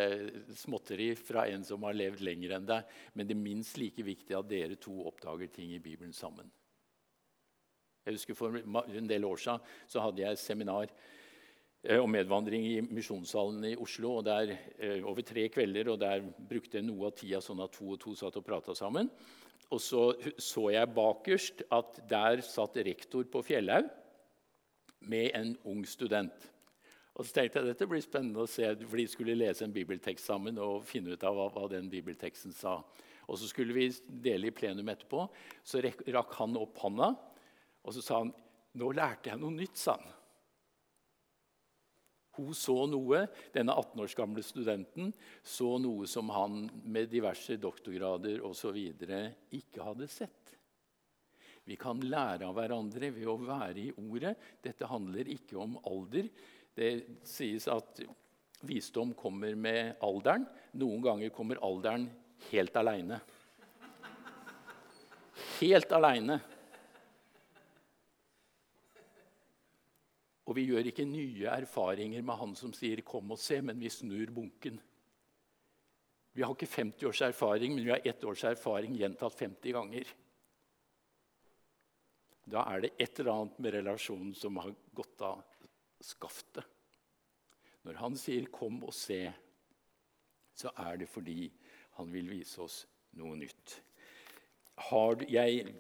småtteri 0.57 1.11
fra 1.19 1.45
en 1.53 1.65
som 1.67 1.83
har 1.85 1.97
levd 1.97 2.23
lenger 2.25 2.57
enn 2.57 2.69
deg, 2.69 2.95
men 3.13 3.29
det 3.29 3.37
er 3.37 3.43
minst 3.43 3.81
like 3.81 4.05
viktig 4.05 4.37
at 4.39 4.49
dere 4.49 4.79
to 4.81 5.03
oppdager 5.05 5.51
ting 5.53 5.75
i 5.75 5.83
Bibelen 5.85 6.15
sammen. 6.17 6.49
Jeg 8.05 8.17
husker 8.19 8.37
For 8.37 8.57
en 8.57 9.09
del 9.09 9.25
år 9.25 9.41
siden 9.41 9.61
så 9.89 10.03
hadde 10.05 10.21
jeg 10.21 10.41
seminar 10.41 10.91
eh, 11.85 12.01
om 12.01 12.11
medvandring 12.13 12.67
i 12.69 12.81
Misjonssalen 12.85 13.65
i 13.71 13.77
Oslo. 13.81 14.19
og 14.19 14.25
der, 14.25 14.57
eh, 14.79 15.05
Over 15.05 15.23
tre 15.23 15.49
kvelder. 15.49 15.89
og 15.89 16.01
Der 16.01 16.21
brukte 16.21 16.79
jeg 16.79 16.85
noe 16.85 17.07
av 17.07 17.17
tida 17.17 17.41
sånn 17.41 17.65
at 17.65 17.73
to 17.73 17.93
og 17.93 18.01
to 18.01 18.15
satt 18.15 18.37
og 18.37 18.45
prata 18.45 18.75
sammen. 18.75 19.11
Og 19.73 19.81
så 19.81 20.13
så 20.37 20.71
jeg 20.73 20.95
bakerst 20.95 21.63
at 21.73 22.09
der 22.09 22.41
satt 22.41 22.77
rektor 22.77 23.25
på 23.25 23.43
Fjellhaug 23.43 23.89
med 25.01 25.31
en 25.35 25.57
ung 25.65 25.85
student. 25.85 26.54
Og 27.15 27.27
så 27.27 27.37
tenkte 27.37 27.61
jeg 27.61 27.71
dette 27.71 27.87
blir 27.87 28.03
spennende 28.03 28.43
å 28.43 28.51
se, 28.51 28.67
for 28.83 28.99
De 28.99 29.07
skulle 29.07 29.37
lese 29.39 29.63
en 29.67 29.75
bibeltekst 29.75 30.27
sammen 30.27 30.59
og 30.59 30.83
finne 30.89 31.15
ut 31.15 31.27
av 31.27 31.37
hva, 31.37 31.47
hva 31.55 31.69
den 31.71 31.87
bibelteksten 31.93 32.53
sa. 32.53 32.81
Og 33.29 33.39
Så 33.39 33.49
skulle 33.49 33.77
vi 33.77 33.87
dele 34.09 34.51
i 34.51 34.55
plenum 34.55 34.89
etterpå. 34.91 35.29
Så 35.63 35.81
rakk 35.85 36.35
han 36.41 36.59
opp 36.59 36.83
hånda 36.83 37.15
og 37.85 37.93
så 37.93 38.03
sa 38.03 38.19
han, 38.23 38.33
'Nå 38.75 38.91
lærte 38.97 39.31
jeg 39.31 39.39
noe 39.39 39.55
nytt', 39.55 39.79
sa 39.79 39.97
han. 39.97 40.13
Hun 42.35 42.55
så 42.55 42.75
noe, 42.91 43.29
Denne 43.55 43.71
18 43.71 44.01
års 44.03 44.15
gamle 44.19 44.43
studenten 44.43 45.13
så 45.43 45.77
noe 45.79 46.09
som 46.11 46.33
han 46.35 46.65
med 46.83 47.13
diverse 47.13 47.55
doktorgrader 47.57 48.43
osv. 48.43 48.75
ikke 49.53 49.85
hadde 49.85 50.09
sett. 50.09 50.57
Vi 51.65 51.77
kan 51.77 52.01
lære 52.01 52.45
av 52.45 52.57
hverandre 52.57 53.13
ved 53.15 53.29
å 53.31 53.39
være 53.39 53.79
i 53.79 53.93
ordet. 53.93 54.37
Dette 54.61 54.85
handler 54.85 55.31
ikke 55.31 55.57
om 55.57 55.79
alder. 55.87 56.29
Det 56.75 56.91
sies 57.29 57.69
at 57.71 58.01
visdom 58.67 59.13
kommer 59.15 59.55
med 59.55 60.01
alderen. 60.03 60.47
Noen 60.81 61.03
ganger 61.05 61.31
kommer 61.35 61.61
alderen 61.63 62.09
helt 62.51 62.77
aleine. 62.77 63.21
Helt 65.61 65.93
aleine. 65.95 66.41
Og 70.45 70.59
vi 70.59 70.67
gjør 70.69 70.91
ikke 70.91 71.07
nye 71.09 71.49
erfaringer 71.49 72.25
med 72.27 72.37
han 72.37 72.55
som 72.55 72.73
sier 72.73 73.01
'kom 73.01 73.31
og 73.31 73.39
se', 73.39 73.63
men 73.63 73.81
vi 73.81 73.89
snur 73.89 74.27
bunken. 74.31 74.81
Vi 76.35 76.43
har 76.43 76.51
ikke 76.51 76.67
50 76.67 77.07
års 77.07 77.23
erfaring, 77.23 77.75
men 77.75 77.85
vi 77.85 77.91
har 77.91 78.01
ett 78.05 78.25
års 78.25 78.45
erfaring 78.45 78.97
gjentatt 78.97 79.35
50 79.35 79.73
ganger. 79.73 80.05
Da 82.45 82.65
er 82.75 82.81
det 82.81 82.93
et 82.99 83.21
eller 83.21 83.33
annet 83.33 83.59
med 83.59 83.73
relasjonen 83.73 84.35
som 84.35 84.57
har 84.57 84.75
gått 84.93 85.23
av 85.23 85.43
skaftet. 86.05 86.65
Når 87.85 88.01
han 88.01 88.17
sier 88.17 88.47
'kom 88.49 88.83
og 88.85 88.95
se', 88.95 89.33
så 90.55 90.71
er 90.79 90.97
det 90.97 91.09
fordi 91.09 91.51
han 91.99 92.13
vil 92.13 92.31
vise 92.31 92.61
oss 92.63 92.87
noe 93.19 93.37
nytt. 93.37 93.81
Har, 94.89 95.17
jeg 95.29 95.75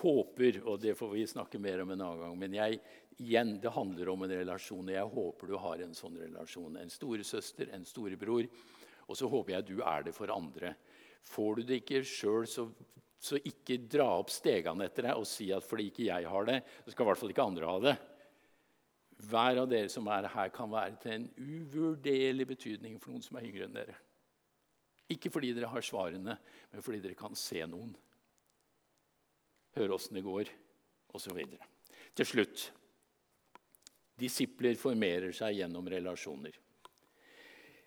håper, 0.00 0.60
og 0.66 0.80
det 0.80 0.96
får 0.98 1.10
vi 1.12 1.26
snakke 1.26 1.58
mer 1.58 1.82
om 1.82 1.90
en 1.90 2.00
annen 2.00 2.20
gang, 2.20 2.38
men 2.38 2.54
jeg 2.54 2.80
Igjen, 3.22 3.60
det 3.62 3.70
handler 3.70 4.08
om 4.10 4.24
en 4.26 4.30
relasjon. 4.30 4.88
og 4.88 4.94
Jeg 4.94 5.06
håper 5.06 5.46
du 5.46 5.56
har 5.56 5.82
en 5.84 5.94
sånn 5.94 6.16
relasjon. 6.18 6.76
En 6.80 6.90
storesøster, 6.90 7.68
en 7.70 7.84
storebror. 7.86 8.48
Og 9.06 9.14
så 9.14 9.28
håper 9.30 9.54
jeg 9.54 9.66
du 9.68 9.82
er 9.86 10.02
det 10.02 10.14
for 10.16 10.32
andre. 10.34 10.72
Får 11.22 11.60
du 11.60 11.62
det 11.68 11.78
ikke 11.82 12.00
sjøl, 12.02 12.48
så, 12.50 12.66
så, 13.22 13.38
ikke 13.38 13.78
dra 13.86 14.08
opp 14.18 14.32
stegene 14.34 14.88
etter 14.88 15.06
deg 15.06 15.20
og 15.20 15.28
si 15.30 15.52
at 15.54 15.62
fordi 15.62 15.92
ikke 15.92 16.08
jeg 16.08 16.26
har 16.26 16.48
det, 16.50 16.58
så 16.82 16.90
skal 16.90 17.06
i 17.06 17.08
hvert 17.12 17.22
fall 17.22 17.34
ikke 17.36 17.46
andre 17.46 17.70
ha 17.70 17.76
det. 17.84 17.94
Hver 19.28 19.60
av 19.62 19.68
dere 19.70 19.90
som 19.92 20.08
er 20.12 20.28
her, 20.32 20.50
kan 20.54 20.70
være 20.72 20.98
til 21.02 21.16
en 21.16 21.28
uvurderlig 21.38 22.46
betydning 22.54 22.98
for 23.00 23.14
noen 23.14 23.24
som 23.24 23.38
er 23.38 23.48
yngre 23.48 23.68
enn 23.68 23.76
dere. 23.76 23.96
Ikke 25.12 25.30
fordi 25.32 25.52
dere 25.56 25.70
har 25.72 25.84
svarene, 25.84 26.36
men 26.72 26.84
fordi 26.84 27.02
dere 27.04 27.18
kan 27.18 27.36
se 27.38 27.62
noen. 27.68 27.92
Høre 29.74 29.96
åssen 29.96 30.16
det 30.16 30.24
går, 30.24 30.50
osv. 31.14 31.40
Til 32.14 32.28
slutt 32.28 32.68
Disipler 34.14 34.76
formerer 34.78 35.32
seg 35.34 35.56
gjennom 35.58 35.88
relasjoner. 35.90 36.54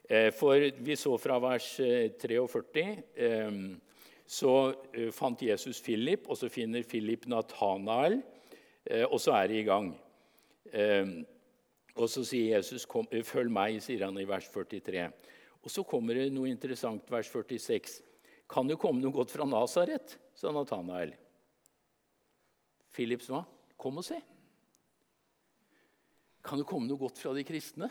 Eh, 0.08 0.30
for 0.36 0.60
vi 0.60 0.96
så 1.00 1.14
fra 1.20 1.38
vers 1.44 1.70
43 2.20 2.84
eh, 3.16 3.62
så 4.28 4.56
eh, 4.92 5.12
fant 5.16 5.42
Jesus 5.44 5.80
Philip, 5.84 6.28
og 6.28 6.40
så 6.40 6.50
finner 6.52 6.84
Philip 6.88 7.30
Nathanael, 7.32 8.20
og 9.12 9.18
så 9.20 9.34
er 9.36 9.50
de 9.52 9.56
i 9.60 9.66
gang. 9.68 9.90
Og 11.97 12.09
så 12.09 12.24
sier 12.26 12.57
Jesus, 12.57 12.86
'Følg 12.86 13.49
meg', 13.49 13.82
sier 13.82 14.05
han 14.05 14.18
i 14.18 14.26
vers 14.26 14.49
43. 14.49 15.11
Og 15.63 15.72
så 15.72 15.84
kommer 15.84 16.13
det 16.13 16.32
noe 16.32 16.49
interessant, 16.49 17.09
vers 17.09 17.30
46. 17.30 18.01
'Kan 18.47 18.68
det 18.68 18.78
komme 18.80 19.01
noe 19.01 19.11
godt 19.11 19.32
fra 19.32 19.45
Nasaret?' 19.45 20.18
sa 20.36 20.51
Nathanael. 20.51 21.13
Philip 22.93 23.22
sa, 23.22 23.45
'Kom 23.78 23.97
og 23.97 24.03
se'. 24.03 24.22
Kan 26.43 26.59
det 26.59 26.68
komme 26.68 26.88
noe 26.88 26.97
godt 26.97 27.18
fra 27.18 27.34
de 27.34 27.43
kristne? 27.43 27.89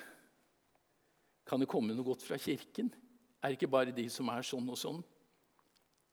Kan 1.47 1.61
det 1.61 1.69
komme 1.69 1.95
noe 1.95 2.05
godt 2.05 2.23
fra 2.23 2.39
Kirken? 2.39 2.93
Er 3.43 3.49
det 3.49 3.59
ikke 3.61 3.71
bare 3.71 3.93
de 3.93 4.09
som 4.09 4.29
er 4.29 4.41
sånn 4.41 4.69
og 4.71 4.79
sånn? 4.79 5.05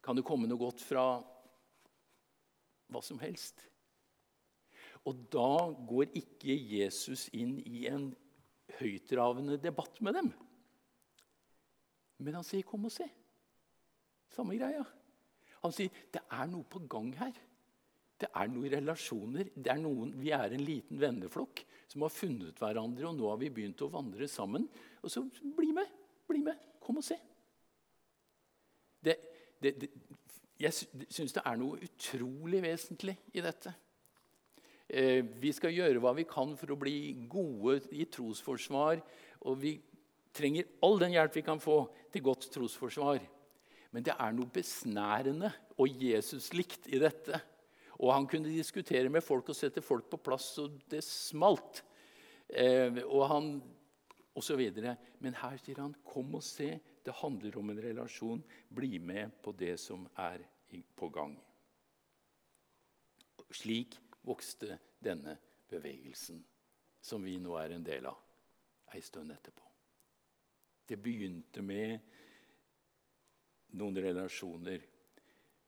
Kan 0.04 0.16
det 0.16 0.26
komme 0.26 0.48
noe 0.48 0.60
godt 0.60 0.82
fra 0.82 1.24
hva 2.92 3.02
som 3.02 3.18
helst? 3.20 3.64
Og 5.10 5.26
da 5.32 5.72
går 5.90 6.16
ikke 6.16 6.56
Jesus 6.56 7.28
inn 7.36 7.58
i 7.68 7.86
en 7.92 8.12
høytravende 8.80 9.58
debatt 9.62 10.00
med 10.02 10.16
dem. 10.20 10.30
Men 12.24 12.40
han 12.40 12.44
sier 12.48 12.64
'kom 12.64 12.86
og 12.86 12.92
se'. 12.92 13.10
Samme 14.30 14.58
greia. 14.58 14.84
Han 15.62 15.72
sier 15.72 15.90
'det 15.90 16.22
er 16.32 16.46
noe 16.48 16.64
på 16.64 16.80
gang 16.88 17.14
her'. 17.16 17.42
Det 18.20 18.30
er 18.34 18.48
noen 18.48 18.72
relasjoner. 18.72 19.50
Er 19.66 19.78
noen, 19.78 20.14
vi 20.22 20.30
er 20.30 20.54
en 20.54 20.66
liten 20.66 21.00
venneflokk 21.00 21.66
som 21.88 22.02
har 22.02 22.10
funnet 22.10 22.56
hverandre, 22.60 23.08
og 23.08 23.18
nå 23.18 23.30
har 23.30 23.38
vi 23.38 23.50
begynt 23.50 23.82
å 23.82 23.92
vandre 23.92 24.28
sammen. 24.28 24.70
Og 25.04 25.12
så 25.12 25.26
bli 25.58 25.72
med! 25.72 25.90
Bli 26.28 26.42
med! 26.42 26.56
Kom 26.80 26.98
og 26.98 27.04
se. 27.04 27.18
Det, 29.04 29.18
det, 29.62 29.82
det, 29.82 29.90
jeg 30.60 30.74
syns 30.74 31.34
det 31.34 31.44
er 31.46 31.60
noe 31.60 31.82
utrolig 31.84 32.62
vesentlig 32.64 33.18
i 33.34 33.44
dette. 33.44 33.74
Eh, 34.90 35.24
vi 35.40 35.52
skal 35.56 35.74
gjøre 35.74 36.02
hva 36.04 36.12
vi 36.18 36.26
kan 36.28 36.56
for 36.60 36.74
å 36.74 36.80
bli 36.80 37.14
gode 37.30 37.80
i 37.96 38.06
trosforsvar. 38.12 39.02
Og 39.48 39.58
vi 39.62 39.78
trenger 40.34 40.70
all 40.84 41.00
den 41.02 41.16
hjelp 41.16 41.38
vi 41.38 41.46
kan 41.46 41.62
få 41.62 41.86
til 42.12 42.26
godt 42.26 42.50
trosforsvar. 42.54 43.22
Men 43.94 44.06
det 44.06 44.16
er 44.18 44.34
noe 44.34 44.50
besnærende 44.52 45.52
og 45.78 46.02
Jesus-likt 46.02 46.90
i 46.90 47.02
dette. 47.02 47.40
Og 48.02 48.12
han 48.12 48.28
kunne 48.28 48.52
diskutere 48.52 49.12
med 49.14 49.24
folk 49.24 49.52
og 49.54 49.58
sette 49.58 49.84
folk 49.86 50.10
på 50.12 50.20
plass 50.26 50.56
så 50.58 50.68
det 50.90 51.04
smalt. 51.06 51.84
Eh, 52.50 53.04
og 53.06 53.28
han 53.30 53.54
og 54.34 54.44
så 54.44 54.58
videre. 54.58 54.98
Men 55.22 55.38
her 55.38 55.58
sier 55.58 55.80
han, 55.82 55.96
'Kom 56.04 56.36
og 56.36 56.44
se. 56.44 56.80
Det 57.06 57.14
handler 57.14 57.58
om 57.58 57.70
en 57.70 57.84
relasjon. 57.84 58.44
Bli 58.74 58.98
med 58.98 59.32
på 59.44 59.52
det 59.52 59.80
som 59.80 60.08
er 60.18 60.40
på 60.96 61.10
gang.' 61.10 61.40
Slik 63.52 64.00
vokste 64.24 64.78
denne 65.04 65.38
bevegelsen, 65.70 66.44
som 67.02 67.24
vi 67.24 67.38
nå 67.42 67.56
er 67.60 67.76
en 67.76 67.86
del 67.86 68.08
av, 68.08 68.18
ei 68.94 69.02
stund 69.04 69.32
etterpå. 69.34 69.68
Det 70.88 71.00
begynte 71.00 71.64
med 71.64 72.00
noen 73.80 73.98
relasjoner 74.04 74.90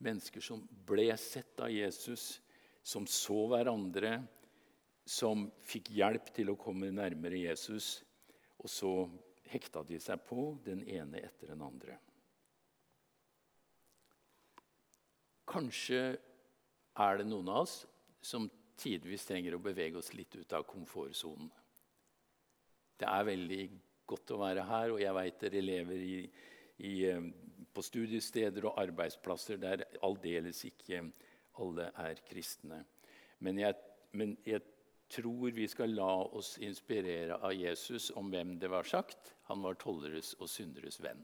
Mennesker 0.06 0.44
som 0.44 0.60
ble 0.86 1.08
sett 1.18 1.60
av 1.64 1.72
Jesus, 1.72 2.42
som 2.84 3.06
så 3.08 3.38
hverandre, 3.48 4.18
som 5.08 5.46
fikk 5.64 5.94
hjelp 5.96 6.34
til 6.36 6.52
å 6.52 6.58
komme 6.60 6.92
nærmere 6.92 7.40
Jesus. 7.40 8.04
Og 8.60 8.68
så 8.70 8.92
hekta 9.48 9.86
de 9.88 10.00
seg 10.04 10.20
på 10.28 10.50
den 10.66 10.84
ene 10.84 11.24
etter 11.24 11.54
den 11.54 11.64
andre. 11.64 11.96
Kanskje 15.48 16.04
er 16.12 17.20
det 17.22 17.28
noen 17.30 17.54
av 17.54 17.64
oss 17.64 17.80
som 18.26 18.48
tidvis 18.80 19.28
trenger 19.28 19.56
å 19.56 19.64
bevege 19.64 20.00
oss 20.02 20.14
litt 20.18 20.36
ut 20.36 20.54
av 20.58 20.66
komfortsonen. 20.68 21.50
Det 22.96 23.08
er 23.08 23.28
veldig 23.28 23.64
godt 24.08 24.34
å 24.36 24.40
være 24.40 24.66
her, 24.70 24.94
og 24.94 25.02
jeg 25.02 25.18
veit 25.18 25.42
dere 25.42 25.64
lever 25.64 26.04
i, 26.06 26.18
i 26.88 26.94
eh, 27.10 27.28
på 27.76 27.84
studiesteder 27.84 28.70
og 28.70 28.80
arbeidsplasser 28.80 29.60
der 29.60 29.84
aldeles 30.06 30.62
ikke 30.68 31.02
alle 31.62 31.90
er 32.06 32.22
kristne. 32.28 32.84
Men 33.44 33.60
jeg, 33.60 33.76
men 34.16 34.38
jeg, 34.48 34.64
tror 35.16 35.52
vi 35.54 35.68
skal 35.70 35.92
la 35.94 36.10
oss 36.34 36.56
inspirere 36.66 37.36
av 37.46 37.52
Jesus 37.54 38.08
om 38.18 38.32
hvem 38.34 38.56
det 38.58 38.72
var 38.74 38.88
sagt. 38.90 39.36
Han 39.52 39.62
var 39.62 39.78
tolleres 39.78 40.32
og 40.40 40.50
synderes 40.50 40.98
venn. 40.98 41.22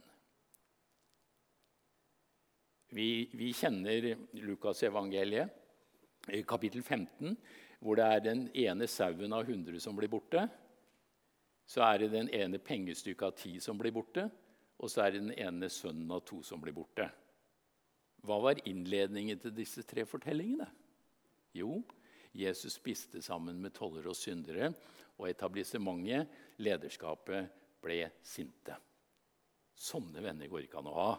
Vi, 2.93 3.25
vi 3.33 3.49
kjenner 3.57 4.11
Lukasevangeliet. 4.37 5.60
I 6.29 6.43
kapittel 6.45 6.83
15, 6.83 7.37
hvor 7.81 7.97
det 7.97 8.05
er 8.05 8.25
den 8.25 8.43
ene 8.53 8.87
sauen 8.89 9.33
av 9.33 9.47
100 9.49 9.79
som 9.81 9.97
blir 9.97 10.11
borte, 10.11 10.45
så 11.65 11.85
er 11.87 12.03
det 12.03 12.11
den 12.13 12.29
ene 12.35 12.59
pengestykket 12.61 13.25
av 13.25 13.37
ti 13.39 13.55
som 13.63 13.79
blir 13.79 13.93
borte, 13.95 14.27
og 14.81 14.89
så 14.91 15.05
er 15.05 15.13
det 15.13 15.23
den 15.23 15.33
ene 15.39 15.69
sønnen 15.71 16.11
av 16.11 16.23
to 16.27 16.41
som 16.45 16.61
blir 16.61 16.75
borte. 16.75 17.07
Hva 18.21 18.37
var 18.43 18.61
innledningen 18.69 19.39
til 19.41 19.53
disse 19.55 19.85
tre 19.87 20.05
fortellingene? 20.05 20.67
Jo, 21.57 21.79
Jesus 22.37 22.77
spiste 22.77 23.21
sammen 23.23 23.57
med 23.61 23.73
tollere 23.75 24.11
og 24.11 24.17
syndere, 24.17 24.71
og 25.17 25.29
etablissementet, 25.29 26.29
lederskapet, 26.61 27.49
ble 27.81 28.03
sinte. 28.25 28.77
Sånne 29.73 30.21
venner 30.21 30.49
går 30.49 30.67
ikke 30.67 30.81
an 30.81 30.89
å 30.91 30.97
ha. 30.97 31.11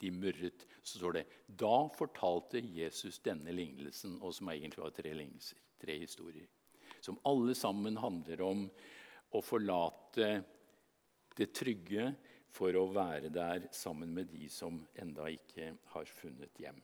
De 0.00 0.10
murret. 0.12 0.66
Så 0.82 0.98
står 0.98 1.18
det 1.18 1.24
Da 1.46 1.88
fortalte 1.96 2.60
Jesus 2.60 3.20
denne 3.24 3.54
lignelsen, 3.54 4.18
og 4.20 4.34
som 4.36 4.50
egentlig 4.52 4.84
var 4.84 4.94
tre 4.96 5.14
lignelser, 5.16 5.58
tre 5.80 5.98
historier, 6.02 6.48
som 7.00 7.18
alle 7.28 7.54
sammen 7.56 7.96
handler 8.00 8.42
om 8.44 8.66
å 9.36 9.42
forlate 9.44 10.30
det 11.36 11.52
trygge 11.54 12.10
for 12.56 12.76
å 12.78 12.86
være 12.88 13.28
der 13.32 13.66
sammen 13.74 14.14
med 14.16 14.30
de 14.32 14.48
som 14.52 14.78
enda 14.96 15.28
ikke 15.32 15.74
har 15.92 16.08
funnet 16.08 16.60
hjem. 16.62 16.78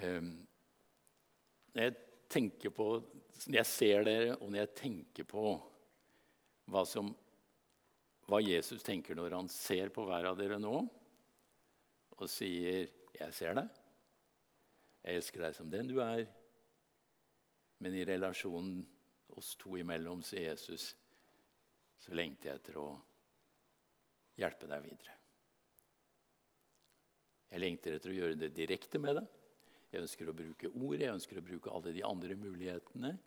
Ehm, 0.00 0.30
når 1.74 1.88
jeg 1.88 2.70
på, 2.70 2.86
når 3.50 3.58
jeg 3.58 3.66
ser 3.66 4.04
dere, 4.06 4.36
og 4.38 4.50
når 4.50 4.62
jeg 4.62 4.74
tenker 4.78 5.26
på 5.28 5.44
hva, 6.70 6.84
som, 6.86 7.10
hva 8.30 8.40
Jesus 8.44 8.84
tenker 8.86 9.18
når 9.18 9.34
han 9.34 9.50
ser 9.50 9.90
på 9.94 10.04
hver 10.06 10.28
av 10.30 10.38
dere 10.38 10.60
nå, 10.62 10.76
og 12.20 12.28
sier 12.28 12.88
'Jeg 13.10 13.34
ser 13.34 13.54
deg. 13.54 13.68
Jeg 15.04 15.16
elsker 15.16 15.40
deg 15.40 15.54
som 15.54 15.70
den 15.70 15.88
du 15.88 16.00
er.' 16.00 16.28
Men 17.80 17.94
i 17.94 18.04
relasjonen 18.04 18.86
oss 19.36 19.56
to 19.56 19.76
imellom, 19.76 20.22
sier 20.22 20.50
Jesus, 20.50 20.94
så 21.98 22.12
lengter 22.12 22.50
jeg 22.50 22.60
etter 22.60 22.76
å 22.76 22.88
hjelpe 24.36 24.68
deg 24.68 24.84
videre. 24.84 25.16
Jeg 27.50 27.60
lengter 27.60 27.96
etter 27.96 28.12
å 28.12 28.18
gjøre 28.18 28.38
det 28.38 28.52
direkte 28.54 29.00
med 29.02 29.16
deg. 29.16 29.26
Jeg 29.90 30.04
ønsker 30.04 30.28
å 30.28 30.36
bruke 30.36 30.70
ord, 30.70 31.00
jeg 31.00 31.14
ønsker 31.14 31.40
å 31.40 31.44
bruke 31.44 31.72
alle 31.74 31.92
de 31.92 32.04
andre 32.06 32.36
mulighetene. 32.38 33.18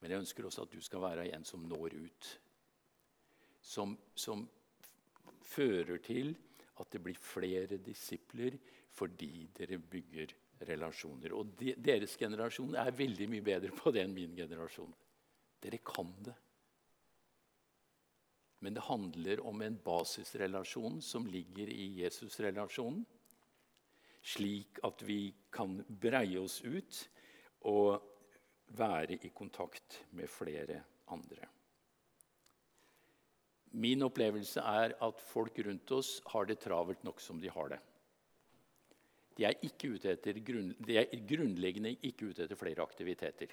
Men 0.00 0.10
jeg 0.10 0.22
ønsker 0.24 0.48
også 0.48 0.64
at 0.64 0.72
du 0.72 0.80
skal 0.82 1.04
være 1.04 1.28
en 1.34 1.44
som 1.46 1.62
når 1.68 1.94
ut. 1.94 2.30
Som, 3.60 3.96
som 4.14 4.44
fører 5.42 5.98
til 6.04 6.34
at 6.78 6.90
det 6.92 7.00
blir 7.02 7.18
flere 7.18 7.80
disipler 7.82 8.58
fordi 8.98 9.48
dere 9.54 9.78
bygger 9.78 10.34
relasjoner. 10.68 11.34
Og 11.34 11.54
de, 11.58 11.74
deres 11.78 12.16
generasjon 12.18 12.76
er 12.78 12.94
veldig 12.94 13.28
mye 13.30 13.46
bedre 13.46 13.74
på 13.74 13.92
det 13.94 14.04
enn 14.04 14.14
min 14.14 14.36
generasjon. 14.38 14.94
Dere 15.62 15.80
kan 15.86 16.10
det. 16.26 16.34
Men 18.62 18.74
det 18.74 18.88
handler 18.88 19.42
om 19.46 19.62
en 19.62 19.76
basisrelasjon 19.84 20.98
som 21.04 21.28
ligger 21.30 21.70
i 21.70 21.92
Jesus-relasjonen 22.00 23.04
slik 24.28 24.80
at 24.84 25.02
vi 25.06 25.32
kan 25.54 25.78
breie 25.88 26.40
oss 26.40 26.60
ut 26.64 26.98
og 27.70 28.02
være 28.78 29.20
i 29.24 29.30
kontakt 29.34 30.02
med 30.18 30.28
flere 30.30 30.82
andre. 31.14 31.46
Min 33.76 34.02
opplevelse 34.06 34.62
er 34.64 34.94
at 35.04 35.20
folk 35.28 35.58
rundt 35.66 35.92
oss 35.92 36.18
har 36.32 36.48
det 36.48 36.58
travelt 36.62 37.02
nok 37.04 37.20
som 37.20 37.40
de 37.40 37.50
har 37.52 37.74
det. 37.74 37.80
De 39.38 39.44
er, 39.46 39.54
etter, 39.62 40.40
de 40.42 40.96
er 40.98 41.26
grunnleggende 41.28 41.92
ikke 42.02 42.32
ute 42.32 42.42
etter 42.46 42.58
flere 42.58 42.82
aktiviteter, 42.82 43.52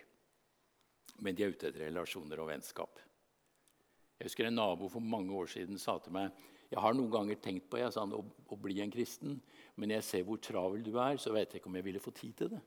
men 1.21 1.35
de 1.35 1.45
er 1.45 1.53
ute 1.53 1.69
etter 1.69 1.85
relasjoner 1.85 2.41
og 2.41 2.49
vennskap. 2.49 3.01
Jeg 4.17 4.29
husker 4.29 4.47
En 4.47 4.55
nabo 4.55 4.87
for 4.89 5.03
mange 5.03 5.35
år 5.35 5.51
siden 5.51 5.77
sa 5.77 5.99
til 5.99 6.15
meg 6.15 6.31
jeg 6.71 6.81
har 6.81 6.95
noen 6.97 7.11
ganger 7.13 7.37
tenkt 7.39 7.67
på 7.69 7.77
jeg, 7.77 7.93
sa 7.93 8.03
å, 8.03 8.23
å 8.25 8.57
bli 8.57 8.79
en 8.81 8.91
kristen, 8.91 9.37
men 9.77 9.93
jeg 9.93 10.05
ser 10.07 10.23
hvor 10.25 10.39
travel 10.41 10.81
du 10.83 10.95
er, 10.97 11.19
så 11.21 11.33
vet 11.35 11.53
jeg 11.53 11.61
ikke 11.61 11.69
om 11.69 11.77
jeg 11.77 11.85
ville 11.85 12.01
få 12.01 12.13
tid 12.15 12.33
til 12.39 12.49
det. 12.55 12.61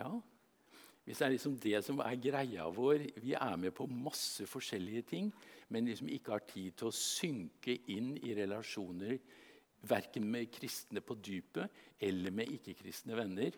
Ja, 0.00 0.10
Hvis 1.08 1.22
det 1.22 1.24
er 1.24 1.32
liksom 1.32 1.54
det 1.56 1.78
som 1.86 2.02
er 2.04 2.18
greia 2.20 2.66
vår 2.68 3.06
Vi 3.24 3.32
er 3.32 3.54
med 3.56 3.72
på 3.72 3.86
masse 3.88 4.44
forskjellige 4.44 5.06
ting, 5.08 5.30
men 5.72 5.88
liksom 5.88 6.10
ikke 6.12 6.34
har 6.34 6.44
tid 6.44 6.74
til 6.76 6.90
å 6.90 6.96
synke 6.96 7.78
inn 7.94 8.10
i 8.20 8.34
relasjoner 8.36 9.16
verken 9.88 10.26
med 10.28 10.50
kristne 10.52 11.00
på 11.00 11.16
dypet 11.16 11.72
eller 12.04 12.34
med 12.34 12.52
ikke-kristne 12.58 13.16
venner, 13.16 13.56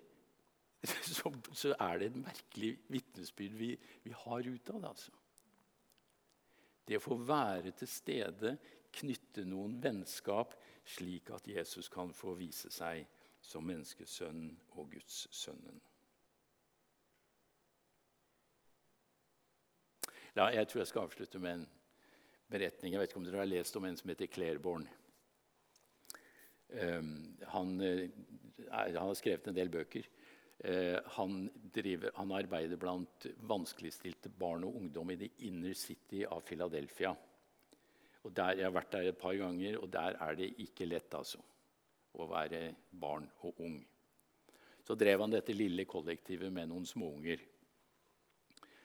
så, 1.19 1.33
så, 1.51 1.75
er 1.75 1.99
det 1.99 2.13
et 2.13 2.21
merkelig 2.23 2.71
vitnesbyrd 2.93 3.59
vi, 3.59 3.73
vi 4.05 4.15
har 4.23 4.47
ut 4.47 4.71
av 4.71 4.81
det. 4.81 4.95
altså. 4.95 5.13
Det 6.87 7.01
å 7.01 7.05
få 7.09 7.19
være 7.19 7.75
til 7.83 7.91
stede, 7.91 8.57
knytte 8.95 9.43
noen 9.47 9.75
vennskap, 9.83 10.55
slik 10.87 11.35
at 11.35 11.51
Jesus 11.51 11.91
kan 11.91 12.15
få 12.15 12.39
vise 12.39 12.71
seg 12.75 13.05
som 13.43 13.67
menneskesønnen 13.67 14.55
og 14.77 14.95
Guds 14.95 15.25
sønnen. 15.35 15.83
Ja, 20.37 20.47
jeg 20.55 20.69
tror 20.71 20.85
jeg 20.85 20.91
skal 20.91 21.07
avslutte 21.09 21.41
med 21.43 21.59
en 21.59 21.69
beretning. 22.51 22.95
Jeg 22.95 23.03
vet 23.03 23.11
ikke 23.11 23.19
om 23.19 23.27
dere 23.27 23.43
har 23.43 23.51
lest 23.51 23.77
om 23.79 23.87
en 23.89 23.97
som 23.99 24.13
heter 24.13 24.31
Clairborn. 24.31 24.87
Um, 26.71 27.09
han, 27.51 27.73
uh, 27.83 28.05
han, 28.71 28.99
har 29.01 29.17
skrevet 29.19 29.49
en 29.51 29.57
del 29.57 29.73
bøker. 29.73 30.07
Uh, 30.63 31.01
han, 31.17 31.49
driver, 31.75 32.15
han, 32.15 32.37
arbeider 32.37 32.79
blant 32.79 33.27
vanskeligstilte 33.51 34.31
barn 34.31 34.69
og 34.69 34.77
ungdom 34.85 35.11
i 35.11 35.19
det 35.19 35.33
inner 35.49 35.75
city 35.75 36.23
av 36.29 36.45
Philadelphia. 36.47 37.15
Og 38.23 38.35
der, 38.37 38.61
jeg 38.61 38.69
har 38.69 38.77
vært 38.77 38.93
der 38.95 39.11
et 39.11 39.19
par 39.19 39.35
ganger, 39.35 39.81
og 39.81 39.91
der 39.91 40.19
er 40.21 40.37
det 40.39 40.53
ikke 40.63 40.87
lett 40.87 41.15
altså, 41.17 41.41
å 42.15 42.27
være 42.31 42.69
barn 43.03 43.27
og 43.49 43.65
ung. 43.65 43.81
Så 44.87 44.95
drev 44.99 45.25
han 45.25 45.33
dette 45.35 45.57
lille 45.57 45.89
kollektivet 45.89 46.53
med 46.53 46.71
noen 46.71 46.87
småunger. 46.87 47.43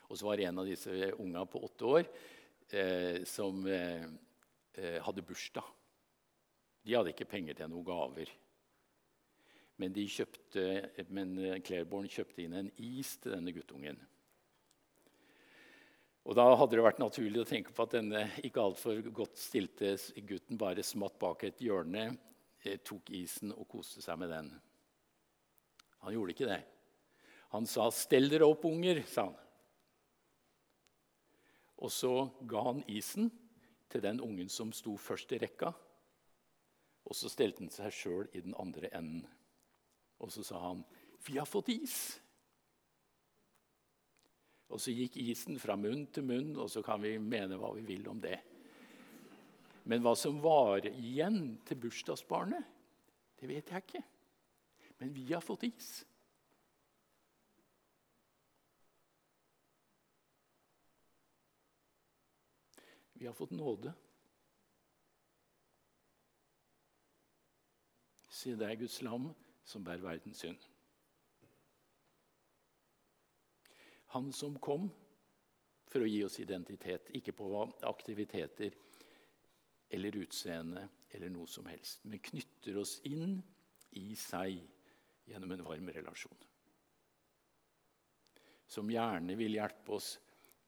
Og 0.09 0.17
så 0.17 0.27
var 0.27 0.37
det 0.37 0.47
en 0.49 0.61
av 0.61 0.69
disse 0.69 1.11
unga 1.19 1.45
på 1.49 1.61
åtte 1.65 1.89
år 1.89 2.07
eh, 2.69 3.23
som 3.27 3.65
eh, 3.67 4.05
eh 4.75 4.97
hadde 5.01 5.25
bursdag. 5.25 5.69
De 6.85 6.93
hadde 6.93 7.13
ikke 7.15 7.29
penger 7.29 7.57
til 7.57 7.71
noen 7.71 7.87
gaver. 7.87 8.33
Men, 9.81 9.91
de 9.91 10.05
kjøpte, 10.07 10.65
men 11.11 11.35
Clairborn 11.65 12.07
kjøpte 12.07 12.45
inn 12.45 12.53
en 12.55 12.69
is 12.79 13.17
til 13.19 13.33
denne 13.35 13.51
guttungen. 13.51 13.97
Og 16.25 16.33
Da 16.33 16.45
hadde 16.57 16.73
det 16.73 16.85
vært 16.85 17.01
naturlig 17.01 17.43
å 17.43 17.47
tenke 17.47 17.73
på 17.75 17.85
at 17.85 17.97
denne 17.99 18.23
ikke 18.45 18.63
altfor 18.63 19.01
godt 19.13 19.37
stilte 19.37 19.93
gutten 20.25 20.57
bare 20.57 20.85
smatt 20.85 21.19
bak 21.21 21.43
et 21.45 21.61
hjørne, 21.61 22.15
eh, 22.63 22.79
tok 22.81 23.11
isen 23.13 23.53
og 23.53 23.67
koste 23.69 24.01
seg 24.01 24.17
med 24.17 24.33
den. 24.33 24.49
Han 26.01 26.13
gjorde 26.13 26.33
ikke 26.33 26.49
det. 26.49 26.63
Han 27.53 27.65
sa 27.65 27.89
'Stell 27.89 28.29
dere 28.29 28.45
opp, 28.45 28.65
unger', 28.65 29.05
sa 29.05 29.25
han. 29.25 29.35
Og 31.85 31.91
så 31.93 32.13
ga 32.49 32.63
han 32.65 32.81
isen 32.89 33.29
til 33.93 34.01
den 34.01 34.17
ungen 34.25 34.49
som 34.49 34.71
sto 34.73 34.95
først 34.97 35.35
i 35.35 35.39
rekka. 35.43 35.69
Og 37.05 37.13
så 37.13 37.29
stelte 37.29 37.61
han 37.61 37.73
seg 37.73 37.93
sjøl 37.93 38.29
i 38.33 38.41
den 38.41 38.55
andre 38.57 38.89
enden. 38.97 39.25
Og 40.17 40.31
så 40.33 40.43
sa 40.43 40.59
han, 40.59 40.85
'Vi 41.25 41.37
har 41.37 41.45
fått 41.45 41.69
is'. 41.69 42.19
Og 44.69 44.81
så 44.81 44.91
gikk 44.91 45.17
isen 45.17 45.59
fra 45.59 45.75
munn 45.75 46.07
til 46.07 46.23
munn, 46.23 46.57
og 46.57 46.69
så 46.69 46.81
kan 46.81 47.01
vi 47.01 47.17
mene 47.17 47.57
hva 47.57 47.73
vi 47.75 47.81
vil 47.81 48.07
om 48.07 48.19
det. 48.21 48.39
Men 49.85 50.01
hva 50.01 50.15
som 50.17 50.41
var 50.41 50.87
igjen 50.89 51.59
til 51.65 51.77
bursdagsbarnet, 51.77 52.63
det 53.39 53.49
vet 53.49 53.69
jeg 53.69 53.83
ikke. 53.83 54.03
Men 54.99 55.13
vi 55.13 55.33
har 55.33 55.41
fått 55.41 55.63
is. 55.63 56.05
Vi 63.17 63.25
har 63.25 63.33
fått 63.33 63.51
nåde. 63.51 63.93
Se, 68.29 68.55
det 68.55 68.67
er 68.67 68.79
Guds 68.79 68.99
lam 69.01 69.29
som 69.63 69.83
bærer 69.83 70.03
verdens 70.03 70.41
synd. 70.43 70.65
Han 74.15 74.31
som 74.35 74.59
kom 74.59 74.89
for 75.87 76.03
å 76.03 76.09
gi 76.09 76.19
oss 76.27 76.41
identitet, 76.43 77.09
ikke 77.15 77.33
på 77.35 77.47
aktiviteter 77.87 78.75
eller 79.95 80.19
utseende 80.19 80.83
eller 81.15 81.31
noe 81.31 81.47
som 81.47 81.67
helst, 81.71 82.03
men 82.03 82.19
knytter 82.19 82.81
oss 82.81 82.97
inn 83.07 83.37
i 83.95 84.09
seg 84.19 84.59
gjennom 85.29 85.55
en 85.55 85.63
varm 85.63 85.89
relasjon. 85.95 86.37
Som 88.67 88.91
gjerne 88.91 89.39
vil 89.39 89.55
hjelpe 89.55 89.95
oss 89.95 90.15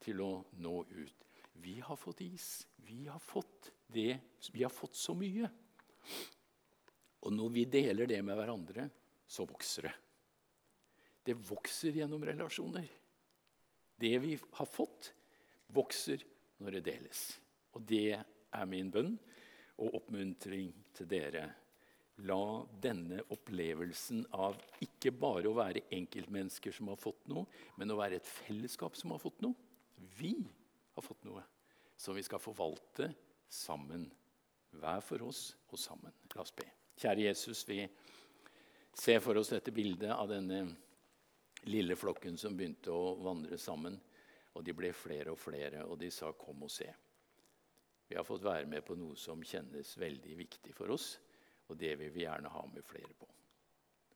til 0.00 0.22
å 0.24 0.32
nå 0.64 0.76
ut. 0.88 1.27
Vi 1.60 1.80
har 1.80 1.96
fått 1.96 2.20
is. 2.20 2.66
Vi 2.76 3.06
har 3.06 3.18
fått 3.18 3.72
det. 3.86 4.18
Vi 4.52 4.62
har 4.62 4.70
fått 4.70 4.94
så 4.94 5.14
mye 5.14 5.48
Og 7.26 7.32
når 7.34 7.48
vi 7.50 7.64
deler 7.66 8.06
det 8.06 8.20
med 8.22 8.38
hverandre, 8.38 8.84
så 9.26 9.44
vokser 9.44 9.88
det. 9.88 9.94
Det 11.26 11.34
vokser 11.34 11.98
gjennom 11.98 12.22
relasjoner. 12.24 12.86
Det 13.98 14.12
vi 14.22 14.36
har 14.38 14.68
fått, 14.70 15.10
vokser 15.74 16.22
når 16.62 16.78
det 16.78 16.84
deles. 16.86 17.22
Og 17.74 17.82
det 17.82 18.14
er 18.14 18.70
min 18.70 18.92
bønn 18.94 19.16
og 19.82 19.98
oppmuntring 19.98 20.70
til 20.96 21.10
dere. 21.10 21.42
La 22.26 22.64
denne 22.82 23.20
opplevelsen 23.34 24.24
av 24.34 24.56
ikke 24.82 25.12
bare 25.14 25.50
å 25.50 25.58
være 25.58 25.84
enkeltmennesker 25.94 26.74
som 26.74 26.90
har 26.90 26.98
fått 26.98 27.28
noe, 27.30 27.44
men 27.76 27.92
å 27.92 27.98
være 27.98 28.22
et 28.22 28.30
fellesskap 28.30 28.96
som 28.98 29.12
har 29.14 29.22
fått 29.22 29.42
noe. 29.44 29.58
Vi 30.18 30.34
har 30.98 31.06
fått 31.06 31.24
noe 31.28 31.44
som 31.98 32.16
vi 32.16 32.22
skal 32.26 32.42
forvalte 32.42 33.12
sammen. 33.48 34.06
Hver 34.78 35.00
for 35.02 35.22
oss 35.30 35.56
og 35.72 35.80
sammen. 35.80 36.12
La 36.34 36.42
oss 36.44 36.54
be. 36.54 36.66
Kjære 36.98 37.24
Jesus, 37.24 37.62
vi 37.68 37.80
ser 38.92 39.22
for 39.22 39.38
oss 39.38 39.52
dette 39.54 39.72
bildet 39.74 40.12
av 40.12 40.28
denne 40.30 40.64
lille 41.70 41.96
flokken 41.98 42.38
som 42.38 42.56
begynte 42.58 42.94
å 42.94 43.16
vandre 43.22 43.58
sammen. 43.58 43.96
Og 44.58 44.64
de 44.66 44.74
ble 44.74 44.90
flere 44.96 45.32
og 45.32 45.38
flere, 45.38 45.84
og 45.86 45.98
de 45.98 46.10
sa 46.10 46.32
'kom 46.32 46.62
og 46.62 46.70
se'. 46.70 46.94
Vi 48.08 48.16
har 48.16 48.24
fått 48.24 48.42
være 48.42 48.66
med 48.66 48.84
på 48.84 48.96
noe 48.96 49.16
som 49.16 49.42
kjennes 49.42 49.98
veldig 49.98 50.36
viktig 50.36 50.74
for 50.74 50.90
oss, 50.90 51.18
og 51.68 51.78
det 51.78 51.98
vil 51.98 52.10
vi 52.10 52.24
gjerne 52.24 52.48
ha 52.48 52.66
med 52.66 52.84
flere 52.84 53.14
på. 53.18 53.28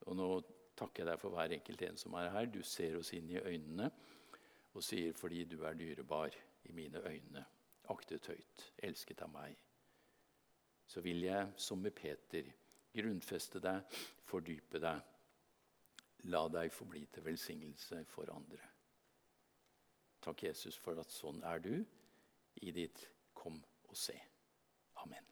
Og 0.07 0.17
nå 0.17 0.43
takker 0.77 1.05
jeg 1.05 1.07
deg 1.07 1.21
for 1.21 1.31
hver 1.31 1.53
enkelt 1.53 1.83
en 1.83 1.97
som 1.97 2.15
er 2.15 2.31
her. 2.31 2.47
Du 2.47 2.63
ser 2.63 2.97
oss 2.97 3.13
inn 3.13 3.31
i 3.31 3.41
øynene 3.41 3.91
og 4.75 4.83
sier 4.83 5.13
'fordi 5.13 5.45
du 5.45 5.65
er 5.65 5.75
dyrebar 5.75 6.31
i 6.65 6.73
mine 6.73 7.03
øyne', 7.09 7.45
aktet 7.91 8.27
høyt, 8.27 8.73
elsket 8.79 9.23
av 9.23 9.31
meg, 9.33 9.57
så 10.87 11.01
vil 11.01 11.23
jeg, 11.25 11.53
som 11.57 11.79
med 11.79 11.95
Peter, 11.97 12.53
grunnfeste 12.93 13.61
deg, 13.61 13.83
fordype 14.29 14.79
deg 14.79 15.01
La 16.31 16.45
deg 16.49 16.71
få 16.71 16.87
bli 16.87 17.03
til 17.11 17.25
velsignelse 17.27 18.05
for 18.07 18.31
andre. 18.31 18.63
Takk, 20.23 20.45
Jesus, 20.47 20.79
for 20.79 21.01
at 21.03 21.11
sånn 21.11 21.43
er 21.43 21.59
du 21.59 21.75
i 22.63 22.71
ditt 22.71 23.09
kom 23.35 23.59
og 23.89 23.99
se. 23.99 24.15
Amen. 25.03 25.32